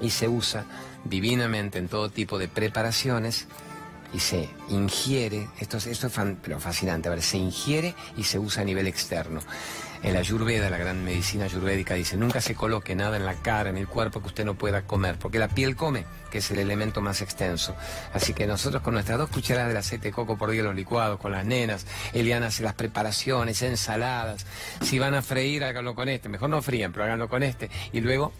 Y 0.00 0.08
se 0.08 0.26
usa 0.26 0.64
divinamente 1.04 1.78
en 1.78 1.88
todo 1.88 2.08
tipo 2.08 2.38
de 2.38 2.48
preparaciones 2.48 3.46
y 4.14 4.20
se 4.20 4.48
ingiere, 4.70 5.48
esto, 5.60 5.76
es, 5.76 5.86
esto 5.86 6.06
es 6.06 6.14
pero 6.40 6.58
fascinante, 6.58 7.08
a 7.08 7.10
ver, 7.10 7.20
se 7.20 7.36
ingiere 7.36 7.94
y 8.16 8.24
se 8.24 8.38
usa 8.38 8.62
a 8.62 8.64
nivel 8.64 8.86
externo. 8.86 9.40
En 10.04 10.12
la 10.12 10.20
Ayurveda, 10.20 10.68
la 10.68 10.76
gran 10.76 11.02
medicina 11.02 11.46
ayurvédica, 11.46 11.94
dice, 11.94 12.18
nunca 12.18 12.42
se 12.42 12.54
coloque 12.54 12.94
nada 12.94 13.16
en 13.16 13.24
la 13.24 13.36
cara, 13.36 13.70
en 13.70 13.78
el 13.78 13.88
cuerpo 13.88 14.20
que 14.20 14.26
usted 14.26 14.44
no 14.44 14.54
pueda 14.54 14.82
comer, 14.82 15.16
porque 15.18 15.38
la 15.38 15.48
piel 15.48 15.76
come, 15.76 16.04
que 16.30 16.38
es 16.38 16.50
el 16.50 16.58
elemento 16.58 17.00
más 17.00 17.22
extenso. 17.22 17.74
Así 18.12 18.34
que 18.34 18.46
nosotros 18.46 18.82
con 18.82 18.92
nuestras 18.92 19.16
dos 19.16 19.30
cucharadas 19.30 19.72
de 19.72 19.78
aceite 19.78 20.08
de 20.08 20.12
coco 20.12 20.36
por 20.36 20.50
día 20.50 20.62
los 20.62 20.74
licuados, 20.74 21.18
con 21.18 21.32
las 21.32 21.46
nenas, 21.46 21.86
Eliana 22.12 22.48
hace 22.48 22.62
las 22.62 22.74
preparaciones, 22.74 23.62
ensaladas. 23.62 24.44
Si 24.82 24.98
van 24.98 25.14
a 25.14 25.22
freír, 25.22 25.64
háganlo 25.64 25.94
con 25.94 26.10
este. 26.10 26.28
Mejor 26.28 26.50
no 26.50 26.60
fríen, 26.60 26.92
pero 26.92 27.06
háganlo 27.06 27.30
con 27.30 27.42
este. 27.42 27.70
Y 27.94 28.02
luego 28.02 28.34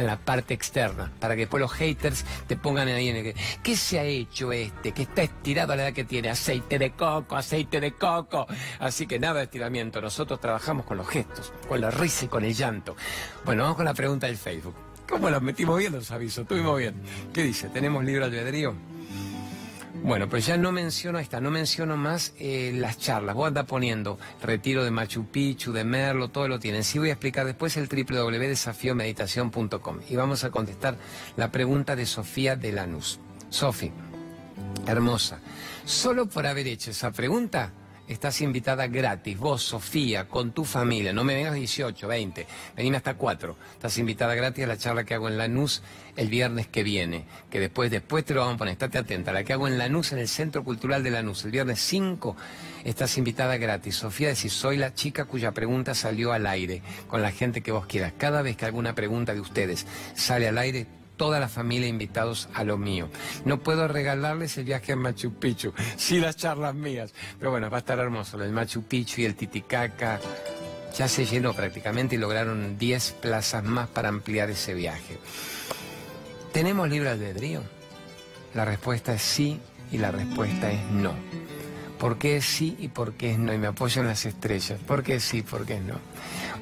en 0.00 0.06
la 0.06 0.18
parte 0.18 0.54
externa, 0.54 1.12
para 1.20 1.34
que 1.34 1.42
después 1.42 1.60
los 1.60 1.72
haters 1.72 2.24
te 2.46 2.56
pongan 2.56 2.88
ahí 2.88 3.08
en 3.08 3.16
el 3.16 3.34
¿qué 3.62 3.76
se 3.76 3.98
ha 3.98 4.04
hecho 4.04 4.52
este? 4.52 4.92
Que 4.92 5.02
está 5.02 5.22
estirado 5.22 5.72
a 5.72 5.76
la 5.76 5.84
edad 5.84 5.92
que 5.92 6.04
tiene, 6.04 6.30
aceite 6.30 6.78
de 6.78 6.92
coco, 6.92 7.36
aceite 7.36 7.80
de 7.80 7.92
coco. 7.92 8.46
Así 8.78 9.06
que 9.06 9.18
nada 9.18 9.34
de 9.34 9.44
estiramiento, 9.44 10.00
nosotros 10.00 10.40
trabajamos 10.40 10.86
con 10.86 10.96
los 10.96 11.08
gestos, 11.08 11.52
con 11.68 11.80
la 11.80 11.90
risa 11.90 12.24
y 12.24 12.28
con 12.28 12.44
el 12.44 12.54
llanto. 12.54 12.96
Bueno, 13.44 13.62
vamos 13.62 13.76
con 13.76 13.84
la 13.84 13.94
pregunta 13.94 14.26
del 14.26 14.36
Facebook. 14.36 14.74
¿Cómo 15.08 15.28
los 15.28 15.42
metimos 15.42 15.78
bien 15.78 15.92
los 15.92 16.10
avisos? 16.12 16.42
Estuvimos 16.42 16.78
bien. 16.78 16.94
¿Qué 17.32 17.42
dice? 17.42 17.68
¿Tenemos 17.68 18.04
libre 18.04 18.24
albedrío? 18.24 18.74
Bueno, 20.02 20.28
pues 20.28 20.46
ya 20.46 20.56
no 20.56 20.72
menciono 20.72 21.18
esta, 21.18 21.40
no 21.40 21.50
menciono 21.50 21.96
más 21.96 22.32
eh, 22.38 22.72
las 22.74 22.98
charlas. 22.98 23.34
Voy 23.34 23.44
a 23.44 23.48
andar 23.48 23.66
poniendo 23.66 24.18
retiro 24.42 24.82
de 24.82 24.90
Machu 24.90 25.26
Picchu, 25.26 25.72
de 25.72 25.84
Merlo, 25.84 26.28
todo 26.28 26.48
lo 26.48 26.58
tienen. 26.58 26.84
Sí 26.84 26.98
voy 26.98 27.10
a 27.10 27.12
explicar 27.12 27.44
después 27.44 27.76
el 27.76 27.86
www.desafiomeditación.com 27.86 29.98
y 30.08 30.16
vamos 30.16 30.44
a 30.44 30.50
contestar 30.50 30.96
la 31.36 31.52
pregunta 31.52 31.96
de 31.96 32.06
Sofía 32.06 32.56
de 32.56 32.72
Lanús. 32.72 33.20
Sofi, 33.50 33.92
hermosa, 34.86 35.40
solo 35.84 36.26
por 36.26 36.46
haber 36.46 36.66
hecho 36.66 36.92
esa 36.92 37.10
pregunta 37.10 37.72
estás 38.12 38.40
invitada 38.40 38.88
gratis, 38.88 39.38
vos, 39.38 39.62
Sofía, 39.62 40.26
con 40.26 40.50
tu 40.50 40.64
familia, 40.64 41.12
no 41.12 41.22
me 41.22 41.34
vengas 41.34 41.54
18, 41.54 42.08
20, 42.08 42.46
venime 42.76 42.96
hasta 42.96 43.14
4, 43.14 43.56
estás 43.72 43.98
invitada 43.98 44.34
gratis 44.34 44.64
a 44.64 44.66
la 44.66 44.76
charla 44.76 45.04
que 45.04 45.14
hago 45.14 45.28
en 45.28 45.38
Lanús 45.38 45.82
el 46.16 46.28
viernes 46.28 46.66
que 46.66 46.82
viene, 46.82 47.26
que 47.50 47.60
después, 47.60 47.88
después 47.88 48.24
te 48.24 48.34
lo 48.34 48.40
vamos 48.40 48.56
a 48.56 48.58
poner, 48.58 48.72
estate 48.72 48.98
atenta, 48.98 49.32
la 49.32 49.44
que 49.44 49.52
hago 49.52 49.68
en 49.68 49.78
Lanús, 49.78 50.10
en 50.10 50.18
el 50.18 50.26
Centro 50.26 50.64
Cultural 50.64 51.04
de 51.04 51.12
Lanús, 51.12 51.44
el 51.44 51.52
viernes 51.52 51.78
5, 51.80 52.36
estás 52.84 53.16
invitada 53.16 53.56
gratis. 53.58 53.94
Sofía, 53.94 54.28
decís, 54.28 54.52
soy 54.52 54.76
la 54.76 54.92
chica 54.92 55.26
cuya 55.26 55.52
pregunta 55.52 55.94
salió 55.94 56.32
al 56.32 56.46
aire, 56.46 56.82
con 57.06 57.22
la 57.22 57.30
gente 57.30 57.60
que 57.60 57.70
vos 57.70 57.86
quieras. 57.86 58.12
Cada 58.18 58.42
vez 58.42 58.56
que 58.56 58.64
alguna 58.64 58.96
pregunta 58.96 59.34
de 59.34 59.40
ustedes 59.40 59.86
sale 60.14 60.48
al 60.48 60.58
aire, 60.58 60.86
toda 61.20 61.38
la 61.38 61.50
familia 61.50 61.86
invitados 61.86 62.48
a 62.54 62.64
lo 62.64 62.78
mío. 62.78 63.10
No 63.44 63.60
puedo 63.60 63.86
regalarles 63.88 64.56
el 64.56 64.64
viaje 64.64 64.92
a 64.92 64.96
Machu 64.96 65.34
Picchu, 65.34 65.74
sí 65.98 66.18
las 66.18 66.34
charlas 66.34 66.74
mías, 66.74 67.12
pero 67.38 67.50
bueno, 67.50 67.68
va 67.68 67.76
a 67.76 67.80
estar 67.80 67.98
hermoso. 67.98 68.42
El 68.42 68.52
Machu 68.52 68.84
Picchu 68.84 69.20
y 69.20 69.26
el 69.26 69.34
Titicaca 69.34 70.18
ya 70.96 71.08
se 71.08 71.26
llenó 71.26 71.52
prácticamente 71.52 72.14
y 72.14 72.18
lograron 72.18 72.78
10 72.78 73.12
plazas 73.20 73.62
más 73.62 73.86
para 73.88 74.08
ampliar 74.08 74.48
ese 74.48 74.72
viaje. 74.72 75.18
¿Tenemos 76.54 76.88
libre 76.88 77.10
albedrío? 77.10 77.60
La 78.54 78.64
respuesta 78.64 79.12
es 79.12 79.20
sí 79.20 79.60
y 79.92 79.98
la 79.98 80.12
respuesta 80.12 80.72
es 80.72 80.80
no. 80.90 81.12
¿Por 81.98 82.16
qué 82.16 82.38
es 82.38 82.46
sí 82.46 82.76
y 82.78 82.88
por 82.88 83.12
qué 83.12 83.32
es 83.32 83.38
no? 83.38 83.52
Y 83.52 83.58
me 83.58 83.66
apoyo 83.66 84.00
en 84.00 84.08
las 84.08 84.24
estrellas. 84.24 84.80
¿Por 84.86 85.02
qué 85.02 85.16
es 85.16 85.24
sí 85.24 85.40
y 85.40 85.42
por 85.42 85.66
qué 85.66 85.74
es 85.74 85.82
no? 85.82 86.00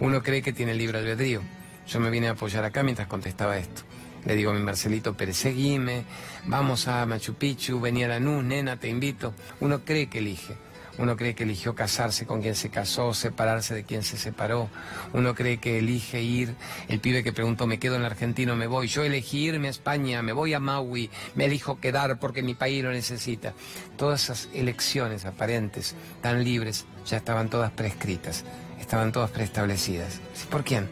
Uno 0.00 0.20
cree 0.20 0.42
que 0.42 0.52
tiene 0.52 0.74
libre 0.74 0.98
albedrío. 0.98 1.42
Yo 1.86 2.00
me 2.00 2.10
vine 2.10 2.26
a 2.26 2.32
apoyar 2.32 2.64
acá 2.64 2.82
mientras 2.82 3.06
contestaba 3.06 3.56
esto. 3.56 3.87
Le 4.24 4.36
digo 4.36 4.50
a 4.50 4.54
mi 4.54 4.60
Marcelito 4.60 5.14
Pérez, 5.14 5.36
seguime, 5.36 6.04
vamos 6.46 6.88
a 6.88 7.06
Machu 7.06 7.34
Picchu, 7.34 7.80
venía 7.80 8.06
a 8.06 8.10
Lanús, 8.10 8.44
nena, 8.44 8.76
te 8.76 8.88
invito. 8.88 9.34
Uno 9.60 9.84
cree 9.84 10.08
que 10.08 10.18
elige. 10.18 10.56
Uno 10.98 11.16
cree 11.16 11.36
que 11.36 11.44
eligió 11.44 11.76
casarse 11.76 12.26
con 12.26 12.42
quien 12.42 12.56
se 12.56 12.70
casó, 12.70 13.14
separarse 13.14 13.72
de 13.72 13.84
quien 13.84 14.02
se 14.02 14.18
separó. 14.18 14.68
Uno 15.12 15.32
cree 15.36 15.58
que 15.58 15.78
elige 15.78 16.20
ir. 16.22 16.56
El 16.88 16.98
pibe 16.98 17.22
que 17.22 17.32
preguntó, 17.32 17.68
me 17.68 17.78
quedo 17.78 17.94
en 17.94 18.02
la 18.02 18.08
Argentina, 18.08 18.56
me 18.56 18.66
voy. 18.66 18.88
Yo 18.88 19.04
elegí 19.04 19.44
irme 19.44 19.68
a 19.68 19.70
España, 19.70 20.22
me 20.22 20.32
voy 20.32 20.54
a 20.54 20.60
Maui, 20.60 21.08
me 21.36 21.44
elijo 21.44 21.78
quedar 21.78 22.18
porque 22.18 22.42
mi 22.42 22.54
país 22.54 22.82
lo 22.82 22.90
necesita. 22.90 23.54
Todas 23.96 24.24
esas 24.24 24.48
elecciones 24.52 25.24
aparentes, 25.24 25.94
tan 26.20 26.42
libres, 26.42 26.84
ya 27.06 27.18
estaban 27.18 27.48
todas 27.48 27.70
prescritas, 27.70 28.44
estaban 28.80 29.12
todas 29.12 29.30
preestablecidas. 29.30 30.18
¿Por 30.50 30.64
quién? 30.64 30.88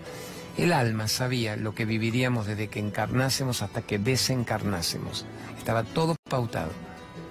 El 0.56 0.72
alma 0.72 1.06
sabía 1.06 1.56
lo 1.56 1.74
que 1.74 1.84
viviríamos 1.84 2.46
desde 2.46 2.68
que 2.68 2.80
encarnásemos 2.80 3.60
hasta 3.60 3.82
que 3.82 3.98
desencarnásemos. 3.98 5.26
Estaba 5.58 5.84
todo 5.84 6.16
pautado. 6.30 6.70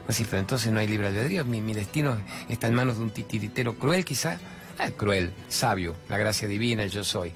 Pues 0.05 0.17
sí, 0.17 0.25
pero 0.29 0.39
entonces 0.39 0.71
no 0.71 0.79
hay 0.79 0.87
libre 0.87 1.07
albedrío. 1.07 1.43
Mi, 1.43 1.73
destino 1.73 2.17
está 2.49 2.67
en 2.67 2.75
manos 2.75 2.97
de 2.97 3.03
un 3.03 3.09
titiritero 3.09 3.75
cruel, 3.79 4.05
quizá. 4.05 4.37
Ah, 4.77 4.91
cruel, 4.91 5.33
sabio, 5.49 5.95
la 6.07 6.19
gracia 6.19 6.47
divina, 6.47 6.85
yo 6.85 7.03
soy. 7.03 7.31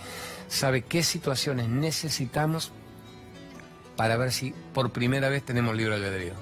Sabe 0.47 0.84
qué 0.84 1.02
situaciones 1.02 1.69
necesitamos 1.69 2.71
para 3.95 4.15
ver 4.17 4.32
si 4.32 4.54
por 4.73 4.91
primera 4.91 5.30
vez 5.30 5.43
tenemos 5.43 5.75
libre 5.75 5.95
albedrío. 5.95 6.34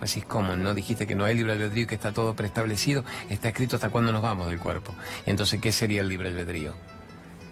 Así 0.00 0.20
es 0.20 0.26
como, 0.26 0.56
¿no? 0.56 0.74
Dijiste 0.74 1.06
que 1.06 1.14
no 1.14 1.24
hay 1.24 1.36
libre 1.36 1.52
albedrío 1.52 1.86
que 1.86 1.94
está 1.94 2.12
todo 2.12 2.34
preestablecido. 2.34 3.04
Está 3.28 3.50
escrito 3.50 3.76
hasta 3.76 3.90
cuándo 3.90 4.10
nos 4.10 4.22
vamos 4.22 4.48
del 4.48 4.58
cuerpo. 4.58 4.94
Entonces, 5.26 5.60
¿qué 5.60 5.70
sería 5.70 6.00
el 6.00 6.08
libre 6.08 6.30
albedrío? 6.30 6.74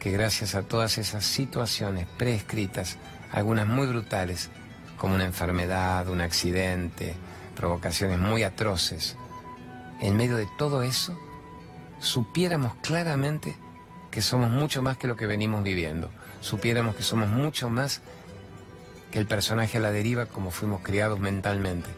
Que 0.00 0.10
gracias 0.10 0.54
a 0.54 0.62
todas 0.62 0.98
esas 0.98 1.24
situaciones 1.24 2.06
preescritas, 2.16 2.98
algunas 3.32 3.66
muy 3.66 3.86
brutales, 3.86 4.50
como 4.96 5.14
una 5.14 5.24
enfermedad, 5.24 6.08
un 6.08 6.20
accidente, 6.20 7.14
provocaciones 7.56 8.18
muy 8.18 8.42
atroces, 8.42 9.16
en 10.00 10.16
medio 10.16 10.36
de 10.36 10.48
todo 10.58 10.82
eso, 10.82 11.18
supiéramos 12.00 12.74
claramente 12.82 13.56
que 14.10 14.22
somos 14.22 14.50
mucho 14.50 14.82
más 14.82 14.96
que 14.96 15.08
lo 15.08 15.16
que 15.16 15.26
venimos 15.26 15.62
viviendo, 15.62 16.10
supiéramos 16.40 16.94
que 16.94 17.02
somos 17.02 17.28
mucho 17.28 17.68
más 17.68 18.00
que 19.10 19.18
el 19.18 19.26
personaje 19.26 19.78
a 19.78 19.80
la 19.80 19.90
deriva 19.90 20.26
como 20.26 20.50
fuimos 20.50 20.82
criados 20.82 21.18
mentalmente, 21.18 21.88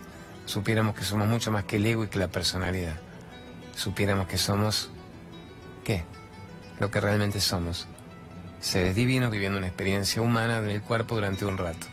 supiéramos 0.46 0.94
que 0.94 1.04
somos 1.04 1.28
mucho 1.28 1.50
más 1.52 1.64
que 1.64 1.76
el 1.76 1.86
ego 1.86 2.04
y 2.04 2.08
que 2.08 2.18
la 2.18 2.28
personalidad, 2.28 2.96
supiéramos 3.76 4.26
que 4.26 4.38
somos, 4.38 4.90
¿qué? 5.84 6.04
Lo 6.78 6.90
que 6.90 7.00
realmente 7.00 7.40
somos, 7.40 7.86
seres 8.60 8.94
divinos 8.94 9.30
viviendo 9.30 9.58
una 9.58 9.66
experiencia 9.66 10.22
humana 10.22 10.58
en 10.58 10.68
el 10.68 10.82
cuerpo 10.82 11.14
durante 11.14 11.44
un 11.44 11.56
rato. 11.56 11.86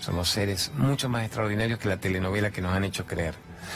Somos 0.00 0.28
seres 0.28 0.72
mucho 0.76 1.08
más 1.08 1.24
extraordinarios 1.24 1.78
que 1.78 1.88
la 1.88 1.98
telenovela 1.98 2.50
que 2.50 2.60
nos 2.60 2.72
han 2.72 2.84
hecho 2.84 3.06
creer. 3.06 3.34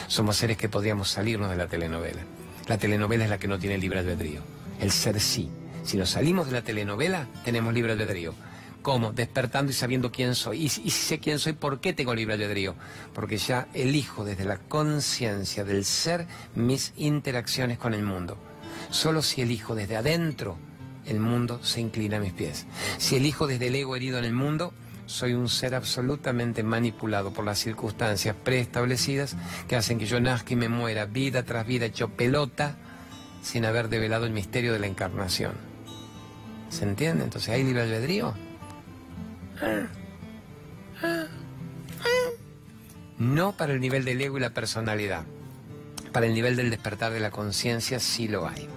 Somos 0.08 0.36
seres 0.36 0.56
que 0.56 0.68
podríamos 0.68 1.10
salirnos 1.10 1.50
de 1.50 1.56
la 1.56 1.68
telenovela. 1.68 2.20
La 2.66 2.76
telenovela 2.76 3.24
es 3.24 3.30
la 3.30 3.38
que 3.38 3.48
no 3.48 3.58
tiene 3.58 3.78
libre 3.78 4.00
albedrío. 4.00 4.40
El 4.80 4.90
ser 4.90 5.20
sí. 5.20 5.50
Si 5.84 5.96
nos 5.96 6.10
salimos 6.10 6.46
de 6.46 6.52
la 6.52 6.62
telenovela, 6.62 7.26
tenemos 7.44 7.72
libre 7.72 7.92
albedrío. 7.92 8.34
¿Cómo? 8.82 9.12
Despertando 9.12 9.70
y 9.72 9.74
sabiendo 9.74 10.12
quién 10.12 10.34
soy. 10.34 10.62
Y, 10.62 10.64
y 10.64 10.90
sé 10.90 11.18
quién 11.18 11.38
soy, 11.38 11.54
¿por 11.54 11.80
qué 11.80 11.94
tengo 11.94 12.14
libre 12.14 12.34
albedrío? 12.34 12.74
Porque 13.14 13.38
ya 13.38 13.68
elijo 13.72 14.24
desde 14.24 14.44
la 14.44 14.58
conciencia 14.58 15.64
del 15.64 15.84
ser 15.84 16.26
mis 16.54 16.92
interacciones 16.96 17.78
con 17.78 17.94
el 17.94 18.02
mundo. 18.02 18.36
Solo 18.90 19.22
si 19.22 19.40
elijo 19.40 19.74
desde 19.74 19.96
adentro, 19.96 20.58
el 21.08 21.20
mundo 21.20 21.60
se 21.62 21.80
inclina 21.80 22.18
a 22.18 22.20
mis 22.20 22.32
pies. 22.32 22.66
Si 22.98 23.16
elijo 23.16 23.46
desde 23.46 23.68
el 23.68 23.74
ego 23.74 23.96
herido 23.96 24.18
en 24.18 24.24
el 24.24 24.32
mundo, 24.32 24.72
soy 25.06 25.32
un 25.32 25.48
ser 25.48 25.74
absolutamente 25.74 26.62
manipulado 26.62 27.32
por 27.32 27.44
las 27.44 27.58
circunstancias 27.58 28.36
preestablecidas 28.44 29.36
que 29.66 29.76
hacen 29.76 29.98
que 29.98 30.06
yo 30.06 30.20
nazca 30.20 30.52
y 30.52 30.56
me 30.56 30.68
muera 30.68 31.06
vida 31.06 31.44
tras 31.44 31.66
vida 31.66 31.86
hecho 31.86 32.10
pelota 32.10 32.76
sin 33.42 33.64
haber 33.64 33.88
develado 33.88 34.26
el 34.26 34.32
misterio 34.32 34.72
de 34.72 34.78
la 34.78 34.86
encarnación. 34.86 35.52
¿Se 36.68 36.84
entiende? 36.84 37.24
Entonces, 37.24 37.48
¿hay 37.48 37.64
libre 37.64 37.82
albedrío? 37.82 38.34
No 43.18 43.56
para 43.56 43.72
el 43.72 43.80
nivel 43.80 44.04
del 44.04 44.20
ego 44.20 44.36
y 44.36 44.40
la 44.40 44.50
personalidad. 44.50 45.24
Para 46.12 46.26
el 46.26 46.34
nivel 46.34 46.56
del 46.56 46.70
despertar 46.70 47.12
de 47.12 47.20
la 47.20 47.30
conciencia 47.30 47.98
sí 47.98 48.28
lo 48.28 48.46
hay. 48.46 48.68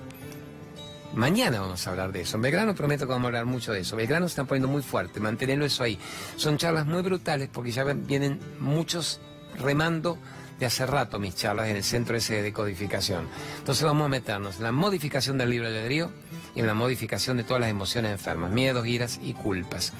Mañana 1.13 1.59
vamos 1.59 1.85
a 1.85 1.89
hablar 1.89 2.11
de 2.13 2.21
eso. 2.21 2.37
En 2.37 2.43
Belgrano 2.43 2.73
prometo 2.73 3.05
que 3.05 3.11
vamos 3.11 3.25
a 3.25 3.27
hablar 3.27 3.45
mucho 3.45 3.73
de 3.73 3.81
eso. 3.81 3.97
Belgrano 3.97 4.27
se 4.27 4.33
está 4.33 4.45
poniendo 4.45 4.69
muy 4.69 4.81
fuerte, 4.81 5.19
mantenerlo 5.19 5.65
eso 5.65 5.83
ahí. 5.83 5.99
Son 6.37 6.57
charlas 6.57 6.85
muy 6.85 7.01
brutales 7.01 7.49
porque 7.51 7.71
ya 7.71 7.83
vienen 7.83 8.39
muchos 8.59 9.19
remando 9.59 10.17
de 10.57 10.67
hace 10.67 10.85
rato 10.85 11.19
mis 11.19 11.35
charlas 11.35 11.67
en 11.67 11.75
el 11.75 11.83
centro 11.83 12.15
ese 12.15 12.35
de 12.35 12.43
decodificación. 12.43 13.27
Entonces 13.57 13.83
vamos 13.83 14.05
a 14.05 14.09
meternos 14.09 14.57
en 14.57 14.63
la 14.63 14.71
modificación 14.71 15.37
del 15.37 15.49
libro 15.49 15.69
de 15.69 15.79
albedrío 15.79 16.11
y 16.55 16.61
en 16.61 16.67
la 16.67 16.73
modificación 16.73 17.35
de 17.35 17.43
todas 17.43 17.59
las 17.59 17.69
emociones 17.69 18.11
enfermas, 18.11 18.51
miedos, 18.51 18.87
iras 18.87 19.19
y 19.21 19.33
culpas. 19.33 19.91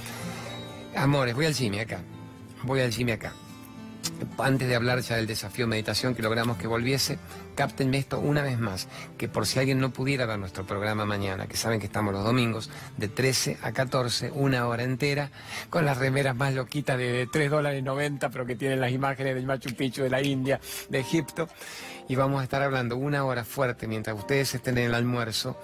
Amores, 0.95 1.35
voy 1.35 1.45
al 1.45 1.55
Jimmy 1.55 1.79
acá. 1.79 2.01
Voy 2.63 2.79
al 2.79 2.93
Jimmy 2.93 3.13
acá 3.13 3.33
antes 4.37 4.67
de 4.67 4.75
hablar 4.75 5.01
ya 5.01 5.15
del 5.15 5.27
desafío 5.27 5.65
de 5.65 5.69
meditación 5.69 6.15
que 6.15 6.21
logramos 6.21 6.57
que 6.57 6.67
volviese, 6.67 7.19
cáptenme 7.55 7.97
esto 7.97 8.19
una 8.19 8.41
vez 8.41 8.59
más, 8.59 8.87
que 9.17 9.27
por 9.27 9.45
si 9.45 9.59
alguien 9.59 9.79
no 9.79 9.91
pudiera 9.91 10.25
ver 10.25 10.39
nuestro 10.39 10.65
programa 10.65 11.05
mañana, 11.05 11.47
que 11.47 11.57
saben 11.57 11.79
que 11.79 11.85
estamos 11.85 12.13
los 12.13 12.23
domingos, 12.23 12.69
de 12.97 13.07
13 13.07 13.57
a 13.61 13.71
14, 13.71 14.31
una 14.31 14.67
hora 14.67 14.83
entera, 14.83 15.31
con 15.69 15.85
las 15.85 15.97
remeras 15.97 16.35
más 16.35 16.53
loquitas 16.53 16.97
de 16.97 17.27
3 17.31 17.51
dólares 17.51 17.83
90, 17.83 18.29
pero 18.29 18.45
que 18.45 18.55
tienen 18.55 18.81
las 18.81 18.91
imágenes 18.91 19.35
del 19.35 19.45
Machu 19.45 19.75
Picchu, 19.75 20.03
de 20.03 20.09
la 20.09 20.21
India, 20.21 20.59
de 20.89 20.99
Egipto, 20.99 21.49
y 22.07 22.15
vamos 22.15 22.41
a 22.41 22.43
estar 22.43 22.61
hablando 22.61 22.97
una 22.97 23.23
hora 23.23 23.43
fuerte 23.43 23.87
mientras 23.87 24.17
ustedes 24.17 24.53
estén 24.55 24.77
en 24.77 24.85
el 24.85 24.95
almuerzo 24.95 25.57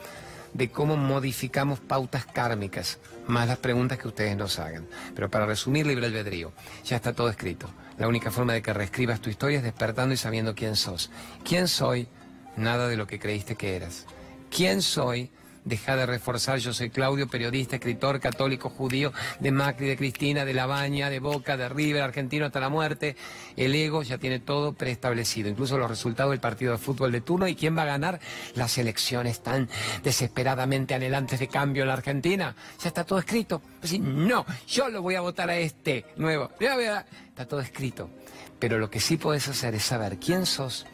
de 0.54 0.70
cómo 0.70 0.98
modificamos 0.98 1.80
pautas 1.80 2.26
kármicas, 2.26 3.00
más 3.28 3.48
las 3.48 3.58
preguntas 3.58 3.98
que 3.98 4.08
ustedes 4.08 4.36
nos 4.36 4.60
hagan. 4.60 4.88
Pero 5.14 5.30
para 5.30 5.46
resumir, 5.46 5.86
libre 5.86 6.08
albedrío, 6.08 6.52
ya 6.84 6.96
está 6.96 7.14
todo 7.14 7.30
escrito. 7.30 7.70
La 7.98 8.08
única 8.08 8.32
forma 8.32 8.54
de 8.54 8.62
que 8.62 8.74
reescribas 8.74 9.22
tu 9.22 9.30
historia 9.30 9.58
es 9.58 9.64
despertando 9.64 10.14
y 10.14 10.18
sabiendo 10.18 10.54
quién 10.54 10.76
sos. 10.76 11.10
¿Quién 11.44 11.68
soy? 11.68 12.08
Nada 12.56 12.88
de 12.88 12.98
lo 12.98 13.08
que 13.08 13.20
creíste 13.20 13.56
que 13.56 13.76
eras. 13.76 14.06
¿Quién 14.50 14.82
soy? 14.82 15.32
Deja 15.68 15.98
de 15.98 16.06
reforzar, 16.06 16.60
yo 16.60 16.74
soy 16.74 16.90
Claudio, 16.90 17.28
periodista, 17.28 17.76
escritor, 17.76 18.22
católico, 18.22 18.70
judío, 18.70 19.12
de 19.42 19.52
Macri, 19.52 19.88
de 19.88 19.98
Cristina, 19.98 20.46
de 20.46 20.54
La 20.54 20.66
Baña, 20.66 21.10
de 21.10 21.20
Boca, 21.20 21.58
de 21.58 21.68
River, 21.68 22.04
argentino 22.04 22.46
hasta 22.46 22.62
la 22.62 22.70
muerte. 22.70 23.18
El 23.58 23.76
ego 23.76 24.02
ya 24.02 24.18
tiene 24.18 24.40
todo 24.40 24.72
preestablecido, 24.72 25.50
incluso 25.50 25.78
los 25.78 25.90
resultados 25.90 26.32
del 26.32 26.40
partido 26.40 26.72
de 26.72 26.78
fútbol 26.78 27.12
de 27.12 27.20
turno 27.20 27.50
y 27.50 27.56
quién 27.56 27.78
va 27.78 27.82
a 27.82 27.88
ganar 27.88 28.22
las 28.56 28.78
elecciones 28.78 29.44
tan 29.44 29.68
desesperadamente 30.04 30.96
anhelantes 30.96 31.38
de 31.38 31.50
cambio 31.50 31.84
en 31.84 31.90
la 31.90 31.96
Argentina. 31.96 32.56
Ya 32.82 32.88
está 32.88 33.04
todo 33.04 33.20
escrito. 33.20 33.62
Pues 33.82 34.00
no, 34.00 34.46
yo 34.70 34.88
lo 34.88 35.02
voy 35.02 35.16
a 35.16 35.22
votar 35.22 35.50
a 35.50 35.58
este 35.58 36.06
nuevo. 36.16 36.50
Está 36.62 37.46
todo 37.46 37.60
escrito. 37.60 38.10
Pero 38.58 38.80
lo 38.80 38.90
que 38.90 39.02
sí 39.02 39.18
puedes 39.18 39.50
hacer 39.50 39.76
es 39.76 39.84
saber 39.84 40.18
quién 40.18 40.46
sos, 40.46 40.86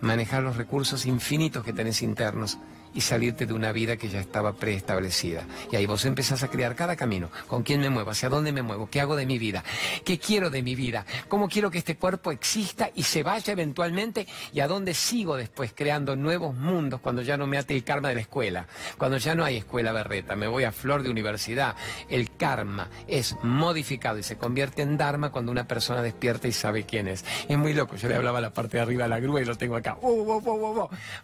manejar 0.00 0.42
los 0.42 0.56
recursos 0.56 1.06
infinitos 1.06 1.62
que 1.62 1.72
tenés 1.72 2.02
internos 2.02 2.58
y 2.94 3.00
salirte 3.00 3.46
de 3.46 3.54
una 3.54 3.72
vida 3.72 3.96
que 3.96 4.08
ya 4.08 4.20
estaba 4.20 4.54
preestablecida. 4.54 5.44
Y 5.70 5.76
ahí 5.76 5.86
vos 5.86 6.04
empezás 6.04 6.42
a 6.42 6.48
crear 6.48 6.74
cada 6.74 6.96
camino. 6.96 7.30
¿Con 7.46 7.62
quién 7.62 7.80
me 7.80 7.90
muevo? 7.90 8.10
¿Hacia 8.10 8.28
dónde 8.28 8.52
me 8.52 8.62
muevo? 8.62 8.88
¿Qué 8.90 9.00
hago 9.00 9.16
de 9.16 9.26
mi 9.26 9.38
vida? 9.38 9.62
¿Qué 10.04 10.18
quiero 10.18 10.50
de 10.50 10.62
mi 10.62 10.74
vida? 10.74 11.04
¿Cómo 11.28 11.48
quiero 11.48 11.70
que 11.70 11.78
este 11.78 11.96
cuerpo 11.96 12.32
exista 12.32 12.90
y 12.94 13.02
se 13.02 13.22
vaya 13.22 13.52
eventualmente? 13.52 14.26
¿Y 14.52 14.60
a 14.60 14.68
dónde 14.68 14.94
sigo 14.94 15.36
después 15.36 15.72
creando 15.74 16.16
nuevos 16.16 16.54
mundos 16.54 17.00
cuando 17.00 17.22
ya 17.22 17.36
no 17.36 17.46
me 17.46 17.58
ate 17.58 17.74
el 17.74 17.84
karma 17.84 18.08
de 18.08 18.14
la 18.16 18.20
escuela? 18.22 18.66
Cuando 18.96 19.18
ya 19.18 19.34
no 19.34 19.44
hay 19.44 19.56
escuela 19.58 19.92
berreta, 19.92 20.36
me 20.36 20.46
voy 20.46 20.64
a 20.64 20.72
flor 20.72 21.02
de 21.02 21.10
universidad. 21.10 21.76
El 22.08 22.30
karma 22.36 22.88
es 23.06 23.36
modificado 23.42 24.18
y 24.18 24.22
se 24.22 24.38
convierte 24.38 24.82
en 24.82 24.96
dharma 24.96 25.30
cuando 25.30 25.52
una 25.52 25.66
persona 25.66 26.02
despierta 26.02 26.48
y 26.48 26.52
sabe 26.52 26.84
quién 26.84 27.08
es. 27.08 27.24
Es 27.48 27.58
muy 27.58 27.74
loco. 27.74 27.96
Yo 27.96 28.08
le 28.08 28.16
hablaba 28.16 28.38
a 28.38 28.42
la 28.42 28.52
parte 28.52 28.78
de 28.78 28.82
arriba 28.82 29.04
de 29.04 29.10
la 29.10 29.20
grúa 29.20 29.42
y 29.42 29.44
lo 29.44 29.56
tengo 29.56 29.76
acá. 29.76 29.98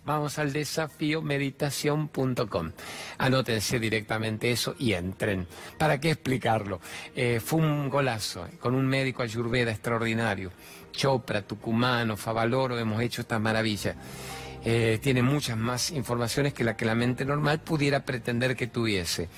Vamos 0.05 0.39
al 0.39 0.53
desafío 0.53 1.23
meditativo 1.23 1.54
Anótense 3.19 3.79
directamente 3.79 4.51
eso 4.51 4.75
y 4.79 4.93
entren. 4.93 5.47
¿Para 5.79 6.01
qué 6.01 6.11
explicarlo? 6.11 6.81
Eh, 7.15 7.41
fue 7.45 7.61
un 7.61 7.89
golazo, 7.89 8.47
eh, 8.47 8.59
con 8.59 8.75
un 8.75 8.87
médico 8.87 9.23
ayurveda 9.23 9.71
extraordinario. 9.71 10.53
Chopra, 10.93 11.43
Tucumano, 11.43 12.17
Favaloro, 12.17 12.79
hemos 12.79 13.01
hecho 13.03 13.23
estas 13.23 13.41
maravillas. 13.41 13.97
Eh, 14.65 14.99
tiene 15.03 15.23
muchas 15.23 15.57
más 15.57 15.91
informaciones 15.91 16.55
que 16.55 16.65
la 16.65 16.77
que 16.77 16.85
la 16.85 16.95
mente 16.95 17.25
normal 17.25 17.61
pudiera 17.61 18.05
pretender 18.05 18.57
que 18.57 18.67
tuviese, 18.67 19.29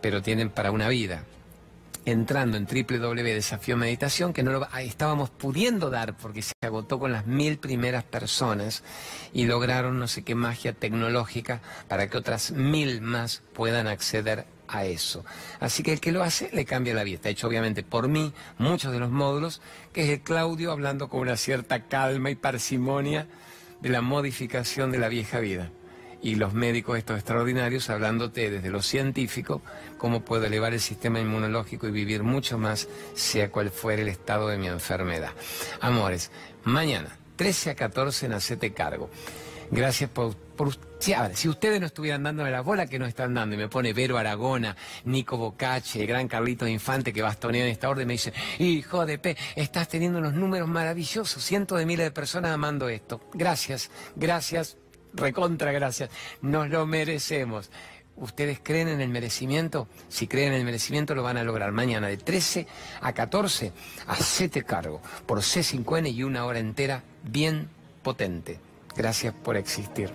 pero 0.00 0.22
tienen 0.22 0.50
para 0.50 0.70
una 0.70 0.88
vida 0.88 1.24
entrando 2.04 2.56
en 2.56 2.66
www 2.66 3.22
Desafío 3.22 3.76
Meditación, 3.76 4.32
que 4.32 4.42
no 4.42 4.52
lo 4.52 4.68
estábamos 4.78 5.30
pudiendo 5.30 5.90
dar 5.90 6.16
porque 6.16 6.42
se 6.42 6.52
agotó 6.62 6.98
con 6.98 7.12
las 7.12 7.26
mil 7.26 7.58
primeras 7.58 8.04
personas 8.04 8.82
y 9.32 9.44
lograron 9.44 9.98
no 9.98 10.08
sé 10.08 10.22
qué 10.22 10.34
magia 10.34 10.72
tecnológica 10.72 11.60
para 11.88 12.08
que 12.08 12.16
otras 12.18 12.52
mil 12.52 13.00
más 13.00 13.42
puedan 13.52 13.86
acceder 13.86 14.46
a 14.68 14.84
eso. 14.84 15.24
Así 15.58 15.82
que 15.82 15.92
el 15.92 16.00
que 16.00 16.12
lo 16.12 16.22
hace 16.22 16.50
le 16.52 16.64
cambia 16.64 16.94
la 16.94 17.04
vida. 17.04 17.16
Está 17.16 17.28
hecho 17.28 17.48
obviamente 17.48 17.82
por 17.82 18.08
mí, 18.08 18.32
muchos 18.58 18.92
de 18.92 19.00
los 19.00 19.10
módulos, 19.10 19.60
que 19.92 20.04
es 20.04 20.10
el 20.10 20.20
Claudio 20.20 20.72
hablando 20.72 21.08
con 21.08 21.20
una 21.20 21.36
cierta 21.36 21.86
calma 21.86 22.30
y 22.30 22.36
parsimonia 22.36 23.26
de 23.80 23.88
la 23.88 24.00
modificación 24.00 24.92
de 24.92 24.98
la 24.98 25.08
vieja 25.08 25.40
vida 25.40 25.70
y 26.22 26.34
los 26.34 26.52
médicos 26.52 26.98
estos 26.98 27.16
extraordinarios 27.16 27.90
hablándote 27.90 28.50
desde 28.50 28.70
lo 28.70 28.82
científico 28.82 29.62
cómo 29.98 30.24
puedo 30.24 30.44
elevar 30.46 30.72
el 30.72 30.80
sistema 30.80 31.20
inmunológico 31.20 31.88
y 31.88 31.92
vivir 31.92 32.22
mucho 32.22 32.58
más 32.58 32.88
sea 33.14 33.50
cual 33.50 33.70
fuere 33.70 34.02
el 34.02 34.08
estado 34.08 34.48
de 34.48 34.58
mi 34.58 34.68
enfermedad. 34.68 35.32
Amores, 35.80 36.30
mañana 36.64 37.16
13 37.36 37.70
a 37.70 37.74
14 37.74 38.28
nacete 38.28 38.72
cargo. 38.72 39.08
Gracias 39.70 40.10
por, 40.10 40.34
por 40.34 40.76
si, 40.98 41.48
ustedes 41.48 41.80
no 41.80 41.86
estuvieran 41.86 42.22
dándome 42.22 42.50
la 42.50 42.60
bola 42.60 42.86
que 42.86 42.98
no 42.98 43.06
están 43.06 43.32
dando, 43.32 43.54
y 43.54 43.58
me 43.58 43.68
pone 43.68 43.94
Vero 43.94 44.18
Aragona, 44.18 44.76
Nico 45.04 45.38
Bocache, 45.38 46.02
el 46.02 46.06
gran 46.06 46.28
Carlito 46.28 46.68
Infante 46.68 47.12
que 47.12 47.22
bastonea 47.22 47.64
en 47.64 47.70
esta 47.70 47.88
orden, 47.88 48.06
me 48.06 48.14
dice, 48.14 48.34
hijo 48.58 49.06
de 49.06 49.18
P, 49.18 49.36
estás 49.56 49.88
teniendo 49.88 50.18
unos 50.18 50.34
números 50.34 50.68
maravillosos, 50.68 51.42
cientos 51.42 51.78
de 51.78 51.86
miles 51.86 52.04
de 52.04 52.10
personas 52.10 52.52
amando 52.52 52.90
esto. 52.90 53.20
Gracias, 53.32 53.90
gracias, 54.16 54.76
recontra 55.14 55.72
gracias, 55.72 56.10
nos 56.42 56.68
lo 56.68 56.86
merecemos. 56.86 57.70
¿Ustedes 58.16 58.60
creen 58.62 58.88
en 58.88 59.00
el 59.00 59.08
merecimiento? 59.08 59.88
Si 60.08 60.26
creen 60.26 60.52
en 60.52 60.58
el 60.58 60.64
merecimiento 60.64 61.14
lo 61.14 61.22
van 61.22 61.38
a 61.38 61.44
lograr 61.44 61.72
mañana 61.72 62.06
de 62.06 62.18
13 62.18 62.66
a 63.00 63.12
14. 63.12 63.72
Hacete 64.08 64.62
cargo 64.62 65.00
por 65.26 65.38
C5N 65.38 66.12
y 66.12 66.22
una 66.22 66.44
hora 66.44 66.58
entera 66.58 67.02
bien 67.22 67.70
potente. 68.02 68.60
Gracias 68.94 69.32
por 69.32 69.56
existir. 69.56 70.10